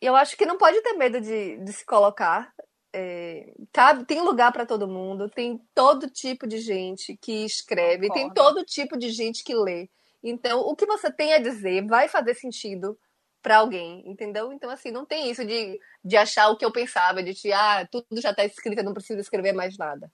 eu 0.00 0.16
acho 0.16 0.36
que 0.36 0.46
não 0.46 0.58
pode 0.58 0.80
ter 0.82 0.94
medo 0.94 1.20
de, 1.20 1.58
de 1.58 1.72
se 1.72 1.84
colocar 1.84 2.52
é, 2.92 3.54
cabe, 3.72 4.04
tem 4.04 4.20
lugar 4.20 4.52
para 4.52 4.66
todo 4.66 4.86
mundo, 4.86 5.28
tem 5.28 5.58
todo 5.74 6.10
tipo 6.10 6.46
de 6.46 6.58
gente 6.58 7.16
que 7.16 7.44
escreve, 7.44 8.08
Concordo. 8.08 8.14
tem 8.14 8.34
todo 8.34 8.64
tipo 8.64 8.98
de 8.98 9.10
gente 9.10 9.42
que 9.42 9.54
lê. 9.54 9.88
Então, 10.22 10.60
o 10.60 10.76
que 10.76 10.86
você 10.86 11.10
tem 11.10 11.32
a 11.32 11.38
dizer 11.38 11.86
vai 11.86 12.06
fazer 12.08 12.34
sentido 12.34 12.98
para 13.42 13.56
alguém, 13.58 14.08
entendeu? 14.08 14.52
Então, 14.52 14.70
assim, 14.70 14.90
não 14.90 15.04
tem 15.04 15.30
isso 15.30 15.44
de, 15.44 15.80
de 16.04 16.16
achar 16.16 16.48
o 16.48 16.56
que 16.56 16.64
eu 16.64 16.70
pensava, 16.70 17.22
de 17.22 17.34
que, 17.34 17.52
ah, 17.52 17.86
tudo 17.90 18.20
já 18.20 18.30
está 18.30 18.44
escrito, 18.44 18.78
eu 18.78 18.84
não 18.84 18.94
preciso 18.94 19.20
escrever 19.20 19.52
mais 19.52 19.76
nada. 19.76 20.12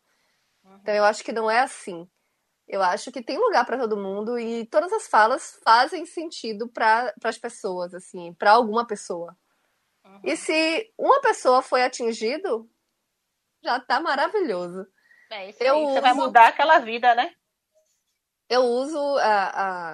Uhum. 0.65 0.79
Então, 0.81 0.95
eu 0.95 1.05
acho 1.05 1.23
que 1.23 1.33
não 1.33 1.51
é 1.51 1.61
assim. 1.61 2.09
Eu 2.67 2.83
acho 2.83 3.11
que 3.11 3.23
tem 3.23 3.39
lugar 3.39 3.67
para 3.67 3.79
todo 3.79 3.97
mundo 3.97 4.39
e 4.39 4.67
todas 4.67 4.93
as 4.93 5.09
falas 5.09 5.59
fazem 5.65 6.07
sentido 6.07 6.69
para 6.69 7.13
as 7.25 7.39
pessoas, 7.39 7.93
assim, 7.95 8.33
para 8.35 8.53
alguma 8.53 8.87
pessoa. 8.87 9.37
E 10.25 10.37
se 10.37 10.93
uma 10.99 11.21
pessoa 11.21 11.63
foi 11.63 11.83
atingido, 11.83 12.69
já 13.63 13.79
tá 13.81 14.01
maravilhoso. 14.01 14.87
É 15.31 15.51
isso 15.51 15.63
eu 15.63 15.75
aí, 15.75 15.83
uso... 15.83 15.93
você 15.95 16.01
vai 16.01 16.15
mudar 16.15 16.49
aquela 16.49 16.79
vida, 16.79 17.15
né? 17.15 17.35
Eu 18.49 18.63
uso 18.63 18.99
a, 19.19 19.51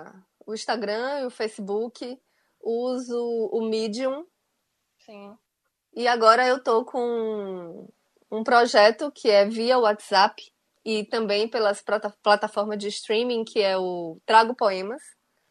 a, 0.07 0.23
o 0.47 0.55
Instagram 0.55 1.21
e 1.21 1.27
o 1.27 1.31
Facebook, 1.31 2.21
uso 2.63 3.51
o 3.53 3.69
Medium. 3.69 4.27
Sim. 5.01 5.37
E 5.95 6.07
agora 6.09 6.47
eu 6.47 6.63
tô 6.63 6.85
com 6.85 7.93
um 8.31 8.45
projeto 8.45 9.11
que 9.13 9.29
é 9.29 9.45
via 9.45 9.79
WhatsApp 9.79 10.43
e 10.85 11.05
também 11.05 11.49
pelas 11.49 11.83
plata 11.83 12.11
plataformas 12.23 12.79
de 12.79 12.89
streaming, 12.89 13.45
que 13.45 13.61
é 13.61 13.77
o 13.77 14.21
Trago 14.25 14.55
Poemas. 14.55 15.03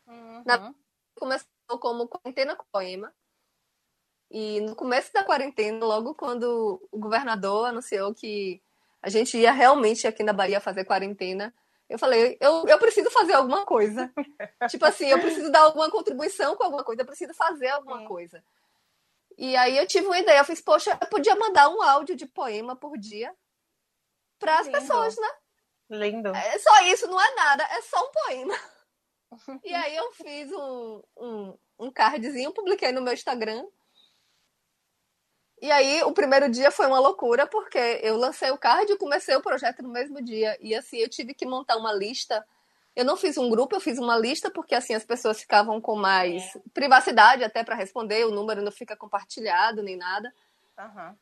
Uhum. 0.08 0.44
Na- 0.46 0.74
Começou 1.16 1.48
como 1.80 2.08
quarentena 2.08 2.56
com 2.56 2.66
poema. 2.72 3.14
E 4.34 4.60
no 4.62 4.76
começo 4.76 5.14
da 5.14 5.24
quarentena, 5.24 5.86
logo 5.86 6.16
quando 6.16 6.82
o 6.92 6.98
governador 6.98 7.68
anunciou 7.68 8.16
que 8.16 8.60
a 9.00 9.08
gente 9.08 9.38
ia 9.38 9.52
realmente 9.52 10.08
aqui 10.08 10.24
na 10.24 10.34
Bahia 10.34 10.60
fazer 10.60 10.86
quarentena, 10.86 11.54
eu 11.88 12.00
falei, 12.00 12.36
eu, 12.42 12.66
eu 12.68 12.80
preciso 12.80 13.12
fazer 13.12 13.34
alguma 13.34 13.64
coisa. 13.64 14.12
tipo 14.72 14.84
assim, 14.86 15.06
eu 15.06 15.20
preciso 15.20 15.52
dar 15.52 15.60
alguma 15.60 15.92
contribuição 15.92 16.56
com 16.56 16.64
alguma 16.64 16.84
coisa, 16.84 17.04
eu 17.04 17.06
preciso 17.06 17.32
fazer 17.36 17.68
alguma 17.68 18.00
Sim. 18.00 18.06
coisa. 18.06 18.44
E 19.38 19.56
aí 19.56 19.78
eu 19.78 19.86
tive 19.86 20.08
uma 20.08 20.18
ideia, 20.18 20.40
eu 20.40 20.46
fiz, 20.46 20.60
poxa, 20.60 20.98
eu 21.00 21.08
podia 21.10 21.36
mandar 21.36 21.70
um 21.70 21.84
áudio 21.84 22.16
de 22.16 22.26
poema 22.26 22.76
por 22.76 22.98
dia 22.98 23.32
para 24.40 24.58
as 24.58 24.68
pessoas, 24.68 25.16
né? 25.16 25.30
Lindo. 25.92 26.30
É 26.30 26.58
só 26.58 26.82
isso, 26.86 27.06
não 27.06 27.22
é 27.22 27.36
nada, 27.36 27.64
é 27.66 27.82
só 27.84 28.04
um 28.04 28.12
poema. 28.12 28.60
E 29.64 29.74
aí 29.74 29.96
eu 29.96 30.12
fiz 30.14 30.52
um, 30.52 31.02
um, 31.18 31.58
um 31.80 31.92
cardzinho, 31.92 32.54
publiquei 32.54 32.92
no 32.92 33.02
meu 33.02 33.14
Instagram. 33.14 33.66
E 35.64 35.72
aí 35.72 36.04
o 36.04 36.12
primeiro 36.12 36.50
dia 36.50 36.70
foi 36.72 36.86
uma 36.88 37.00
loucura, 37.00 37.48
porque 37.48 38.02
eu 38.04 38.18
lancei 38.18 38.52
o 38.52 38.58
card 38.58 38.92
e 38.92 38.98
comecei 38.98 39.34
o 39.34 39.42
projeto 39.42 39.82
no 39.82 39.88
mesmo 39.88 40.22
dia. 40.22 40.58
E 40.60 40.76
assim, 40.76 40.98
eu 40.98 41.08
tive 41.08 41.34
que 41.34 41.46
montar 41.46 41.78
uma 41.78 41.94
lista. 41.94 42.46
Eu 42.94 43.06
não 43.06 43.16
fiz 43.16 43.38
um 43.38 43.50
grupo, 43.50 43.74
eu 43.74 43.80
fiz 43.80 43.98
uma 43.98 44.18
lista, 44.18 44.52
porque 44.52 44.76
assim 44.76 44.94
as 44.94 45.06
pessoas 45.06 45.40
ficavam 45.40 45.80
com 45.80 45.96
mais 45.96 46.58
privacidade 46.74 47.46
até 47.46 47.64
para 47.64 47.78
responder, 47.78 48.26
o 48.26 48.32
número 48.32 48.62
não 48.62 48.74
fica 48.74 48.98
compartilhado 48.98 49.82
nem 49.82 49.96
nada. 49.96 50.34
Aham. 50.78 51.18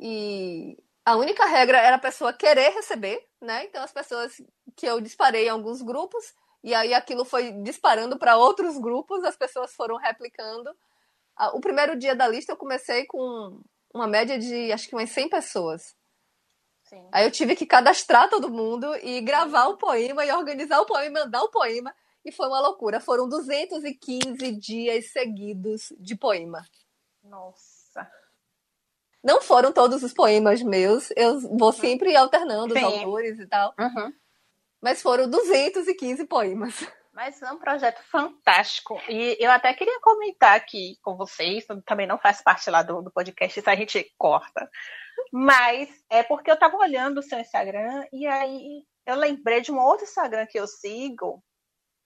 E 0.00 0.78
a 1.04 1.16
única 1.16 1.44
regra 1.44 1.76
era 1.76 1.96
a 1.96 2.00
pessoa 2.00 2.32
querer 2.32 2.70
receber, 2.70 3.22
né? 3.38 3.66
Então 3.66 3.82
as 3.82 3.92
pessoas 3.92 4.40
que 4.74 4.86
eu 4.86 4.98
disparei 4.98 5.44
em 5.44 5.50
alguns 5.50 5.82
grupos 5.82 6.34
e 6.64 6.74
aí 6.74 6.94
aquilo 6.94 7.22
foi 7.22 7.52
disparando 7.52 8.18
para 8.18 8.38
outros 8.38 8.78
grupos, 8.78 9.22
as 9.24 9.36
pessoas 9.36 9.74
foram 9.74 9.96
replicando. 9.96 10.74
Ah, 11.38 11.50
O 11.56 11.60
primeiro 11.60 11.96
dia 11.98 12.14
da 12.16 12.26
lista 12.26 12.52
eu 12.52 12.56
comecei 12.56 13.06
com 13.06 13.60
uma 13.94 14.06
média 14.06 14.38
de 14.38 14.72
acho 14.72 14.88
que 14.88 14.94
umas 14.94 15.10
100 15.10 15.28
pessoas. 15.28 15.94
Sim. 16.84 17.06
Aí 17.12 17.24
eu 17.24 17.30
tive 17.30 17.54
que 17.54 17.66
cadastrar 17.66 18.28
todo 18.28 18.50
mundo 18.50 18.94
e 19.02 19.20
gravar 19.20 19.66
o 19.68 19.76
poema 19.76 20.24
e 20.24 20.32
organizar 20.32 20.80
o 20.80 20.86
poema 20.86 21.06
e 21.20 21.24
mandar 21.24 21.42
o 21.42 21.50
poema. 21.50 21.94
E 22.24 22.32
foi 22.32 22.48
uma 22.48 22.60
loucura. 22.60 22.98
Foram 23.00 23.28
215 23.28 24.52
dias 24.56 25.12
seguidos 25.12 25.92
de 25.98 26.16
poema. 26.16 26.64
Nossa. 27.22 28.10
Não 29.22 29.40
foram 29.40 29.72
todos 29.72 30.02
os 30.02 30.12
poemas 30.12 30.62
meus, 30.62 31.10
eu 31.16 31.40
vou 31.56 31.72
sempre 31.72 32.14
alternando 32.16 32.72
os 32.74 32.80
Sim. 32.80 32.86
autores 32.86 33.38
e 33.38 33.46
tal, 33.46 33.74
Uhum. 33.78 34.12
mas 34.80 35.02
foram 35.02 35.28
215 35.28 36.24
poemas. 36.24 36.74
Mas 37.18 37.42
é 37.42 37.50
um 37.50 37.58
projeto 37.58 38.00
fantástico. 38.04 38.96
E 39.08 39.36
eu 39.40 39.50
até 39.50 39.74
queria 39.74 40.00
comentar 40.00 40.54
aqui 40.54 40.96
com 41.02 41.16
vocês, 41.16 41.66
também 41.84 42.06
não 42.06 42.16
faz 42.16 42.40
parte 42.40 42.70
lá 42.70 42.80
do, 42.80 43.02
do 43.02 43.10
podcast, 43.10 43.58
isso 43.58 43.68
a 43.68 43.74
gente 43.74 44.14
corta. 44.16 44.70
Mas 45.32 45.88
é 46.08 46.22
porque 46.22 46.48
eu 46.48 46.56
tava 46.56 46.76
olhando 46.76 47.18
o 47.18 47.22
seu 47.24 47.40
Instagram 47.40 48.06
e 48.12 48.24
aí 48.24 48.84
eu 49.04 49.16
lembrei 49.16 49.60
de 49.60 49.72
um 49.72 49.80
outro 49.80 50.04
Instagram 50.04 50.46
que 50.46 50.60
eu 50.60 50.68
sigo 50.68 51.42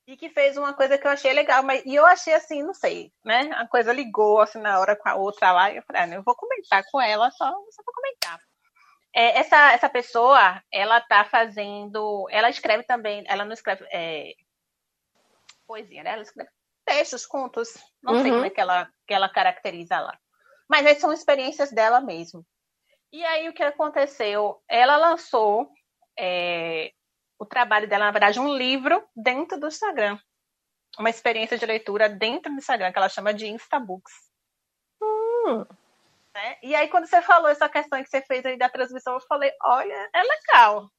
e 0.06 0.16
que 0.16 0.30
fez 0.30 0.56
uma 0.56 0.72
coisa 0.72 0.96
que 0.96 1.06
eu 1.06 1.10
achei 1.10 1.34
legal, 1.34 1.62
mas 1.62 1.84
e 1.84 1.94
eu 1.94 2.06
achei 2.06 2.32
assim, 2.32 2.62
não 2.62 2.72
sei, 2.72 3.12
né? 3.22 3.50
A 3.56 3.68
coisa 3.68 3.92
ligou 3.92 4.40
assim 4.40 4.60
na 4.60 4.80
hora 4.80 4.96
com 4.96 5.10
a 5.10 5.14
outra 5.14 5.52
lá 5.52 5.70
e 5.70 5.76
eu 5.76 5.82
falei, 5.82 6.04
ah, 6.04 6.06
não, 6.06 6.16
eu 6.16 6.22
vou 6.22 6.34
comentar 6.34 6.82
com 6.90 6.98
ela 6.98 7.30
só, 7.32 7.44
só 7.44 7.82
pra 7.82 7.94
comentar. 7.94 8.40
É, 9.14 9.40
essa, 9.40 9.72
essa 9.72 9.90
pessoa, 9.90 10.62
ela 10.72 10.98
tá 11.02 11.22
fazendo. 11.24 12.26
Ela 12.30 12.48
escreve 12.48 12.84
também, 12.84 13.22
ela 13.26 13.44
não 13.44 13.52
escreve 13.52 13.84
é, 13.92 14.32
poesia, 15.72 16.02
né? 16.02 16.10
Ela 16.10 16.22
escreve 16.22 16.50
textos, 16.84 17.24
contos, 17.24 17.72
não 18.02 18.20
sei 18.20 18.30
Uhum. 18.30 18.36
como 18.38 18.46
é 18.46 18.50
que 18.50 18.60
ela, 18.60 18.90
que 19.06 19.14
ela 19.14 19.28
caracteriza 19.28 19.98
lá. 20.00 20.18
Mas 20.68 20.84
aí 20.84 20.94
são 20.96 21.12
experiências 21.12 21.70
dela 21.72 22.00
mesmo. 22.00 22.44
E 23.12 23.24
aí 23.24 23.48
o 23.48 23.54
que 23.54 23.62
aconteceu? 23.62 24.62
Ela 24.68 24.96
lançou 24.96 25.70
é, 26.18 26.92
o 27.38 27.46
trabalho 27.46 27.88
dela, 27.88 28.06
na 28.06 28.10
verdade, 28.10 28.38
um 28.40 28.54
livro 28.54 29.02
dentro 29.16 29.58
do 29.58 29.68
Instagram. 29.68 30.18
Uma 30.98 31.08
experiência 31.10 31.56
de 31.56 31.64
leitura 31.64 32.08
dentro 32.08 32.52
do 32.52 32.58
Instagram, 32.58 32.92
que 32.92 32.98
ela 32.98 33.08
chama 33.08 33.32
de 33.32 33.46
Instabooks. 33.46 34.12
Hum. 35.02 35.64
né? 36.34 36.58
E 36.62 36.74
aí, 36.74 36.88
quando 36.88 37.06
você 37.06 37.22
falou 37.22 37.48
essa 37.48 37.68
questão 37.68 38.02
que 38.02 38.10
você 38.10 38.20
fez 38.22 38.44
aí 38.44 38.58
da 38.58 38.68
transmissão, 38.68 39.14
eu 39.14 39.20
falei, 39.20 39.52
olha, 39.62 40.10
é 40.12 40.22
legal. 40.22 40.90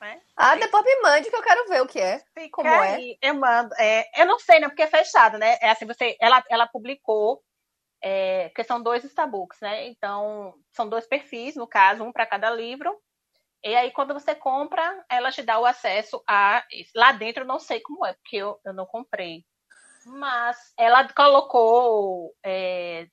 Né? 0.00 0.20
Ah, 0.36 0.56
depois 0.56 0.84
me 0.84 1.00
mande 1.02 1.30
que 1.30 1.36
eu 1.36 1.42
quero 1.42 1.68
ver 1.68 1.82
o 1.82 1.86
que 1.86 1.98
é. 1.98 2.22
Fica 2.34 2.50
Como 2.50 2.68
é? 2.68 2.94
aí, 2.94 3.18
Eu 3.22 3.34
mando. 3.34 3.74
É, 3.78 4.04
eu 4.20 4.26
não 4.26 4.38
sei, 4.38 4.60
né? 4.60 4.68
Porque 4.68 4.82
é 4.82 4.86
fechado, 4.86 5.38
né? 5.38 5.56
É 5.60 5.70
assim, 5.70 5.86
você, 5.86 6.16
ela, 6.20 6.42
ela 6.50 6.66
publicou, 6.66 7.42
é, 8.02 8.48
porque 8.48 8.64
são 8.64 8.82
dois 8.82 9.04
Starbucks, 9.04 9.60
né? 9.60 9.86
Então, 9.88 10.54
são 10.72 10.88
dois 10.88 11.06
perfis, 11.06 11.56
no 11.56 11.66
caso, 11.66 12.04
um 12.04 12.12
para 12.12 12.26
cada 12.26 12.50
livro. 12.50 12.94
E 13.64 13.74
aí, 13.74 13.90
quando 13.90 14.14
você 14.14 14.34
compra, 14.34 15.04
ela 15.10 15.32
te 15.32 15.42
dá 15.42 15.58
o 15.58 15.66
acesso 15.66 16.22
a. 16.28 16.64
Lá 16.94 17.12
dentro 17.12 17.42
eu 17.42 17.46
não 17.46 17.58
sei 17.58 17.80
como 17.80 18.04
é, 18.04 18.12
porque 18.12 18.36
eu, 18.36 18.60
eu 18.64 18.72
não 18.72 18.86
comprei. 18.86 19.44
Mas 20.04 20.72
ela 20.78 21.08
colocou 21.12 22.32
é, 22.44 23.08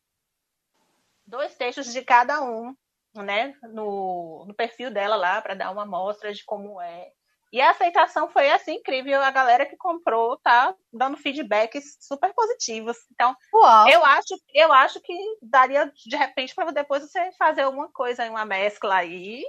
dois 1.26 1.56
textos 1.56 1.92
de 1.92 2.04
cada 2.04 2.44
um, 2.44 2.76
né? 3.16 3.54
No, 3.64 4.46
no 4.48 4.54
perfil 4.54 4.90
dela 4.92 5.16
lá, 5.16 5.42
para 5.42 5.54
dar 5.54 5.72
uma 5.72 5.84
amostra 5.84 6.34
de 6.34 6.44
como 6.46 6.82
é. 6.82 7.12
E 7.52 7.62
a 7.62 7.70
aceitação 7.70 8.28
foi 8.30 8.50
assim 8.50 8.78
incrível. 8.78 9.22
A 9.22 9.30
galera 9.30 9.66
que 9.66 9.78
comprou 9.78 10.38
tá 10.40 10.74
dando 10.92 11.16
feedbacks 11.18 11.98
super 12.02 12.34
positivos. 12.34 12.98
Então, 13.12 13.36
Uau! 13.54 13.88
eu 13.90 14.04
acho, 14.04 14.36
eu 14.56 14.74
acho 14.74 15.00
que 15.02 15.14
daria 15.40 15.92
de 16.06 16.16
repente 16.18 16.56
para 16.56 16.72
depois 16.72 17.04
você 17.04 17.32
fazer 17.34 17.62
alguma 17.62 17.92
coisa, 17.92 18.28
uma 18.28 18.44
mescla 18.44 18.96
aí. 18.96 19.44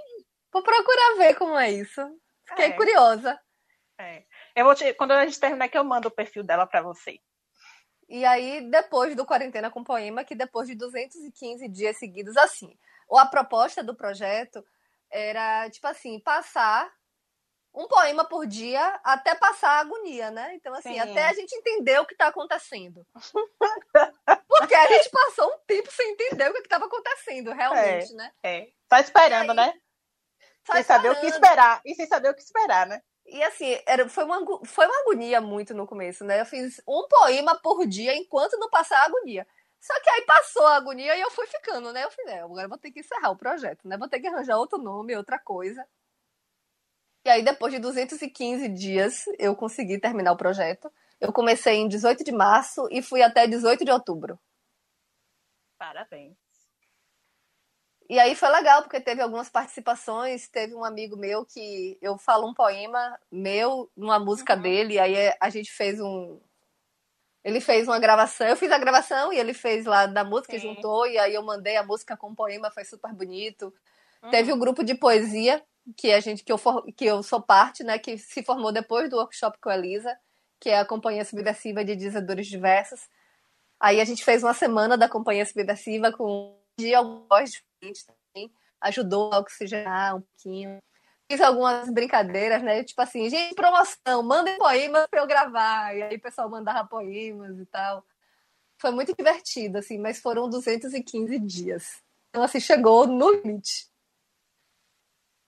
Vou 0.52 0.62
procurar 0.62 1.16
ver 1.16 1.34
como 1.36 1.56
é 1.58 1.70
isso. 1.72 2.00
Fiquei 2.46 2.66
É. 2.66 2.72
curiosa. 2.72 3.40
É. 3.98 4.24
Eu 4.54 4.66
vou 4.66 4.74
te, 4.74 4.92
quando 4.94 5.12
a 5.12 5.24
gente 5.24 5.40
terminar 5.40 5.64
aqui, 5.64 5.78
eu 5.78 5.84
mando 5.84 6.08
o 6.08 6.14
perfil 6.14 6.44
dela 6.44 6.66
para 6.66 6.82
você. 6.82 7.18
E 8.06 8.22
aí, 8.24 8.60
depois 8.70 9.16
do 9.16 9.24
Quarentena 9.24 9.70
com 9.70 9.82
Poema, 9.82 10.24
que 10.24 10.34
depois 10.34 10.68
de 10.68 10.74
215 10.74 11.66
dias 11.70 11.96
seguidos, 11.96 12.36
assim, 12.36 12.76
ou 13.08 13.18
a 13.18 13.26
proposta 13.26 13.82
do 13.82 13.94
projeto 13.94 14.64
era, 15.10 15.68
tipo 15.70 15.86
assim, 15.86 16.18
passar 16.20 16.92
um 17.74 17.88
poema 17.88 18.24
por 18.24 18.46
dia 18.46 19.00
até 19.02 19.34
passar 19.34 19.70
a 19.70 19.80
agonia, 19.80 20.30
né? 20.30 20.54
Então, 20.54 20.72
assim, 20.74 20.92
Sim. 20.92 21.00
até 21.00 21.24
a 21.24 21.32
gente 21.32 21.52
entender 21.54 21.98
o 21.98 22.06
que 22.06 22.14
está 22.14 22.28
acontecendo. 22.28 23.04
Porque 24.48 24.74
a 24.74 24.86
gente 24.86 25.10
passou 25.10 25.52
um 25.52 25.58
tempo 25.66 25.90
sem 25.90 26.12
entender 26.12 26.48
o 26.50 26.54
que 26.54 26.60
estava 26.60 26.86
acontecendo, 26.86 27.52
realmente, 27.52 28.14
né? 28.14 28.30
É. 28.44 28.68
Só 28.88 28.98
esperando, 29.00 29.50
aí, 29.50 29.56
né? 29.56 29.74
Só 30.64 30.72
sem 30.74 30.84
saber 30.84 31.10
o 31.10 31.20
que 31.20 31.26
esperando. 31.26 31.44
esperar. 31.44 31.80
E 31.84 31.94
sem 31.94 32.06
saber 32.06 32.28
o 32.30 32.34
que 32.34 32.42
esperar, 32.42 32.86
né? 32.86 33.02
E 33.26 33.42
assim, 33.42 33.78
era, 33.86 34.08
foi, 34.08 34.24
uma, 34.24 34.40
foi 34.64 34.86
uma 34.86 35.00
agonia 35.00 35.40
muito 35.40 35.74
no 35.74 35.86
começo, 35.86 36.24
né? 36.24 36.40
Eu 36.40 36.46
fiz 36.46 36.80
um 36.86 37.06
poema 37.08 37.58
por 37.60 37.86
dia 37.86 38.14
enquanto 38.14 38.58
não 38.58 38.70
passar 38.70 38.98
a 38.98 39.06
agonia. 39.06 39.46
Só 39.84 40.00
que 40.00 40.08
aí 40.08 40.22
passou 40.22 40.66
a 40.66 40.76
agonia 40.76 41.14
e 41.14 41.20
eu 41.20 41.30
fui 41.30 41.46
ficando, 41.46 41.92
né? 41.92 42.04
Eu 42.04 42.10
falei, 42.10 42.36
é, 42.36 42.40
agora 42.40 42.66
vou 42.66 42.78
ter 42.78 42.90
que 42.90 43.00
encerrar 43.00 43.30
o 43.30 43.36
projeto, 43.36 43.86
né? 43.86 43.98
Vou 43.98 44.08
ter 44.08 44.18
que 44.18 44.26
arranjar 44.26 44.56
outro 44.56 44.78
nome, 44.78 45.14
outra 45.14 45.38
coisa. 45.38 45.86
E 47.26 47.28
aí, 47.28 47.42
depois 47.42 47.70
de 47.70 47.78
215 47.78 48.66
dias, 48.70 49.24
eu 49.38 49.54
consegui 49.54 50.00
terminar 50.00 50.32
o 50.32 50.38
projeto. 50.38 50.90
Eu 51.20 51.34
comecei 51.34 51.74
em 51.74 51.86
18 51.88 52.24
de 52.24 52.32
março 52.32 52.88
e 52.90 53.02
fui 53.02 53.20
até 53.22 53.46
18 53.46 53.84
de 53.84 53.90
outubro. 53.90 54.40
Parabéns. 55.78 56.36
E 58.08 58.18
aí 58.18 58.34
foi 58.34 58.48
legal, 58.50 58.82
porque 58.82 59.00
teve 59.00 59.22
algumas 59.22 59.48
participações. 59.50 60.48
Teve 60.48 60.74
um 60.74 60.84
amigo 60.84 61.16
meu 61.16 61.44
que 61.44 61.98
eu 62.02 62.18
falo 62.18 62.48
um 62.48 62.54
poema 62.54 63.18
meu 63.30 63.90
numa 63.96 64.18
música 64.18 64.54
Uhum. 64.54 64.62
dele, 64.62 64.98
aí 64.98 65.14
a 65.40 65.50
gente 65.50 65.70
fez 65.72 66.00
um. 66.00 66.40
Ele 67.44 67.60
fez 67.60 67.86
uma 67.86 67.98
gravação, 67.98 68.46
eu 68.46 68.56
fiz 68.56 68.72
a 68.72 68.78
gravação 68.78 69.32
e 69.32 69.38
ele 69.38 69.52
fez 69.52 69.84
lá 69.84 70.06
da 70.06 70.24
música, 70.24 70.58
Sim. 70.58 70.74
juntou, 70.74 71.06
e 71.06 71.18
aí 71.18 71.34
eu 71.34 71.42
mandei 71.42 71.76
a 71.76 71.82
música 71.82 72.16
com 72.16 72.30
o 72.30 72.34
poema, 72.34 72.70
foi 72.70 72.84
super 72.84 73.12
bonito. 73.12 73.72
Uhum. 74.22 74.30
Teve 74.30 74.50
o 74.50 74.56
grupo 74.56 74.82
de 74.82 74.94
poesia, 74.94 75.62
que 75.96 76.10
a 76.10 76.20
gente, 76.20 76.42
que 76.42 76.50
eu, 76.50 76.56
for- 76.56 76.86
que 76.96 77.04
eu 77.04 77.22
sou 77.22 77.42
parte, 77.42 77.84
né, 77.84 77.98
que 77.98 78.16
se 78.16 78.42
formou 78.42 78.72
depois 78.72 79.10
do 79.10 79.16
workshop 79.18 79.58
com 79.60 79.68
a 79.68 79.76
Elisa, 79.76 80.16
que 80.58 80.70
é 80.70 80.78
a 80.78 80.84
Companhia 80.86 81.24
Subversiva 81.26 81.84
de 81.84 81.94
Dizedores 81.94 82.46
Diversos. 82.46 83.06
Aí 83.78 84.00
a 84.00 84.04
gente 84.06 84.24
fez 84.24 84.42
uma 84.42 84.54
semana 84.54 84.96
da 84.96 85.06
Companhia 85.10 85.44
Subversiva 85.44 86.10
com 86.10 86.24
um 86.26 86.56
dia 86.78 87.02
voz 87.02 87.52
diferente 87.52 88.06
também, 88.06 88.50
ajudou 88.80 89.30
a 89.34 89.38
oxigenar 89.40 90.16
um 90.16 90.22
pouquinho. 90.22 90.78
Fiz 91.30 91.40
algumas 91.40 91.90
brincadeiras, 91.90 92.62
né? 92.62 92.84
Tipo 92.84 93.02
assim, 93.02 93.28
gente, 93.28 93.54
promoção, 93.54 94.22
mandem 94.22 94.56
poemas 94.58 95.06
para 95.08 95.20
eu 95.20 95.26
gravar. 95.26 95.96
E 95.96 96.02
aí 96.02 96.16
o 96.16 96.20
pessoal 96.20 96.48
mandava 96.48 96.86
poemas 96.86 97.58
e 97.58 97.66
tal. 97.66 98.04
Foi 98.78 98.90
muito 98.90 99.14
divertido, 99.16 99.78
assim, 99.78 99.98
mas 99.98 100.20
foram 100.20 100.48
215 100.48 101.38
dias. 101.38 102.02
Então, 102.30 102.42
assim, 102.42 102.60
chegou 102.60 103.06
no 103.06 103.30
limite. 103.30 103.88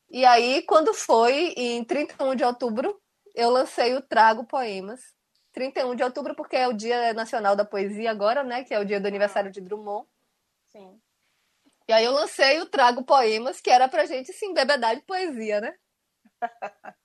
E 0.08 0.24
aí, 0.24 0.62
quando 0.62 0.94
foi 0.94 1.52
em 1.56 1.84
31 1.84 2.34
de 2.36 2.44
outubro, 2.44 3.00
eu 3.34 3.50
lancei 3.50 3.94
o 3.94 4.00
Trago 4.00 4.44
Poemas. 4.44 5.00
31 5.52 5.94
de 5.94 6.02
outubro, 6.02 6.34
porque 6.34 6.56
é 6.56 6.68
o 6.68 6.72
Dia 6.72 7.12
Nacional 7.12 7.56
da 7.56 7.64
Poesia 7.64 8.10
agora, 8.10 8.44
né? 8.44 8.62
Que 8.62 8.74
é 8.74 8.78
o 8.78 8.84
dia 8.84 9.00
do 9.00 9.08
aniversário 9.08 9.50
de 9.50 9.60
Drummond. 9.60 10.06
Sim. 10.66 11.00
E 11.88 11.92
aí 11.92 12.04
eu 12.04 12.12
lancei 12.12 12.60
o 12.60 12.66
Trago 12.66 13.04
Poemas, 13.04 13.60
que 13.60 13.70
era 13.70 13.88
pra 13.88 14.06
gente 14.06 14.32
se 14.32 14.44
embebedar 14.44 14.96
de 14.96 15.02
poesia, 15.02 15.60
né? 15.60 15.74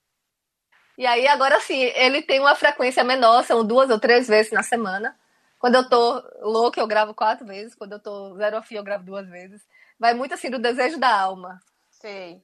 e 0.98 1.06
aí, 1.06 1.26
agora 1.28 1.60
sim, 1.60 1.78
ele 1.80 2.22
tem 2.22 2.40
uma 2.40 2.54
frequência 2.56 3.04
menor, 3.04 3.44
são 3.44 3.64
duas 3.64 3.90
ou 3.90 4.00
três 4.00 4.26
vezes 4.26 4.50
na 4.52 4.62
semana. 4.62 5.16
Quando 5.62 5.76
eu 5.76 5.88
tô 5.88 6.20
louca, 6.40 6.80
eu 6.80 6.88
gravo 6.88 7.14
quatro 7.14 7.46
vezes. 7.46 7.72
Quando 7.76 7.92
eu 7.92 8.00
tô 8.00 8.34
zero 8.34 8.56
a 8.56 8.62
fio, 8.62 8.78
eu 8.78 8.82
gravo 8.82 9.04
duas 9.04 9.28
vezes. 9.28 9.64
Vai 9.96 10.12
muito 10.12 10.34
assim 10.34 10.50
do 10.50 10.58
desejo 10.58 10.98
da 10.98 11.16
alma. 11.16 11.60
Sei. 11.88 12.42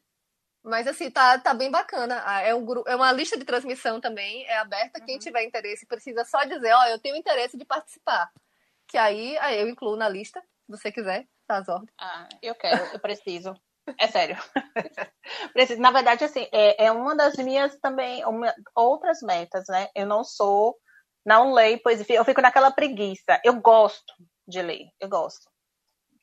Mas 0.62 0.86
assim, 0.86 1.11
tá, 1.11 1.36
tá 1.36 1.53
bem 1.53 1.68
bacana. 1.68 2.22
Ah, 2.24 2.43
É, 2.43 2.55
um, 2.55 2.64
é 2.86 2.95
uma 2.95 3.11
lista 3.11 3.36
de 3.36 3.45
transmissão 3.45 4.01
também, 4.01 4.47
é 4.47 4.59
aberta. 4.59 5.01
Quem 5.01 5.18
tiver 5.18 5.43
interesse 5.43 5.84
precisa 5.84 6.24
só 6.24 6.45
dizer, 6.45 6.72
ó, 6.72 6.84
eu 6.86 7.01
tenho 7.01 7.16
interesse 7.16 7.57
de 7.57 7.64
participar. 7.64 8.30
Que 8.86 8.97
aí, 8.97 9.36
aí 9.39 9.61
eu 9.61 9.68
incluo 9.68 9.97
na 9.97 10.09
lista, 10.09 10.41
você 10.68 10.92
quiser, 10.92 11.26
tá 11.46 11.58
às 11.58 11.68
ordens. 11.68 11.92
Ah, 11.98 12.28
eu 12.42 12.54
quero, 12.54 12.84
eu 12.92 13.00
preciso. 13.00 13.54
É 13.98 14.06
sério. 14.06 14.36
preciso. 15.54 15.80
Na 15.80 15.90
verdade, 15.90 16.24
assim, 16.24 16.46
é, 16.52 16.86
é 16.86 16.92
uma 16.92 17.16
das 17.16 17.36
minhas 17.36 17.78
também 17.80 18.24
uma- 18.24 18.54
outras 18.74 19.20
metas, 19.22 19.64
né? 19.68 19.88
Eu 19.94 20.06
não 20.06 20.22
sou, 20.22 20.76
não 21.24 21.52
leio 21.52 21.82
poesia, 21.82 22.16
eu 22.16 22.24
fico 22.24 22.40
naquela 22.42 22.70
preguiça. 22.70 23.40
Eu 23.44 23.60
gosto 23.60 24.12
de 24.46 24.60
ler, 24.60 24.88
eu 25.00 25.08
gosto. 25.08 25.50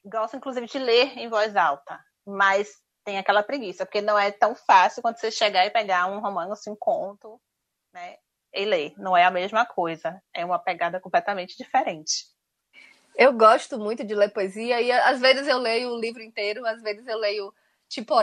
Gosto, 0.05 0.37
inclusive, 0.37 0.67
de 0.67 0.77
ler 0.77 1.17
em 1.17 1.27
voz 1.27 1.55
alta, 1.55 1.99
mas 2.25 2.69
tem 3.03 3.17
aquela 3.17 3.41
preguiça, 3.43 3.85
porque 3.85 4.01
não 4.01 4.17
é 4.17 4.31
tão 4.31 4.55
fácil 4.55 5.01
quando 5.01 5.17
você 5.19 5.31
chegar 5.31 5.65
e 5.65 5.71
pegar 5.71 6.07
um 6.07 6.19
romance, 6.19 6.69
um 6.69 6.75
conto, 6.79 7.41
né? 7.93 8.17
E 8.53 8.65
ler. 8.65 8.93
Não 8.97 9.17
é 9.17 9.23
a 9.25 9.31
mesma 9.31 9.65
coisa. 9.65 10.21
É 10.33 10.45
uma 10.45 10.59
pegada 10.59 10.99
completamente 10.99 11.55
diferente. 11.57 12.25
Eu 13.18 13.34
gosto 13.34 13.80
muito 13.80 14.03
de 14.03 14.13
ler 14.13 14.30
poesia 14.30 14.82
e 14.82 14.91
às 14.91 15.20
vezes 15.20 15.47
eu 15.47 15.57
leio 15.57 15.91
o 15.91 15.99
livro 15.99 16.22
inteiro, 16.22 16.66
às 16.66 16.82
vezes 16.82 17.07
eu 17.07 17.18
leio 17.18 17.53
tipo 17.88 18.13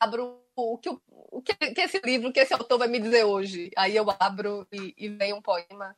abro 0.00 0.42
o 0.56 0.78
que, 0.78 0.88
o- 0.88 1.42
que, 1.42 1.54
que 1.54 1.80
esse 1.80 2.00
livro, 2.04 2.28
o 2.28 2.32
que 2.32 2.40
esse 2.40 2.52
autor 2.52 2.78
vai 2.78 2.88
me 2.88 2.98
dizer 2.98 3.24
hoje. 3.24 3.70
Aí 3.76 3.94
eu 3.96 4.04
abro 4.18 4.66
e, 4.72 4.94
e 4.96 5.08
leio 5.08 5.36
um 5.36 5.42
poema. 5.42 5.96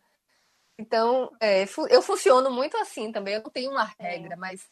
Então, 0.78 1.34
é, 1.40 1.64
eu 1.88 2.02
funciono 2.02 2.50
muito 2.50 2.76
assim 2.76 3.10
também. 3.10 3.34
Eu 3.34 3.42
não 3.42 3.50
tenho 3.50 3.70
uma 3.70 3.90
regra, 3.98 4.36
mas 4.36 4.68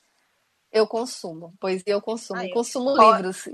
eu 0.71 0.87
consumo. 0.87 1.55
Poesia 1.59 1.85
eu 1.95 2.03
consumo. 2.03 2.41
Aí, 2.41 2.51
consumo 2.51 2.91
ó, 2.91 3.17
livros. 3.17 3.49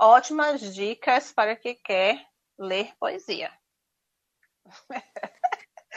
Ótimas 0.00 0.60
dicas 0.74 1.32
para 1.32 1.56
quem 1.56 1.74
quer 1.84 2.24
ler 2.58 2.92
poesia. 2.98 3.50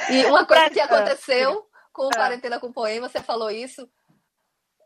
E 0.10 0.26
uma 0.26 0.45
coisa 0.45 0.70
que 0.70 0.80
aconteceu 0.80 1.70
com 1.93 2.07
Ah. 2.07 2.15
Quarentena 2.15 2.59
com 2.59 2.73
Poema, 2.73 3.07
você 3.07 3.21
falou 3.21 3.49
isso. 3.49 3.87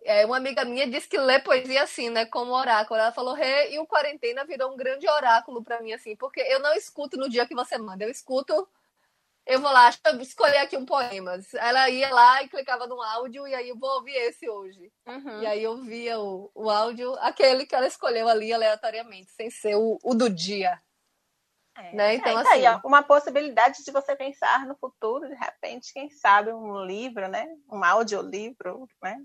É, 0.03 0.25
uma 0.25 0.37
amiga 0.37 0.63
minha 0.63 0.87
disse 0.87 1.07
que 1.07 1.17
lê 1.17 1.39
poesia 1.39 1.83
assim, 1.83 2.09
né? 2.09 2.25
Como 2.25 2.53
oráculo. 2.53 2.99
Ela 2.99 3.11
falou, 3.11 3.33
Rê, 3.33 3.73
e 3.73 3.79
o 3.79 3.87
Quarentena 3.87 4.45
virou 4.45 4.71
um 4.71 4.77
grande 4.77 5.07
oráculo 5.09 5.63
para 5.63 5.81
mim, 5.81 5.91
assim, 5.91 6.15
porque 6.15 6.39
eu 6.41 6.59
não 6.59 6.73
escuto 6.75 7.17
no 7.17 7.29
dia 7.29 7.45
que 7.45 7.55
você 7.55 7.77
manda, 7.77 8.03
eu 8.03 8.09
escuto. 8.09 8.67
Eu 9.45 9.61
vou 9.61 9.71
lá, 9.71 9.89
escolher 10.21 10.57
aqui 10.57 10.75
um 10.75 10.85
poema. 10.85 11.39
Ela 11.55 11.89
ia 11.89 12.13
lá 12.13 12.43
e 12.43 12.49
clicava 12.49 12.85
no 12.85 13.01
áudio, 13.01 13.47
e 13.47 13.55
aí 13.55 13.69
eu 13.69 13.77
vou 13.77 13.89
ouvir 13.95 14.15
esse 14.15 14.47
hoje. 14.49 14.91
Uhum. 15.05 15.41
E 15.41 15.45
aí 15.47 15.63
eu 15.63 15.77
via 15.77 16.19
o, 16.19 16.51
o 16.53 16.69
áudio, 16.69 17.15
aquele 17.19 17.65
que 17.65 17.73
ela 17.73 17.87
escolheu 17.87 18.27
ali 18.27 18.51
aleatoriamente, 18.51 19.31
sem 19.31 19.49
ser 19.49 19.75
o, 19.75 19.97
o 20.03 20.13
do 20.13 20.29
dia. 20.29 20.81
É, 21.77 21.93
né? 21.95 22.15
Então, 22.15 22.39
é, 22.39 22.47
aí, 22.47 22.65
assim- 22.65 22.79
ó, 22.83 22.87
uma 22.87 23.03
possibilidade 23.03 23.83
de 23.83 23.91
você 23.91 24.15
pensar 24.15 24.65
no 24.65 24.75
futuro, 24.77 25.27
de 25.27 25.35
repente, 25.35 25.93
quem 25.93 26.09
sabe 26.09 26.51
um 26.51 26.83
livro, 26.85 27.27
né? 27.27 27.45
Um 27.71 27.83
audiolivro, 27.83 28.87
né? 29.01 29.17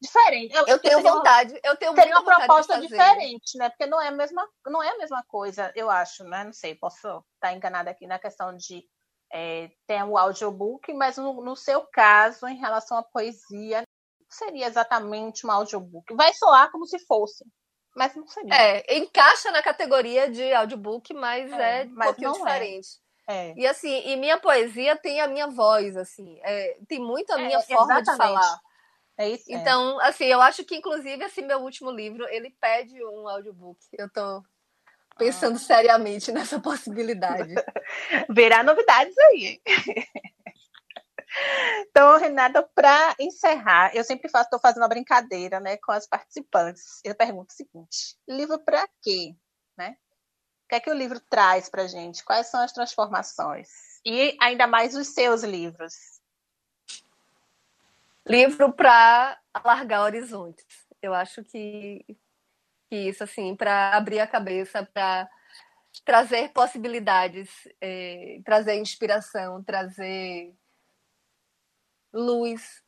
Diferente. 0.00 0.54
Eu 0.54 0.78
tenho 0.78 0.80
seria 0.96 0.98
uma- 1.10 1.16
vontade, 1.18 1.60
eu 1.64 1.76
tenho 1.76 1.94
Seria 1.94 2.12
uma 2.14 2.20
vontade 2.20 2.44
proposta 2.46 2.80
de 2.80 2.88
fazer. 2.88 2.96
diferente, 3.14 3.56
né? 3.58 3.70
Porque 3.70 3.86
não 3.86 4.00
é 4.00 4.08
a 4.08 4.12
mesma, 4.12 4.46
não 4.66 4.82
é 4.82 4.90
a 4.90 4.98
mesma 4.98 5.24
coisa, 5.26 5.72
eu 5.74 5.88
acho, 5.88 6.24
né? 6.24 6.44
Não 6.44 6.52
sei, 6.52 6.74
posso 6.74 7.24
estar 7.36 7.52
enganada 7.54 7.90
aqui 7.90 8.06
na 8.06 8.18
questão 8.18 8.54
de 8.54 8.84
é, 9.32 9.68
ter 9.86 10.00
um 10.04 10.16
audiobook, 10.16 10.92
mas 10.92 11.16
no, 11.16 11.42
no 11.42 11.56
seu 11.56 11.84
caso, 11.86 12.46
em 12.46 12.56
relação 12.56 12.98
à 12.98 13.02
poesia, 13.02 13.78
não 13.80 14.26
seria 14.30 14.66
exatamente 14.66 15.44
um 15.46 15.50
audiobook. 15.50 16.14
Vai 16.14 16.32
soar 16.34 16.70
como 16.70 16.86
se 16.86 16.98
fosse, 17.06 17.44
mas 17.94 18.14
não 18.16 18.26
seria. 18.26 18.54
É, 18.54 18.96
encaixa 18.98 19.50
na 19.50 19.62
categoria 19.62 20.30
de 20.30 20.52
audiobook, 20.52 21.12
mas 21.14 21.50
é, 21.52 21.82
É, 21.82 21.84
um 21.84 21.90
mas 21.94 22.06
pouquinho 22.08 22.30
é. 22.30 22.32
diferente. 22.32 22.88
É. 23.26 23.54
E 23.56 23.66
assim, 23.66 24.02
e 24.06 24.16
minha 24.16 24.38
poesia 24.38 24.96
tem 24.96 25.20
a 25.20 25.26
minha 25.28 25.46
voz, 25.46 25.96
assim, 25.96 26.38
é, 26.42 26.76
tem 26.86 26.98
muito 27.00 27.32
a 27.32 27.40
É, 27.40 27.46
minha 27.46 27.60
forma 27.62 28.02
de 28.02 28.16
falar. 28.16 28.60
É 29.16 29.28
isso. 29.30 29.44
é. 29.50 29.54
Então, 29.54 29.98
assim, 30.00 30.24
eu 30.26 30.42
acho 30.42 30.64
que 30.64 30.76
inclusive 30.76 31.24
esse 31.24 31.40
meu 31.42 31.60
último 31.60 31.90
livro, 31.90 32.26
ele 32.28 32.50
pede 32.60 33.02
um 33.04 33.28
audiobook. 33.28 33.78
Eu 33.92 34.10
tô 34.10 34.42
pensando 35.16 35.58
seriamente 35.58 36.32
nessa 36.32 36.60
possibilidade. 36.60 37.54
Verá 38.28 38.62
novidades 38.62 39.16
aí. 39.18 39.60
Então, 41.80 42.18
Renata, 42.18 42.62
para 42.74 43.14
encerrar, 43.18 43.94
eu 43.94 44.04
sempre 44.04 44.28
faço, 44.28 44.44
estou 44.44 44.60
fazendo 44.60 44.82
uma 44.82 44.88
brincadeira, 44.88 45.60
né, 45.60 45.76
com 45.78 45.92
as 45.92 46.06
participantes. 46.06 47.00
Eu 47.04 47.14
pergunto 47.14 47.52
o 47.52 47.56
seguinte: 47.56 48.16
livro 48.28 48.58
para 48.58 48.88
quê, 49.02 49.34
né? 49.76 49.96
O 50.64 50.68
que 50.68 50.74
é 50.76 50.80
que 50.80 50.90
o 50.90 50.94
livro 50.94 51.20
traz 51.20 51.68
para 51.68 51.86
gente? 51.86 52.24
Quais 52.24 52.46
são 52.46 52.60
as 52.60 52.72
transformações? 52.72 53.68
E 54.04 54.36
ainda 54.40 54.66
mais 54.66 54.94
os 54.96 55.08
seus 55.08 55.42
livros. 55.42 55.94
livro 58.26 58.72
para 58.72 59.38
alargar 59.52 60.02
horizontes. 60.02 60.64
Eu 61.02 61.12
acho 61.12 61.44
que, 61.44 62.04
que 62.88 62.96
isso, 62.96 63.22
assim, 63.22 63.54
para 63.54 63.94
abrir 63.94 64.20
a 64.20 64.26
cabeça, 64.26 64.88
para 64.92 65.28
trazer 66.04 66.50
possibilidades, 66.52 67.50
eh, 67.80 68.40
trazer 68.44 68.76
inspiração, 68.76 69.62
trazer 69.62 70.54
luz, 72.14 72.82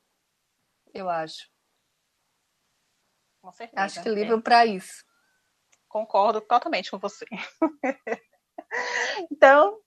eu 0.95 1.11
acho. 1.11 1.51
Com 3.43 3.53
certeza. 3.53 3.83
Acho 3.83 4.03
que 4.03 4.09
livro 4.09 4.41
para 4.41 4.65
isso. 4.65 5.05
Concordo 5.89 6.41
totalmente 6.41 6.91
com 6.91 6.99
você. 6.99 7.27
então, 9.31 9.79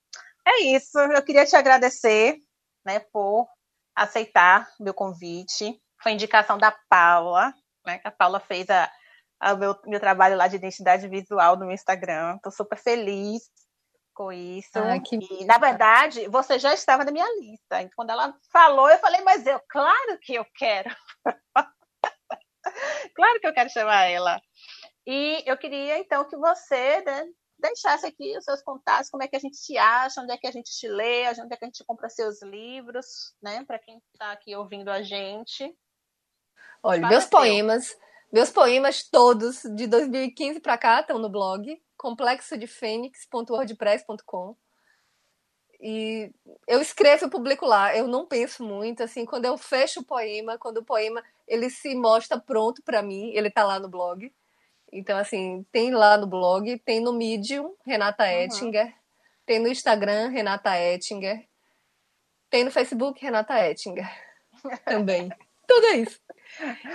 é 0.46 0.62
isso. 0.64 1.00
Eu 1.00 1.24
queria 1.24 1.46
te 1.46 1.56
agradecer, 1.56 2.38
né, 2.86 3.00
por 3.00 3.48
aceitar 3.96 4.70
meu 4.80 4.94
convite. 4.94 5.82
Foi 6.02 6.12
indicação 6.12 6.58
da 6.58 6.72
Paula, 6.90 7.54
né? 7.86 8.00
que 8.00 8.08
A 8.08 8.12
Paula 8.12 8.40
fez 8.40 8.70
a, 8.70 8.92
a 9.40 9.56
meu, 9.56 9.76
meu 9.86 10.00
trabalho 10.00 10.38
lá 10.38 10.48
de 10.48 10.56
identidade 10.56 11.08
visual 11.08 11.58
no 11.58 11.66
meu 11.66 11.74
Instagram. 11.74 12.36
Estou 12.36 12.52
super 12.52 12.78
feliz 12.78 13.50
com 14.20 14.34
isso. 14.34 14.78
Ah, 14.78 15.00
que 15.00 15.16
e, 15.16 15.46
na 15.46 15.58
verdade, 15.58 16.28
você 16.28 16.60
já 16.60 16.74
estava 16.74 17.06
na 17.06 17.12
minha 17.12 17.40
lista. 17.40 17.82
E 17.82 17.90
quando 17.96 18.10
ela 18.10 18.38
falou, 18.52 18.90
eu 18.90 19.00
falei, 19.00 19.22
mas 19.22 19.48
eu, 19.48 19.58
claro 19.70 20.20
que 20.22 20.34
eu 20.34 20.46
quero. 20.56 20.94
claro 23.16 23.40
que 23.40 23.48
eu 23.48 23.54
quero 23.54 23.70
chamar 23.70 24.08
ela. 24.08 24.42
E 25.08 25.42
eu 25.46 25.58
queria, 25.58 25.98
então, 26.00 26.28
que 26.28 26.36
você 26.36 27.02
né, 27.02 27.28
deixasse 27.58 28.06
aqui 28.06 28.38
os 28.38 28.44
seus 28.44 28.62
contatos, 28.62 29.10
como 29.10 29.24
é 29.24 29.28
que 29.30 29.38
a 29.38 29.40
gente 29.40 29.58
te 29.58 29.78
acha, 29.78 30.20
onde 30.20 30.34
é 30.34 30.38
que 30.38 30.48
a 30.48 30.52
gente 30.52 30.70
te 30.70 30.90
lê, 30.90 31.30
onde 31.30 31.54
é 31.54 31.56
que 31.56 31.64
a 31.64 31.68
gente 31.68 31.86
compra 31.86 32.10
seus 32.10 32.42
livros, 32.42 33.34
né? 33.42 33.64
Para 33.64 33.80
quem 33.80 34.02
está 34.14 34.34
aqui 34.34 34.54
ouvindo 34.54 34.90
a 34.90 35.02
gente. 35.02 35.74
Olha, 36.84 36.98
Espaço 36.98 37.10
meus 37.10 37.26
teu. 37.26 37.40
poemas, 37.40 37.98
meus 38.32 38.52
poemas 38.52 39.04
todos 39.04 39.64
de 39.76 39.88
2015 39.88 40.60
para 40.60 40.78
cá 40.78 41.02
estão 41.02 41.18
no 41.18 41.30
blog 41.30 41.82
complexodefênix.wordpress.com. 41.98 44.56
E 45.82 46.32
eu 46.68 46.82
escrevo 46.82 47.26
e 47.26 47.30
publico 47.30 47.66
lá. 47.66 47.96
Eu 47.96 48.08
não 48.08 48.26
penso 48.26 48.64
muito 48.64 49.02
assim, 49.02 49.26
quando 49.26 49.46
eu 49.46 49.58
fecho 49.58 50.02
o 50.02 50.06
poema, 50.06 50.58
quando 50.58 50.78
o 50.78 50.84
poema 50.84 51.24
ele 51.48 51.70
se 51.70 51.96
mostra 51.96 52.40
pronto 52.40 52.84
para 52.84 53.02
mim, 53.02 53.32
ele 53.34 53.50
tá 53.50 53.64
lá 53.64 53.80
no 53.80 53.88
blog. 53.88 54.32
Então 54.92 55.18
assim, 55.18 55.66
tem 55.72 55.92
lá 55.92 56.18
no 56.18 56.28
blog, 56.28 56.78
tem 56.80 57.00
no 57.00 57.14
Medium 57.14 57.76
Renata 57.86 58.24
Uhum. 58.24 58.30
Ettinger, 58.30 58.94
tem 59.46 59.60
no 59.60 59.68
Instagram 59.68 60.30
Renata 60.30 60.78
Ettinger, 60.78 61.48
tem 62.50 62.64
no 62.64 62.72
Facebook 62.72 63.22
Renata 63.22 63.58
Ettinger 63.66 64.10
também. 64.86 65.30
Tudo 65.68 65.88
isso. 65.96 66.20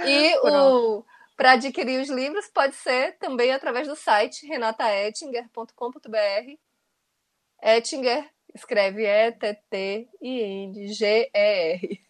E 0.04 0.36
o, 0.38 1.04
Para 1.36 1.52
adquirir 1.52 2.00
os 2.00 2.08
livros, 2.08 2.46
pode 2.48 2.74
ser 2.76 3.18
também 3.18 3.52
através 3.52 3.86
do 3.88 3.96
site 3.96 4.46
renataettinger.com.br. 4.46 6.58
Ettinger 7.62 8.30
escreve 8.54 9.04
E-T-T-I-N-G-E-R. 10.64 12.00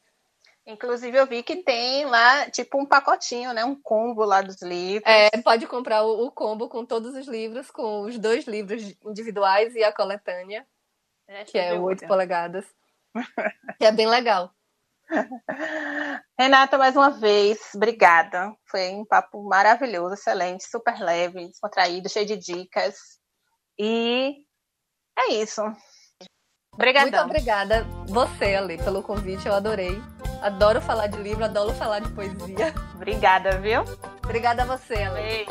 Inclusive, 0.67 1.15
eu 1.17 1.27
vi 1.27 1.43
que 1.43 1.57
tem 1.57 2.07
lá, 2.07 2.51
tipo, 2.51 2.81
um 2.81 2.87
pacotinho, 2.87 3.53
né? 3.53 3.63
Um 3.65 3.79
combo 3.79 4.25
lá 4.25 4.41
dos 4.41 4.63
livros. 4.63 5.05
É, 5.07 5.29
pode 5.43 5.67
comprar 5.67 6.05
o, 6.05 6.27
o 6.27 6.31
combo 6.31 6.69
com 6.71 6.87
todos 6.87 7.15
os 7.15 7.27
livros, 7.27 7.71
com 7.71 8.01
os 8.03 8.19
dois 8.19 8.47
livros 8.47 8.83
individuais 9.05 9.75
e 9.75 9.85
a 9.85 9.93
coletânea, 9.93 10.67
É, 11.29 11.45
que 11.45 11.59
é 11.59 11.63
deixa 11.63 11.75
eu 11.75 11.81
ver 11.81 11.85
8 11.85 11.91
outra. 11.91 12.09
polegadas. 12.09 12.65
que 13.79 13.85
é 13.85 13.93
bem 13.93 14.09
legal. 14.09 14.51
Renata, 16.39 16.79
mais 16.79 16.97
uma 16.97 17.11
vez, 17.11 17.59
obrigada. 17.75 18.53
Foi 18.71 18.91
um 18.91 19.05
papo 19.05 19.43
maravilhoso, 19.49 20.15
excelente, 20.15 20.65
super 20.69 20.99
leve, 20.99 21.49
descontraído, 21.49 22.09
cheio 22.09 22.27
de 22.27 22.37
dicas. 22.37 22.97
E 23.79 24.35
é 25.19 25.35
isso. 25.35 25.63
Muito 25.63 25.79
Obrigadão. 26.75 27.27
obrigada 27.27 27.85
você, 28.09 28.57
Ali, 28.57 28.79
pelo 28.79 29.03
convite. 29.03 29.47
Eu 29.47 29.55
adorei. 29.55 30.01
Adoro 30.43 30.81
falar 30.81 31.07
de 31.07 31.17
livro, 31.19 31.45
adoro 31.45 31.73
falar 31.75 32.01
de 32.01 32.11
poesia. 32.11 32.75
Obrigada, 32.95 33.59
viu? 33.61 33.83
Obrigada 34.23 34.63
a 34.63 34.67
você, 34.67 34.95
Ale. 34.95 35.47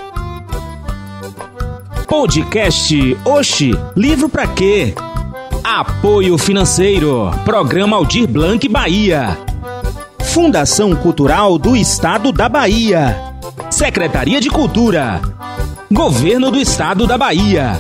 Podcast 2.08 2.94
Oxi, 3.26 3.72
livro 3.96 4.30
pra 4.30 4.46
quê? 4.54 4.94
Apoio 5.64 6.38
financeiro, 6.38 7.32
Programa 7.46 7.96
Aldir 7.96 8.28
Blanc 8.28 8.68
Bahia. 8.68 9.38
Fundação 10.20 10.94
Cultural 10.94 11.58
do 11.58 11.74
Estado 11.78 12.34
da 12.34 12.50
Bahia. 12.50 13.34
Secretaria 13.70 14.42
de 14.42 14.50
Cultura. 14.50 15.22
Governo 15.90 16.52
do 16.52 16.60
Estado 16.60 17.08
da 17.08 17.18
Bahia. 17.18 17.80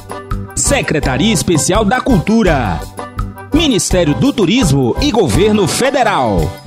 Secretaria 0.55 1.33
Especial 1.33 1.83
da 1.83 1.99
Cultura. 1.99 2.79
Ministério 3.53 4.13
do 4.15 4.31
Turismo 4.31 4.95
e 5.01 5.11
Governo 5.11 5.67
Federal. 5.67 6.62